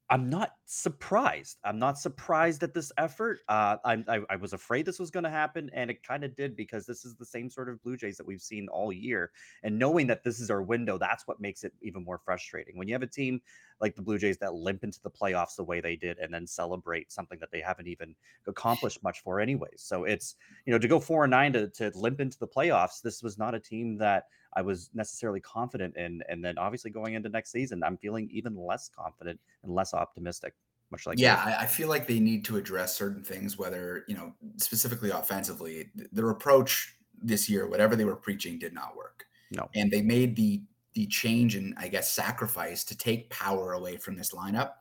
I'm 0.08 0.28
not 0.30 0.52
surprised. 0.72 1.58
I'm 1.64 1.80
not 1.80 1.98
surprised 1.98 2.62
at 2.62 2.72
this 2.72 2.92
effort. 2.96 3.40
Uh, 3.48 3.76
I'm, 3.84 4.04
I, 4.06 4.20
I 4.30 4.36
was 4.36 4.52
afraid 4.52 4.86
this 4.86 5.00
was 5.00 5.10
going 5.10 5.24
to 5.24 5.30
happen, 5.30 5.68
and 5.72 5.90
it 5.90 6.04
kind 6.04 6.22
of 6.22 6.36
did 6.36 6.54
because 6.54 6.86
this 6.86 7.04
is 7.04 7.16
the 7.16 7.24
same 7.24 7.50
sort 7.50 7.68
of 7.68 7.82
Blue 7.82 7.96
Jays 7.96 8.16
that 8.18 8.26
we've 8.26 8.40
seen 8.40 8.68
all 8.68 8.92
year. 8.92 9.32
And 9.64 9.76
knowing 9.80 10.06
that 10.06 10.22
this 10.22 10.38
is 10.38 10.48
our 10.48 10.62
window, 10.62 10.96
that's 10.96 11.26
what 11.26 11.40
makes 11.40 11.64
it 11.64 11.72
even 11.82 12.04
more 12.04 12.18
frustrating. 12.24 12.78
When 12.78 12.86
you 12.86 12.94
have 12.94 13.02
a 13.02 13.08
team 13.08 13.40
like 13.80 13.96
the 13.96 14.02
Blue 14.02 14.16
Jays 14.16 14.38
that 14.38 14.54
limp 14.54 14.84
into 14.84 15.00
the 15.02 15.10
playoffs 15.10 15.56
the 15.56 15.64
way 15.64 15.80
they 15.80 15.96
did, 15.96 16.18
and 16.18 16.32
then 16.32 16.46
celebrate 16.46 17.10
something 17.10 17.40
that 17.40 17.50
they 17.50 17.60
haven't 17.60 17.88
even 17.88 18.14
accomplished 18.46 19.02
much 19.02 19.22
for, 19.22 19.40
anyways. 19.40 19.82
So 19.82 20.04
it's 20.04 20.36
you 20.66 20.72
know 20.72 20.78
to 20.78 20.88
go 20.88 21.00
four 21.00 21.24
and 21.24 21.32
nine 21.32 21.52
to 21.54 21.68
to 21.68 21.90
limp 21.96 22.20
into 22.20 22.38
the 22.38 22.46
playoffs. 22.46 23.02
This 23.02 23.24
was 23.24 23.38
not 23.38 23.56
a 23.56 23.60
team 23.60 23.98
that 23.98 24.26
I 24.54 24.62
was 24.62 24.90
necessarily 24.94 25.40
confident 25.40 25.96
in. 25.96 26.22
And 26.28 26.44
then 26.44 26.58
obviously 26.58 26.90
going 26.90 27.14
into 27.14 27.28
next 27.28 27.52
season, 27.52 27.82
I'm 27.82 27.96
feeling 27.96 28.28
even 28.32 28.56
less 28.56 28.88
confident 28.88 29.38
and 29.62 29.74
less 29.74 29.94
optimistic. 29.94 30.54
Much 30.90 31.06
like 31.06 31.18
yeah, 31.18 31.40
I, 31.44 31.62
I 31.62 31.66
feel 31.66 31.88
like 31.88 32.06
they 32.06 32.18
need 32.18 32.44
to 32.46 32.56
address 32.56 32.96
certain 32.96 33.22
things, 33.22 33.56
whether 33.56 34.04
you 34.08 34.16
know 34.16 34.34
specifically 34.56 35.10
offensively, 35.10 35.90
th- 35.96 36.08
their 36.12 36.30
approach 36.30 36.96
this 37.22 37.48
year, 37.48 37.68
whatever 37.68 37.94
they 37.94 38.04
were 38.04 38.16
preaching, 38.16 38.58
did 38.58 38.74
not 38.74 38.96
work. 38.96 39.26
No. 39.52 39.68
and 39.74 39.90
they 39.90 40.02
made 40.02 40.36
the 40.36 40.62
the 40.94 41.06
change 41.06 41.54
and 41.54 41.74
I 41.78 41.88
guess 41.88 42.10
sacrifice 42.10 42.84
to 42.84 42.96
take 42.96 43.30
power 43.30 43.72
away 43.72 43.96
from 43.96 44.16
this 44.16 44.32
lineup 44.32 44.72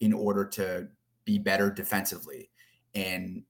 in 0.00 0.12
order 0.12 0.44
to 0.44 0.88
be 1.24 1.38
better 1.38 1.70
defensively, 1.70 2.50
and 2.94 3.42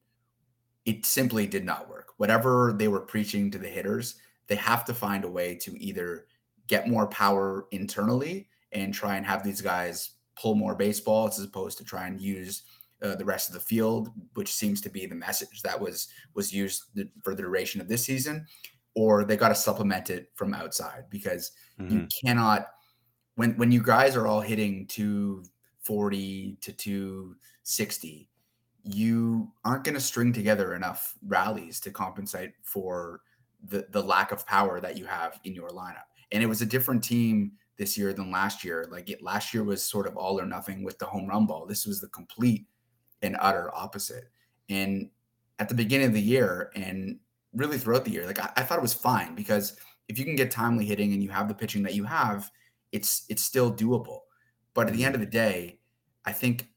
it 0.86 1.04
simply 1.04 1.46
did 1.46 1.64
not 1.64 1.88
work. 1.88 2.14
Whatever 2.16 2.74
they 2.78 2.88
were 2.88 3.00
preaching 3.00 3.50
to 3.50 3.58
the 3.58 3.68
hitters, 3.68 4.14
they 4.46 4.54
have 4.54 4.84
to 4.86 4.94
find 4.94 5.24
a 5.24 5.30
way 5.30 5.54
to 5.56 5.78
either 5.82 6.26
get 6.66 6.88
more 6.88 7.06
power 7.08 7.66
internally 7.72 8.48
and 8.72 8.94
try 8.94 9.16
and 9.16 9.26
have 9.26 9.42
these 9.42 9.60
guys 9.60 10.12
pull 10.36 10.54
more 10.54 10.74
baseballs 10.74 11.38
as 11.38 11.44
opposed 11.46 11.78
to 11.78 11.84
try 11.84 12.06
and 12.06 12.20
use 12.20 12.62
uh, 13.02 13.14
the 13.16 13.24
rest 13.24 13.48
of 13.48 13.54
the 13.54 13.60
field, 13.60 14.10
which 14.34 14.52
seems 14.52 14.80
to 14.82 14.88
be 14.90 15.06
the 15.06 15.14
message 15.14 15.62
that 15.62 15.80
was 15.80 16.08
was 16.34 16.52
used 16.52 16.84
for 17.24 17.34
the 17.34 17.42
duration 17.42 17.80
of 17.80 17.88
this 17.88 18.04
season, 18.04 18.46
or 18.94 19.24
they 19.24 19.36
got 19.36 19.50
to 19.50 19.54
supplement 19.54 20.10
it 20.10 20.30
from 20.34 20.54
outside 20.54 21.04
because 21.10 21.52
Mhm. 21.78 21.88
you 21.88 22.06
cannot 22.24 22.68
when 23.34 23.56
when 23.56 23.72
you 23.72 23.82
guys 23.82 24.16
are 24.16 24.26
all 24.26 24.40
hitting 24.40 24.86
240 24.86 26.56
to 26.62 26.72
260 26.72 28.30
you 28.82 29.52
aren't 29.64 29.84
going 29.84 29.94
to 29.94 30.00
string 30.00 30.32
together 30.32 30.74
enough 30.74 31.16
rallies 31.22 31.80
to 31.80 31.90
compensate 31.90 32.52
for 32.62 33.20
the 33.64 33.86
the 33.90 34.02
lack 34.02 34.32
of 34.32 34.46
power 34.46 34.80
that 34.80 34.96
you 34.96 35.06
have 35.06 35.40
in 35.44 35.54
your 35.54 35.70
lineup 35.70 36.04
and 36.32 36.42
it 36.42 36.46
was 36.46 36.62
a 36.62 36.66
different 36.66 37.02
team 37.02 37.52
this 37.78 37.96
year 37.98 38.12
than 38.12 38.30
last 38.30 38.64
year. 38.64 38.88
Like 38.90 39.10
it, 39.10 39.22
last 39.22 39.52
year 39.52 39.64
was 39.64 39.82
sort 39.82 40.06
of 40.06 40.16
all 40.16 40.40
or 40.40 40.46
nothing 40.46 40.82
with 40.82 40.98
the 40.98 41.06
home 41.06 41.26
run 41.26 41.46
ball. 41.46 41.66
This 41.66 41.86
was 41.86 42.00
the 42.00 42.08
complete 42.08 42.66
and 43.22 43.36
utter 43.40 43.74
opposite. 43.74 44.24
And 44.68 45.10
at 45.58 45.68
the 45.68 45.74
beginning 45.74 46.08
of 46.08 46.12
the 46.14 46.20
year 46.20 46.70
and 46.74 47.18
really 47.54 47.78
throughout 47.78 48.04
the 48.04 48.10
year 48.10 48.26
like 48.26 48.38
I, 48.38 48.50
I 48.56 48.62
thought 48.62 48.78
it 48.78 48.82
was 48.82 48.92
fine 48.92 49.34
because 49.34 49.78
if 50.08 50.18
you 50.18 50.24
can 50.24 50.36
get 50.36 50.50
timely 50.50 50.84
hitting 50.84 51.12
and 51.12 51.22
you 51.22 51.30
have 51.30 51.48
the 51.48 51.54
pitching 51.54 51.82
that 51.84 51.94
you 51.94 52.04
have, 52.04 52.50
it's 52.92 53.24
it's 53.28 53.42
still 53.42 53.72
doable. 53.72 54.20
But 54.74 54.88
at 54.88 54.92
the 54.92 55.04
end 55.04 55.14
mm-hmm. 55.14 55.22
of 55.22 55.30
the 55.30 55.38
day, 55.38 55.80
I 56.24 56.32
think 56.32 56.68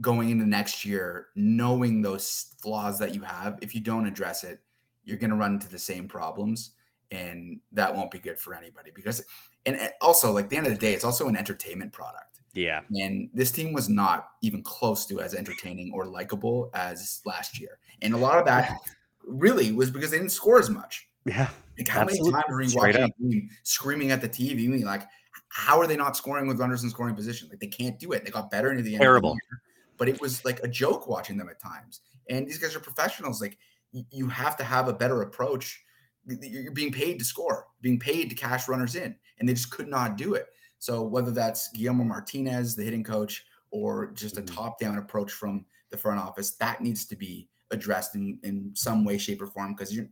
going 0.00 0.30
into 0.30 0.46
next 0.46 0.84
year, 0.84 1.28
knowing 1.36 2.02
those 2.02 2.54
flaws 2.60 2.98
that 2.98 3.14
you 3.14 3.22
have, 3.22 3.58
if 3.62 3.74
you 3.74 3.80
don't 3.80 4.06
address 4.06 4.44
it, 4.44 4.60
you're 5.04 5.18
going 5.18 5.30
to 5.30 5.36
run 5.36 5.54
into 5.54 5.68
the 5.68 5.78
same 5.78 6.08
problems, 6.08 6.72
and 7.14 7.60
that 7.72 7.94
won't 7.94 8.10
be 8.10 8.18
good 8.18 8.38
for 8.38 8.54
anybody. 8.54 8.90
Because, 8.94 9.24
and 9.66 9.78
also, 10.00 10.32
like 10.32 10.48
the 10.48 10.56
end 10.56 10.66
of 10.66 10.72
the 10.72 10.78
day, 10.78 10.94
it's 10.94 11.04
also 11.04 11.28
an 11.28 11.36
entertainment 11.36 11.92
product, 11.92 12.40
Yeah. 12.54 12.80
and 12.94 13.30
this 13.34 13.50
team 13.50 13.72
was 13.72 13.88
not 13.88 14.30
even 14.42 14.62
close 14.62 15.06
to 15.06 15.20
as 15.20 15.34
entertaining 15.34 15.92
or 15.94 16.06
likable 16.06 16.70
as 16.74 17.20
last 17.24 17.60
year. 17.60 17.78
And 18.02 18.14
a 18.14 18.18
lot 18.18 18.38
of 18.38 18.44
that 18.46 18.78
really 19.26 19.72
was 19.72 19.90
because 19.90 20.10
they 20.10 20.18
didn't 20.18 20.32
score 20.32 20.58
as 20.58 20.68
much. 20.70 21.08
Yeah. 21.24 21.48
Like 21.78 21.88
how 21.88 22.02
Absolutely. 22.02 22.32
many 22.32 22.42
times 22.42 22.54
are 22.54 22.62
you 22.62 22.76
watching 22.76 23.02
a 23.02 23.30
team 23.30 23.50
screaming 23.62 24.10
at 24.10 24.20
the 24.20 24.28
TV? 24.28 24.84
Like, 24.84 25.02
how 25.48 25.80
are 25.80 25.86
they 25.86 25.96
not 25.96 26.16
scoring 26.16 26.46
with 26.46 26.58
runners 26.60 26.84
in 26.84 26.90
scoring 26.90 27.14
position? 27.14 27.48
Like 27.48 27.60
they 27.60 27.66
can't 27.68 27.98
do 27.98 28.12
it. 28.12 28.24
They 28.24 28.30
got 28.30 28.50
better 28.50 28.70
into 28.70 28.82
the 28.82 28.94
end. 28.94 28.96
of 28.96 29.00
the 29.00 29.04
Terrible. 29.04 29.30
year, 29.30 29.62
but 29.96 30.08
it 30.08 30.20
was 30.20 30.44
like 30.44 30.60
a 30.62 30.68
joke 30.68 31.08
watching 31.08 31.36
them 31.36 31.48
at 31.48 31.60
times. 31.60 32.00
And 32.28 32.46
these 32.46 32.58
guys 32.58 32.74
are 32.76 32.80
professionals. 32.80 33.40
Like 33.40 33.56
you 33.92 34.28
have 34.28 34.56
to 34.58 34.64
have 34.64 34.88
a 34.88 34.92
better 34.92 35.22
approach. 35.22 35.82
Y- 36.26 36.36
y- 36.40 36.48
You're 36.48 36.72
being 36.72 36.92
paid 36.92 37.18
to 37.18 37.24
score, 37.24 37.66
being 37.80 37.98
paid 37.98 38.30
to 38.30 38.36
cash 38.36 38.68
runners 38.68 38.94
in, 38.96 39.14
and 39.38 39.48
they 39.48 39.54
just 39.54 39.70
could 39.70 39.88
not 39.88 40.16
do 40.16 40.34
it. 40.34 40.46
So 40.78 41.02
whether 41.02 41.30
that's 41.30 41.70
Guillermo 41.72 42.04
Martinez, 42.04 42.74
the 42.76 42.82
hitting 42.84 43.04
coach, 43.04 43.44
or 43.70 44.12
just 44.12 44.38
a 44.38 44.42
Mhm. 44.42 44.54
top-down 44.54 44.98
approach 44.98 45.32
from 45.32 45.64
the 45.90 45.96
front 45.96 46.20
office, 46.20 46.52
that 46.56 46.80
needs 46.80 47.04
to 47.06 47.16
be 47.16 47.48
addressed 47.70 48.14
in, 48.14 48.38
in 48.42 48.70
some 48.74 49.04
way, 49.04 49.18
shape, 49.18 49.42
or 49.42 49.46
form 49.46 49.74
because 49.74 49.94
you're 49.94 50.06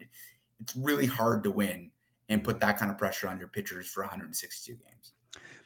it's 0.61 0.77
really 0.77 1.07
hard 1.07 1.43
to 1.45 1.51
win 1.51 1.91
and 2.29 2.45
put 2.45 2.61
that 2.61 2.79
kind 2.79 2.91
of 2.91 2.97
pressure 2.97 3.29
on 3.29 3.37
your 3.39 3.49
pitchers 3.49 3.89
for 3.89 4.03
162 4.03 4.75
games. 4.75 5.13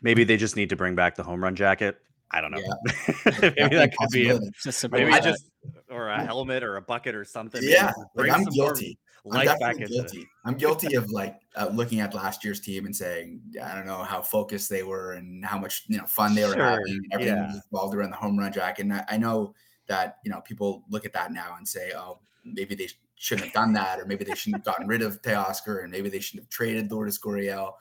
Maybe 0.01 0.25
they 0.25 0.37
just 0.39 0.57
need 0.57 0.71
to 0.71 0.77
bring 0.77 0.95
back 0.95 1.15
the 1.17 1.23
home 1.23 1.43
run 1.43 1.55
jacket. 1.55 1.99
I 2.31 2.41
don't 2.41 2.51
know. 2.51 2.59
Yeah. 2.61 3.33
Maybe 3.57 3.77
that 3.77 3.95
could 3.97 4.09
be 4.11 4.29
it. 4.29 4.43
Just 4.63 4.83
a 4.85 4.89
Maybe 4.89 5.11
I- 5.13 5.21
just 5.21 5.51
or 5.91 6.09
a 6.09 6.25
helmet 6.25 6.63
or 6.65 6.77
a 6.77 6.83
bucket 6.83 7.15
or 7.15 7.25
something. 7.25 7.61
Yeah, 7.63 7.93
like 8.15 8.31
I'm 8.31 8.45
some 8.45 8.53
more 8.57 8.69
guilty. 8.73 8.99
I'm 9.33 9.39
Life 9.47 9.59
back 9.59 9.59
definitely 9.59 9.83
into 9.83 10.07
it. 10.09 10.13
guilty. 10.13 10.29
I'm 10.45 10.55
guilty 10.55 10.95
of 10.95 11.11
like 11.11 11.37
uh, 11.57 11.69
looking 11.73 12.01
at 12.01 12.15
last 12.15 12.45
year's 12.45 12.61
team 12.61 12.87
and 12.87 12.95
saying, 12.95 13.41
I 13.63 13.75
don't 13.75 13.87
know 13.87 14.03
how 14.05 14.23
focused 14.23 14.71
they 14.71 14.83
were 14.85 15.13
and 15.15 15.45
how 15.45 15.59
much 15.59 15.85
you 15.89 15.99
know 15.99 16.07
fun 16.07 16.35
they 16.35 16.45
were 16.45 16.53
Sure, 16.55 16.63
having. 16.65 17.01
Everything 17.13 17.35
yeah. 17.37 17.47
was 17.47 17.63
involved 17.71 17.95
around 17.97 18.11
the 18.11 18.17
home 18.17 18.39
run 18.39 18.53
jack, 18.53 18.79
And 18.79 18.93
I, 18.93 19.05
I 19.09 19.17
know 19.17 19.55
that 19.89 20.19
you 20.25 20.31
know 20.31 20.41
people 20.43 20.85
look 20.89 21.05
at 21.05 21.13
that 21.15 21.33
now 21.33 21.57
and 21.59 21.67
say, 21.67 21.93
oh, 21.97 22.21
maybe 22.45 22.75
they 22.75 22.89
shouldn't 23.17 23.47
have 23.47 23.55
done 23.55 23.73
that, 23.73 23.99
or 23.99 24.05
maybe 24.07 24.25
they 24.25 24.35
shouldn't 24.35 24.65
have 24.65 24.75
gotten 24.75 24.87
rid 24.87 25.03
of 25.03 25.21
Teoscar, 25.23 25.83
and 25.83 25.91
maybe 25.91 26.09
they 26.09 26.21
shouldn't 26.21 26.45
have 26.45 26.51
traded 26.51 26.93
Lourdes 26.93 27.19
Gurriel. 27.19 27.73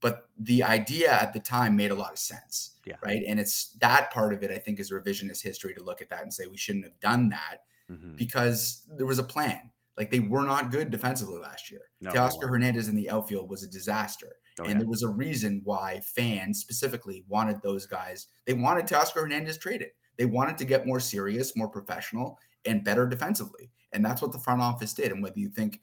But 0.00 0.28
the 0.38 0.62
idea 0.62 1.12
at 1.12 1.32
the 1.32 1.40
time 1.40 1.76
made 1.76 1.90
a 1.92 1.94
lot 1.94 2.12
of 2.12 2.18
sense, 2.18 2.72
Yeah. 2.84 2.96
right? 3.04 3.22
And 3.26 3.40
it's 3.40 3.68
that 3.80 4.10
part 4.12 4.34
of 4.34 4.42
it 4.42 4.50
I 4.50 4.58
think 4.58 4.78
is 4.80 4.90
revisionist 4.92 5.42
history 5.42 5.74
to 5.74 5.82
look 5.82 6.00
at 6.02 6.10
that 6.10 6.22
and 6.22 6.32
say 6.34 6.46
we 6.46 6.56
shouldn't 6.58 6.84
have 6.84 6.98
done 7.00 7.28
that 7.30 7.58
Mhm. 7.90 8.16
because 8.16 8.82
there 8.96 9.06
was 9.06 9.18
a 9.18 9.24
plan. 9.24 9.70
Like 9.96 10.10
they 10.10 10.20
were 10.20 10.44
not 10.44 10.70
good 10.70 10.90
defensively 10.90 11.38
last 11.38 11.70
year. 11.70 11.82
No, 12.00 12.10
Teoscar 12.10 12.38
weren't. 12.38 12.50
Hernandez 12.52 12.88
in 12.88 12.96
the 12.96 13.10
outfield 13.10 13.50
was 13.50 13.62
a 13.62 13.68
disaster. 13.68 14.36
Oh, 14.58 14.64
and 14.64 14.72
yeah. 14.72 14.78
there 14.78 14.88
was 14.88 15.02
a 15.02 15.08
reason 15.08 15.60
why 15.64 16.00
fans 16.04 16.60
specifically 16.60 17.24
wanted 17.28 17.60
those 17.62 17.86
guys. 17.86 18.28
They 18.46 18.54
wanted 18.54 18.86
Teoscar 18.86 19.22
Hernandez 19.22 19.58
traded. 19.58 19.88
They 20.18 20.26
wanted 20.26 20.58
to 20.58 20.64
get 20.64 20.86
more 20.86 21.00
serious, 21.00 21.56
more 21.56 21.68
professional, 21.68 22.38
and 22.64 22.84
better 22.84 23.06
defensively. 23.06 23.70
And 23.92 24.04
that's 24.04 24.22
what 24.22 24.32
the 24.32 24.38
front 24.38 24.60
office 24.60 24.94
did. 24.94 25.12
And 25.12 25.22
whether 25.22 25.38
you 25.38 25.48
think 25.48 25.80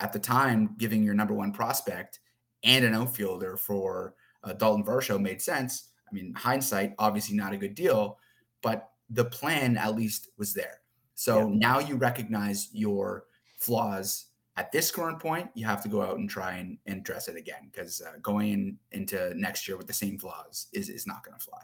at 0.00 0.12
the 0.12 0.18
time 0.18 0.74
giving 0.78 1.02
your 1.02 1.14
number 1.14 1.34
one 1.34 1.52
prospect 1.52 2.20
and 2.62 2.84
an 2.84 2.94
outfielder 2.94 3.56
for 3.56 4.14
uh, 4.44 4.52
Dalton 4.52 4.84
Varsho 4.84 5.20
made 5.20 5.42
sense. 5.42 5.90
I 6.08 6.14
mean, 6.14 6.32
hindsight, 6.34 6.94
obviously 6.98 7.36
not 7.36 7.52
a 7.52 7.56
good 7.56 7.74
deal, 7.74 8.18
but 8.62 8.90
the 9.10 9.24
plan 9.24 9.76
at 9.76 9.96
least 9.96 10.28
was 10.38 10.54
there. 10.54 10.80
So 11.14 11.48
now 11.48 11.78
you 11.78 11.96
recognize 11.96 12.68
your 12.72 13.24
flaws 13.58 14.26
at 14.56 14.72
this 14.72 14.90
current 14.90 15.20
point. 15.20 15.48
You 15.54 15.66
have 15.66 15.82
to 15.82 15.88
go 15.88 16.02
out 16.02 16.18
and 16.18 16.28
try 16.28 16.54
and, 16.54 16.78
and 16.86 16.98
address 17.00 17.28
it 17.28 17.36
again 17.36 17.70
because 17.70 18.00
uh, 18.00 18.18
going 18.22 18.52
in, 18.52 18.78
into 18.92 19.32
next 19.34 19.68
year 19.68 19.76
with 19.76 19.86
the 19.86 19.92
same 19.92 20.18
flaws 20.18 20.66
is, 20.72 20.88
is 20.88 21.06
not 21.06 21.24
going 21.24 21.38
to 21.38 21.44
fly. 21.44 21.62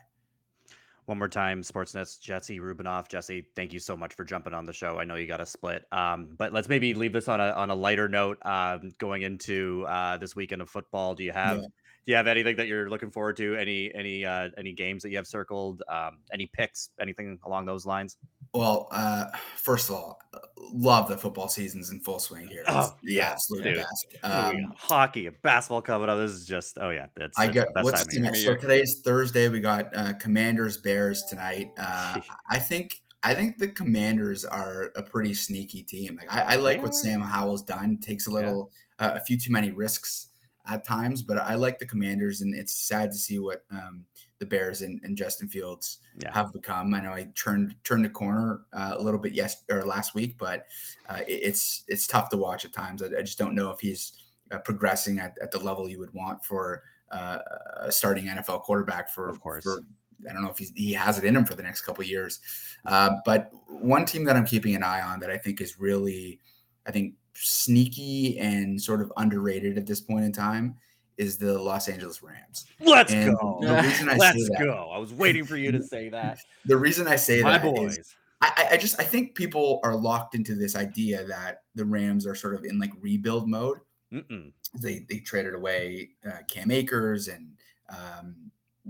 One 1.06 1.18
more 1.18 1.28
time, 1.28 1.62
Sportsnet's 1.62 2.16
Jesse 2.16 2.60
Rubinoff. 2.60 3.08
Jesse, 3.08 3.44
thank 3.56 3.72
you 3.72 3.80
so 3.80 3.96
much 3.96 4.14
for 4.14 4.24
jumping 4.24 4.54
on 4.54 4.66
the 4.66 4.72
show. 4.72 5.00
I 5.00 5.04
know 5.04 5.16
you 5.16 5.26
got 5.26 5.40
a 5.40 5.46
split, 5.46 5.84
um, 5.90 6.28
but 6.38 6.52
let's 6.52 6.68
maybe 6.68 6.94
leave 6.94 7.12
this 7.12 7.26
on 7.26 7.40
a 7.40 7.50
on 7.50 7.70
a 7.70 7.74
lighter 7.74 8.08
note. 8.08 8.38
Um, 8.46 8.92
going 8.98 9.22
into 9.22 9.84
uh, 9.88 10.16
this 10.18 10.36
weekend 10.36 10.62
of 10.62 10.70
football, 10.70 11.16
do 11.16 11.24
you 11.24 11.32
have 11.32 11.58
Yeah. 11.58 11.66
Do 12.04 12.10
you 12.10 12.16
have 12.16 12.26
anything 12.26 12.56
that 12.56 12.66
you're 12.66 12.90
looking 12.90 13.10
forward 13.10 13.36
to? 13.36 13.54
Any 13.56 13.94
any 13.94 14.24
uh, 14.24 14.48
any 14.58 14.72
games 14.72 15.02
that 15.04 15.10
you 15.10 15.16
have 15.16 15.26
circled? 15.26 15.82
Um, 15.88 16.18
any 16.32 16.46
picks? 16.52 16.90
Anything 17.00 17.38
along 17.46 17.66
those 17.66 17.86
lines? 17.86 18.16
Well, 18.54 18.88
uh, 18.90 19.26
first 19.56 19.88
of 19.88 19.94
all, 19.96 20.18
uh, 20.34 20.38
love 20.58 21.08
the 21.08 21.16
football 21.16 21.48
season's 21.48 21.90
in 21.90 22.00
full 22.00 22.18
swing 22.18 22.48
here. 22.48 22.62
It's 22.62 22.70
Oh, 22.70 22.94
the 23.02 23.14
yeah, 23.14 23.30
absolute 23.30 23.64
dude. 23.64 23.76
best. 23.76 24.06
Um, 24.22 24.74
hockey, 24.76 25.26
and 25.28 25.40
basketball 25.42 25.80
coming 25.80 26.08
up. 26.08 26.18
This 26.18 26.32
is 26.32 26.44
just 26.44 26.76
oh 26.80 26.90
yeah, 26.90 27.06
that's 27.16 27.38
I 27.38 27.46
got 27.48 27.68
what's 27.82 28.04
the 28.06 28.20
next? 28.20 28.44
So 28.44 28.56
today's 28.56 29.00
Thursday. 29.04 29.48
We 29.48 29.60
got 29.60 29.96
uh, 29.96 30.14
Commanders 30.14 30.78
Bears 30.78 31.22
tonight. 31.22 31.70
Uh, 31.78 32.20
I 32.50 32.58
think 32.58 33.00
I 33.22 33.32
think 33.34 33.58
the 33.58 33.68
Commanders 33.68 34.44
are 34.44 34.90
a 34.96 35.02
pretty 35.02 35.34
sneaky 35.34 35.82
team. 35.84 36.18
Like 36.20 36.34
I, 36.34 36.54
I 36.54 36.56
like 36.56 36.82
what 36.82 36.94
Sam 36.96 37.20
Howell's 37.20 37.62
done. 37.62 37.98
Takes 37.98 38.26
a 38.26 38.30
little, 38.30 38.72
uh, 38.98 39.12
a 39.14 39.20
few 39.20 39.38
too 39.38 39.52
many 39.52 39.70
risks 39.70 40.30
at 40.66 40.84
times, 40.86 41.22
but 41.22 41.38
I 41.38 41.54
like 41.54 41.78
the 41.78 41.86
Commanders, 41.86 42.40
and 42.40 42.54
it's 42.54 42.72
sad 42.74 43.10
to 43.10 43.16
see 43.16 43.38
what 43.38 43.64
um, 43.70 44.04
the 44.38 44.46
Bears 44.46 44.82
and, 44.82 45.00
and 45.02 45.16
Justin 45.16 45.48
Fields 45.48 45.98
Yeah. 46.22 46.32
have 46.32 46.52
become. 46.52 46.94
I 46.94 47.00
know 47.00 47.12
I 47.12 47.28
turned 47.34 47.74
turned 47.84 48.04
the 48.04 48.10
corner 48.10 48.62
uh, 48.72 48.94
a 48.96 49.02
little 49.02 49.20
bit 49.20 49.32
yes 49.32 49.64
or 49.70 49.84
last 49.84 50.14
week, 50.14 50.36
but 50.38 50.66
uh, 51.08 51.20
it- 51.26 51.40
it's 51.42 51.84
it's 51.88 52.06
tough 52.06 52.28
to 52.30 52.36
watch 52.36 52.64
at 52.64 52.72
times. 52.72 53.02
I, 53.02 53.06
I 53.18 53.22
just 53.22 53.38
don't 53.38 53.54
know 53.54 53.70
if 53.70 53.80
he's 53.80 54.12
uh, 54.52 54.58
progressing 54.58 55.18
at, 55.18 55.36
at 55.42 55.50
the 55.50 55.58
level 55.58 55.88
you 55.88 55.98
would 55.98 56.12
want 56.14 56.44
for 56.44 56.82
uh, 57.10 57.38
a 57.80 57.92
starting 57.92 58.26
NFL 58.26 58.62
quarterback 58.62 59.10
for 59.10 59.28
Of 59.28 59.40
course. 59.40 59.64
for 59.64 59.82
I 60.28 60.32
don't 60.32 60.42
know 60.44 60.50
if 60.50 60.58
he's, 60.58 60.72
he 60.76 60.92
has 60.92 61.18
it 61.18 61.24
in 61.24 61.34
him 61.34 61.44
for 61.44 61.56
the 61.56 61.62
next 61.64 61.80
couple 61.82 62.04
years. 62.04 62.38
Uh, 62.86 63.16
but 63.24 63.50
one 63.66 64.04
team 64.04 64.24
that 64.26 64.36
I'm 64.36 64.46
keeping 64.46 64.76
an 64.76 64.84
eye 64.84 65.02
on 65.02 65.18
that 65.18 65.30
I 65.30 65.36
think 65.36 65.60
is 65.60 65.80
really, 65.80 66.38
I 66.86 66.92
think, 66.92 67.14
sneaky 67.34 68.38
and 68.38 68.80
sort 68.80 69.00
of 69.00 69.12
underrated 69.16 69.78
at 69.78 69.86
this 69.86 70.00
point 70.00 70.24
in 70.24 70.32
time 70.32 70.76
is 71.18 71.36
the 71.36 71.58
Los 71.58 71.88
Angeles 71.88 72.22
Rams. 72.22 72.66
Let's 72.80 73.12
And 73.12 73.36
go. 73.38 73.58
the 73.60 73.74
reason 73.82 74.08
I 74.08 74.16
Let's 74.16 74.38
say 74.46 74.48
that, 74.54 74.64
go. 74.64 74.90
I 74.92 74.98
was 74.98 75.12
waiting 75.12 75.44
for 75.44 75.56
you 75.56 75.70
to 75.72 75.82
say 75.82 76.08
that. 76.08 76.38
the 76.64 76.76
reason 76.76 77.06
I 77.06 77.16
say 77.16 77.42
My 77.42 77.58
that 77.58 77.64
is 77.66 77.72
boys. 77.96 78.14
I, 78.40 78.52
I- 78.56 78.68
I 78.72 78.76
just 78.76 78.98
I 79.00 79.04
think 79.04 79.34
people 79.34 79.80
are 79.84 79.94
locked 79.94 80.34
into 80.34 80.54
this 80.54 80.74
idea 80.74 81.24
that 81.24 81.62
the 81.74 81.84
Rams 81.84 82.26
are 82.26 82.34
sort 82.34 82.54
of 82.54 82.64
in 82.64 82.78
like 82.78 82.90
rebuild 83.00 83.48
mode. 83.48 83.78
Mm-mm. 84.12 84.52
They 84.80 85.04
they 85.08 85.18
traded 85.18 85.54
away 85.54 86.10
uh, 86.26 86.38
Cam 86.48 86.70
Akers 86.70 87.28
and 87.28 87.48
um, 87.90 88.34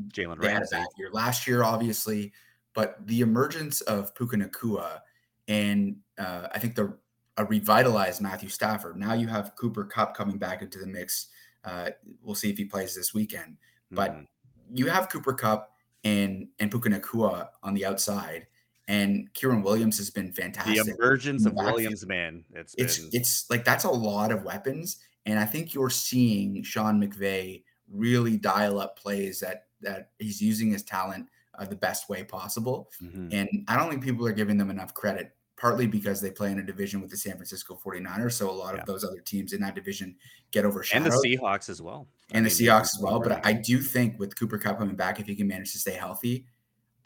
Jalen 0.09 0.41
they 0.41 0.49
had 0.49 0.57
a 0.57 0.61
Ramsey. 0.61 0.77
bad 0.77 0.87
year 0.97 1.11
last 1.13 1.47
year, 1.47 1.65
obviously, 1.65 2.33
but 2.75 2.97
the 3.07 3.21
emergence 3.21 3.81
of 3.83 4.15
Puka 4.15 4.37
Nacua 4.37 5.01
and 5.49 5.97
uh, 6.19 6.47
I 6.53 6.59
think 6.59 6.75
the 6.77 6.97
a 7.37 7.45
revitalized 7.45 8.21
Matthew 8.21 8.49
Stafford. 8.49 8.97
Now 8.97 9.15
you 9.15 9.27
have 9.27 9.55
Cooper 9.57 9.85
Kupp 9.85 10.15
coming 10.15 10.39
back 10.39 10.63
into 10.63 10.79
the 10.79 10.87
mix. 10.87 11.29
Uh, 11.65 11.91
we'll 12.23 12.35
see 12.35 12.51
if 12.51 12.59
he 12.59 12.65
plays 12.65 12.95
this 12.95 13.15
weekend. 13.15 13.57
But 13.91 14.13
Mhm. 14.13 14.27
you 14.75 14.87
have 14.87 15.09
Cooper 15.09 15.33
Kupp 15.35 15.71
and 16.05 16.49
and 16.59 16.71
Puka 16.71 16.89
Nacua 16.91 17.49
on 17.63 17.75
the 17.75 17.85
outside, 17.87 18.47
and 18.89 19.33
Kyren 19.35 19.63
Williams 19.63 19.97
has 19.99 20.11
been 20.11 20.33
fantastic. 20.33 20.85
the 20.85 20.95
emergence 20.95 21.47
of. 21.47 21.55
Williams, 21.55 22.05
man. 22.07 22.45
It's 22.55 22.75
it's 22.79 22.99
been 22.99 23.11
it's 23.13 23.49
like 23.51 23.65
that's 23.65 23.85
a 23.85 23.91
lot 23.91 24.33
of 24.33 24.43
weapons, 24.43 24.99
and 25.27 25.39
I 25.39 25.45
think 25.47 25.73
you're 25.75 25.91
seeing 25.91 26.63
Sean 26.63 27.01
McVay 27.01 27.63
really 27.89 28.37
dial 28.37 28.81
up 28.81 28.99
plays 28.99 29.39
that 29.41 29.67
that 29.83 30.11
he's 30.19 30.41
using 30.43 30.71
his 30.73 30.83
talent 30.83 31.29
uh, 31.59 31.65
the 31.67 31.77
best 31.77 32.09
way 32.09 32.25
possible. 32.25 32.91
Mhm. 33.03 33.33
And 33.33 33.65
I 33.69 33.77
don't 33.77 33.91
think 33.91 34.03
people 34.03 34.27
are 34.27 34.33
giving 34.33 34.57
them 34.57 34.71
enough 34.71 34.95
credit, 34.95 35.37
partly 35.63 35.87
because 35.87 36.21
they 36.21 36.31
play 36.33 36.51
in 36.51 36.59
a 36.59 36.63
division 36.63 37.01
with 37.01 37.09
the 37.09 37.17
San 37.17 37.35
Francisco 37.35 37.79
49ers. 37.83 38.33
So 38.33 38.51
a 38.51 38.53
lot 38.53 38.75
Yeah. 38.75 38.81
of 38.81 38.87
those 38.87 39.05
other 39.05 39.21
teams 39.21 39.53
in 39.53 39.61
that 39.61 39.77
division 39.77 40.17
get 40.51 40.65
overshadowed. 40.65 41.05
and 41.07 41.13
the 41.13 41.39
Seahawks 41.39 41.69
as 41.71 41.81
well. 41.81 42.09
I 42.33 42.37
And 42.37 42.45
the 42.45 42.51
Seahawks 42.51 42.97
as 42.97 42.99
well. 43.01 43.21
But 43.21 43.47
I 43.47 43.53
do 43.53 43.79
think 43.81 44.19
with 44.19 44.37
Cooper 44.37 44.59
Kupp 44.59 44.79
coming 44.79 44.97
back, 44.97 45.21
if 45.21 45.27
he 45.29 45.37
can 45.37 45.47
manage 45.47 45.71
to 45.73 45.79
stay 45.79 45.93
healthy, 45.93 46.47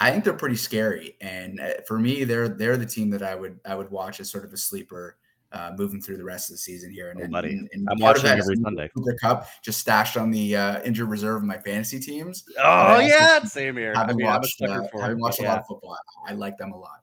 I 0.01 0.11
think 0.11 0.25
they're 0.25 0.33
pretty 0.33 0.57
scary. 0.57 1.17
And 1.21 1.61
uh, 1.61 1.75
for 1.87 1.99
me, 1.99 2.25
they're 2.25 2.49
they're 2.49 2.79
the 2.79 2.87
team 2.87 3.11
that 3.11 3.23
I 3.23 3.35
would 3.35 3.61
I 3.67 3.75
would 3.75 3.91
watch 3.91 4.21
as 4.21 4.31
sort 4.31 4.47
of 4.47 4.53
a 4.55 4.57
sleeper 4.57 5.19
uh, 5.53 5.73
moving 5.77 6.01
through 6.01 6.17
the 6.17 6.25
rest 6.25 6.49
of 6.51 6.55
the 6.55 6.59
season 6.59 6.91
here. 6.91 7.11
And, 7.11 7.21
Oh, 7.23 7.29
buddy. 7.29 7.51
and- 7.51 7.69
and 7.73 7.87
I'm 7.91 7.99
watching 7.99 8.27
every 8.27 8.57
Sunday. 8.57 8.89
Cooper 8.97 9.17
Kupp 9.21 9.47
just 9.63 9.81
stashed 9.81 10.17
on 10.17 10.31
the 10.31 10.57
uh, 10.57 10.83
injured 10.83 11.09
reserve 11.09 11.37
of 11.37 11.45
my 11.45 11.59
fantasy 11.59 12.01
teams. 12.01 12.45
Oh 12.59 12.99
yeah, 13.01 13.43
same 13.45 13.77
here. 13.77 13.93
I 13.95 14.01
Having 14.01 14.17
mean, 14.17 14.27
I'm 14.27 14.33
a 14.33 14.39
watched 14.39 14.63
uh, 14.63 14.81
having 15.01 15.21
watched 15.21 15.39
but 15.39 15.47
a 15.47 15.49
lot 15.49 15.59
of 15.61 15.67
football, 15.67 15.97
I, 16.27 16.33
I 16.33 16.35
like 16.35 16.57
them 16.59 16.73
a 16.73 16.79
lot. 16.79 17.01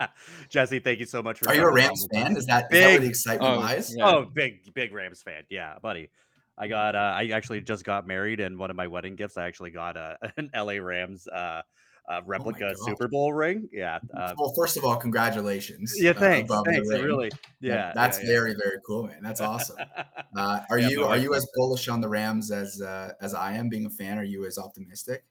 Yeah. 0.00 0.06
Jesse, 0.48 0.78
thank 0.80 0.98
you 1.00 1.06
so 1.06 1.22
much 1.22 1.38
for. 1.38 1.48
Are 1.48 1.54
you 1.54 1.60
a 1.60 1.64
jumping 1.64 1.82
on 1.84 1.88
Rams 1.88 2.06
with 2.10 2.16
us. 2.18 2.22
fan? 2.28 2.36
Is 2.36 2.46
that 2.46 2.66
where 2.70 2.88
Big- 2.92 3.00
the 3.02 3.08
excitement 3.08 3.54
Oh, 3.56 3.60
lies? 3.60 3.94
yeah. 3.96 4.06
Oh, 4.08 4.24
big 4.24 4.72
big 4.74 4.92
Rams 4.92 5.22
fan. 5.22 5.42
Yeah, 5.50 5.74
buddy. 5.82 6.10
I 6.58 6.68
got. 6.68 6.94
Uh, 6.94 6.98
I 7.16 7.28
actually 7.32 7.60
just 7.62 7.84
got 7.84 8.06
married, 8.06 8.40
and 8.40 8.58
one 8.58 8.70
of 8.70 8.76
my 8.76 8.86
wedding 8.86 9.16
gifts, 9.16 9.36
I 9.36 9.46
actually 9.46 9.70
got 9.70 9.96
a, 9.96 10.18
an 10.36 10.50
LA 10.54 10.74
Rams 10.74 11.26
uh, 11.28 11.62
uh, 12.10 12.20
replica 12.26 12.74
Oh 12.78 12.86
Super 12.86 13.08
Bowl 13.08 13.32
ring. 13.32 13.68
Yeah. 13.72 14.00
Uh, 14.16 14.34
well, 14.36 14.52
first 14.56 14.76
of 14.76 14.84
all, 14.84 14.96
congratulations. 14.96 15.94
yeah. 15.96 16.10
uh, 16.10 16.14
Thanks. 16.14 16.50
above 16.50 16.66
thanks. 16.66 16.88
Really. 16.88 17.30
That- 17.30 17.38
Yeah. 17.60 17.92
that's 17.94 18.18
yeah, 18.20 18.26
very 18.26 18.54
very 18.54 18.78
cool, 18.86 19.04
man. 19.04 19.22
That's 19.22 19.40
awesome. 19.40 19.76
Uh, 20.34 20.60
are 20.70 20.78
Yeah, 20.78 20.88
you 20.88 21.04
are 21.04 21.18
you 21.18 21.34
as 21.34 21.46
bullish 21.54 21.88
on 21.88 22.00
the 22.00 22.08
Rams 22.08 22.50
as 22.50 22.80
uh, 22.80 23.12
as 23.20 23.34
I 23.34 23.52
am? 23.52 23.68
Being 23.68 23.84
a 23.84 23.90
fan, 23.90 24.18
are 24.18 24.24
you 24.24 24.46
as 24.46 24.56
optimistic? 24.56 25.24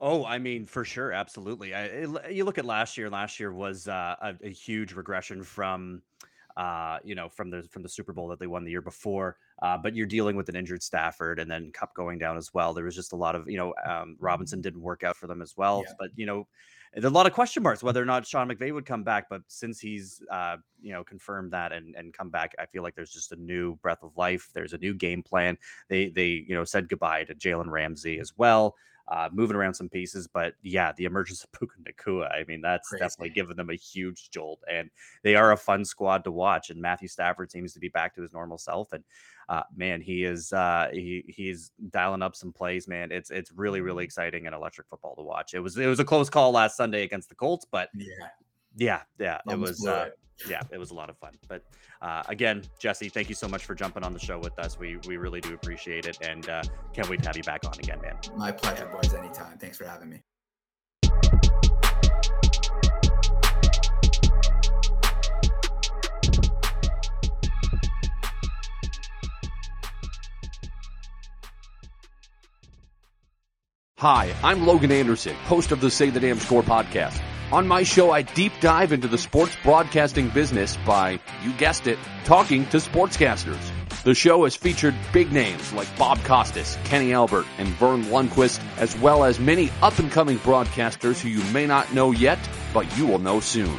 Oh, 0.00 0.24
I 0.24 0.38
mean, 0.38 0.66
for 0.66 0.84
sure, 0.84 1.12
absolutely. 1.12 1.74
I, 1.74 1.84
it- 1.84 2.32
you 2.32 2.44
look 2.44 2.58
at 2.58 2.64
last 2.64 2.96
year. 2.98 3.08
Last 3.10 3.38
year 3.38 3.52
was 3.52 3.88
uh, 3.88 4.16
a, 4.20 4.34
a 4.42 4.50
huge 4.50 4.92
regression 4.92 5.42
from, 5.42 6.02
uh, 6.56 6.98
you 7.04 7.14
know, 7.14 7.28
from 7.28 7.50
the 7.50 7.62
from 7.70 7.82
the 7.82 7.88
Super 7.88 8.12
Bowl 8.12 8.28
that 8.28 8.38
they 8.38 8.46
won 8.46 8.64
the 8.64 8.70
year 8.70 8.82
before. 8.82 9.36
Uh, 9.62 9.78
but 9.78 9.94
you're 9.94 10.06
dealing 10.06 10.36
with 10.36 10.48
an 10.48 10.56
injured 10.56 10.82
Stafford, 10.82 11.38
and 11.38 11.50
then 11.50 11.70
Kupp 11.72 11.94
going 11.94 12.18
down 12.18 12.36
as 12.36 12.52
well. 12.52 12.74
There 12.74 12.84
was 12.84 12.94
just 12.94 13.12
a 13.12 13.16
lot 13.16 13.34
of, 13.36 13.48
you 13.48 13.56
know, 13.56 13.74
um, 13.86 14.16
Robinson 14.18 14.60
didn't 14.60 14.82
work 14.82 15.04
out 15.04 15.16
for 15.16 15.26
them 15.28 15.40
as 15.40 15.56
well. 15.56 15.84
Yeah. 15.86 15.92
But 15.98 16.10
you 16.16 16.26
know, 16.26 16.48
there's 16.92 17.04
a 17.04 17.10
lot 17.10 17.26
of 17.26 17.32
question 17.32 17.62
marks 17.62 17.82
whether 17.82 18.02
or 18.02 18.04
not 18.06 18.26
Sean 18.26 18.48
McVay 18.48 18.72
would 18.72 18.86
come 18.86 19.04
back. 19.04 19.28
But 19.28 19.42
since 19.46 19.80
he's, 19.80 20.22
uh, 20.30 20.56
you 20.80 20.92
know, 20.92 21.04
confirmed 21.04 21.52
that 21.52 21.72
and 21.72 21.94
and 21.94 22.12
come 22.12 22.30
back, 22.30 22.52
I 22.58 22.66
feel 22.66 22.82
like 22.82 22.96
there's 22.96 23.12
just 23.12 23.32
a 23.32 23.36
new 23.36 23.76
breath 23.76 24.02
of 24.02 24.16
life. 24.16 24.50
There's 24.54 24.72
a 24.72 24.78
new 24.78 24.94
game 24.94 25.22
plan. 25.22 25.56
They 25.88 26.08
they 26.08 26.44
you 26.48 26.54
know 26.54 26.64
said 26.64 26.88
goodbye 26.88 27.24
to 27.24 27.34
Jalen 27.34 27.70
Ramsey 27.70 28.18
as 28.18 28.36
well 28.36 28.74
uh, 29.08 29.28
moving 29.32 29.56
around 29.56 29.74
some 29.74 29.88
pieces. 29.88 30.26
But 30.26 30.54
yeah, 30.62 30.92
the 30.96 31.04
emergence 31.04 31.44
of 31.44 31.52
Puka 31.58 31.74
Nacua, 31.82 32.30
I 32.32 32.44
mean, 32.48 32.60
that's 32.60 32.88
Crazy. 32.88 33.02
definitely 33.02 33.30
given 33.30 33.56
them 33.56 33.70
a 33.70 33.74
huge 33.74 34.30
jolt. 34.30 34.60
And 34.70 34.90
they 35.22 35.34
are 35.36 35.52
a 35.52 35.56
fun 35.56 35.84
squad 35.84 36.24
to 36.24 36.30
watch. 36.30 36.70
And 36.70 36.80
Matthew 36.80 37.08
Stafford 37.08 37.50
seems 37.50 37.72
to 37.74 37.80
be 37.80 37.88
back 37.88 38.14
to 38.14 38.22
his 38.22 38.32
normal 38.32 38.58
self. 38.58 38.92
And 38.92 39.04
uh, 39.48 39.62
man, 39.76 40.00
he 40.00 40.24
is 40.24 40.52
uh, 40.52 40.88
he 40.92 41.24
he's 41.28 41.72
dialing 41.90 42.22
up 42.22 42.34
some 42.34 42.52
plays. 42.52 42.88
Man, 42.88 43.12
it's 43.12 43.30
it's 43.30 43.52
really 43.52 43.80
really 43.82 44.04
exciting 44.04 44.46
and 44.46 44.54
electric 44.54 44.88
football 44.88 45.14
to 45.16 45.22
watch. 45.22 45.54
It 45.54 45.60
was 45.60 45.76
it 45.76 45.86
was 45.86 46.00
a 46.00 46.04
close 46.04 46.30
call 46.30 46.52
last 46.52 46.76
Sunday 46.76 47.02
against 47.02 47.28
the 47.28 47.34
Colts, 47.34 47.66
but 47.70 47.90
Yeah, 47.94 48.06
yeah, 48.76 49.02
yeah, 49.18 49.40
it 49.50 49.58
was. 49.58 49.86
Uh, 49.86 50.06
it. 50.08 50.18
Yeah, 50.48 50.60
it 50.70 50.78
was 50.78 50.90
a 50.90 50.94
lot 50.94 51.10
of 51.10 51.16
fun. 51.18 51.32
But 51.48 51.62
uh, 52.02 52.22
again, 52.28 52.62
Jesse, 52.78 53.08
thank 53.08 53.28
you 53.28 53.34
so 53.34 53.48
much 53.48 53.64
for 53.64 53.74
jumping 53.74 54.02
on 54.04 54.12
the 54.12 54.18
show 54.18 54.38
with 54.38 54.58
us. 54.58 54.78
We 54.78 54.98
we 55.06 55.16
really 55.16 55.40
do 55.40 55.54
appreciate 55.54 56.06
it, 56.06 56.18
and 56.22 56.48
uh, 56.48 56.62
can't 56.92 57.08
wait 57.08 57.22
to 57.22 57.28
have 57.28 57.36
you 57.36 57.42
back 57.42 57.64
on 57.66 57.74
again, 57.78 58.00
man. 58.02 58.16
my 58.36 58.52
pleasure, 58.52 58.86
boys. 58.86 59.14
Anytime. 59.14 59.58
Thanks 59.58 59.78
for 59.78 59.84
having 59.84 60.10
me. 60.10 60.22
Hi, 73.98 74.34
I'm 74.42 74.66
Logan 74.66 74.92
Anderson, 74.92 75.34
host 75.46 75.72
of 75.72 75.80
the 75.80 75.90
Say 75.90 76.10
the 76.10 76.20
Damn 76.20 76.38
Score 76.38 76.62
podcast. 76.62 77.22
On 77.52 77.68
my 77.68 77.82
show, 77.82 78.10
I 78.10 78.22
deep 78.22 78.52
dive 78.60 78.92
into 78.92 79.06
the 79.06 79.18
sports 79.18 79.54
broadcasting 79.62 80.30
business 80.30 80.76
by, 80.86 81.20
you 81.44 81.52
guessed 81.52 81.86
it, 81.86 81.98
talking 82.24 82.66
to 82.68 82.78
sportscasters. 82.78 83.70
The 84.02 84.14
show 84.14 84.44
has 84.44 84.56
featured 84.56 84.94
big 85.12 85.30
names 85.30 85.72
like 85.72 85.94
Bob 85.96 86.22
Costas, 86.24 86.76
Kenny 86.84 87.12
Albert, 87.12 87.46
and 87.58 87.68
Verne 87.68 88.04
Lundquist, 88.04 88.60
as 88.78 88.96
well 88.98 89.24
as 89.24 89.38
many 89.38 89.70
up 89.82 89.98
and 89.98 90.10
coming 90.10 90.38
broadcasters 90.38 91.20
who 91.20 91.28
you 91.28 91.44
may 91.52 91.66
not 91.66 91.92
know 91.94 92.10
yet, 92.12 92.38
but 92.72 92.96
you 92.96 93.06
will 93.06 93.18
know 93.18 93.40
soon. 93.40 93.78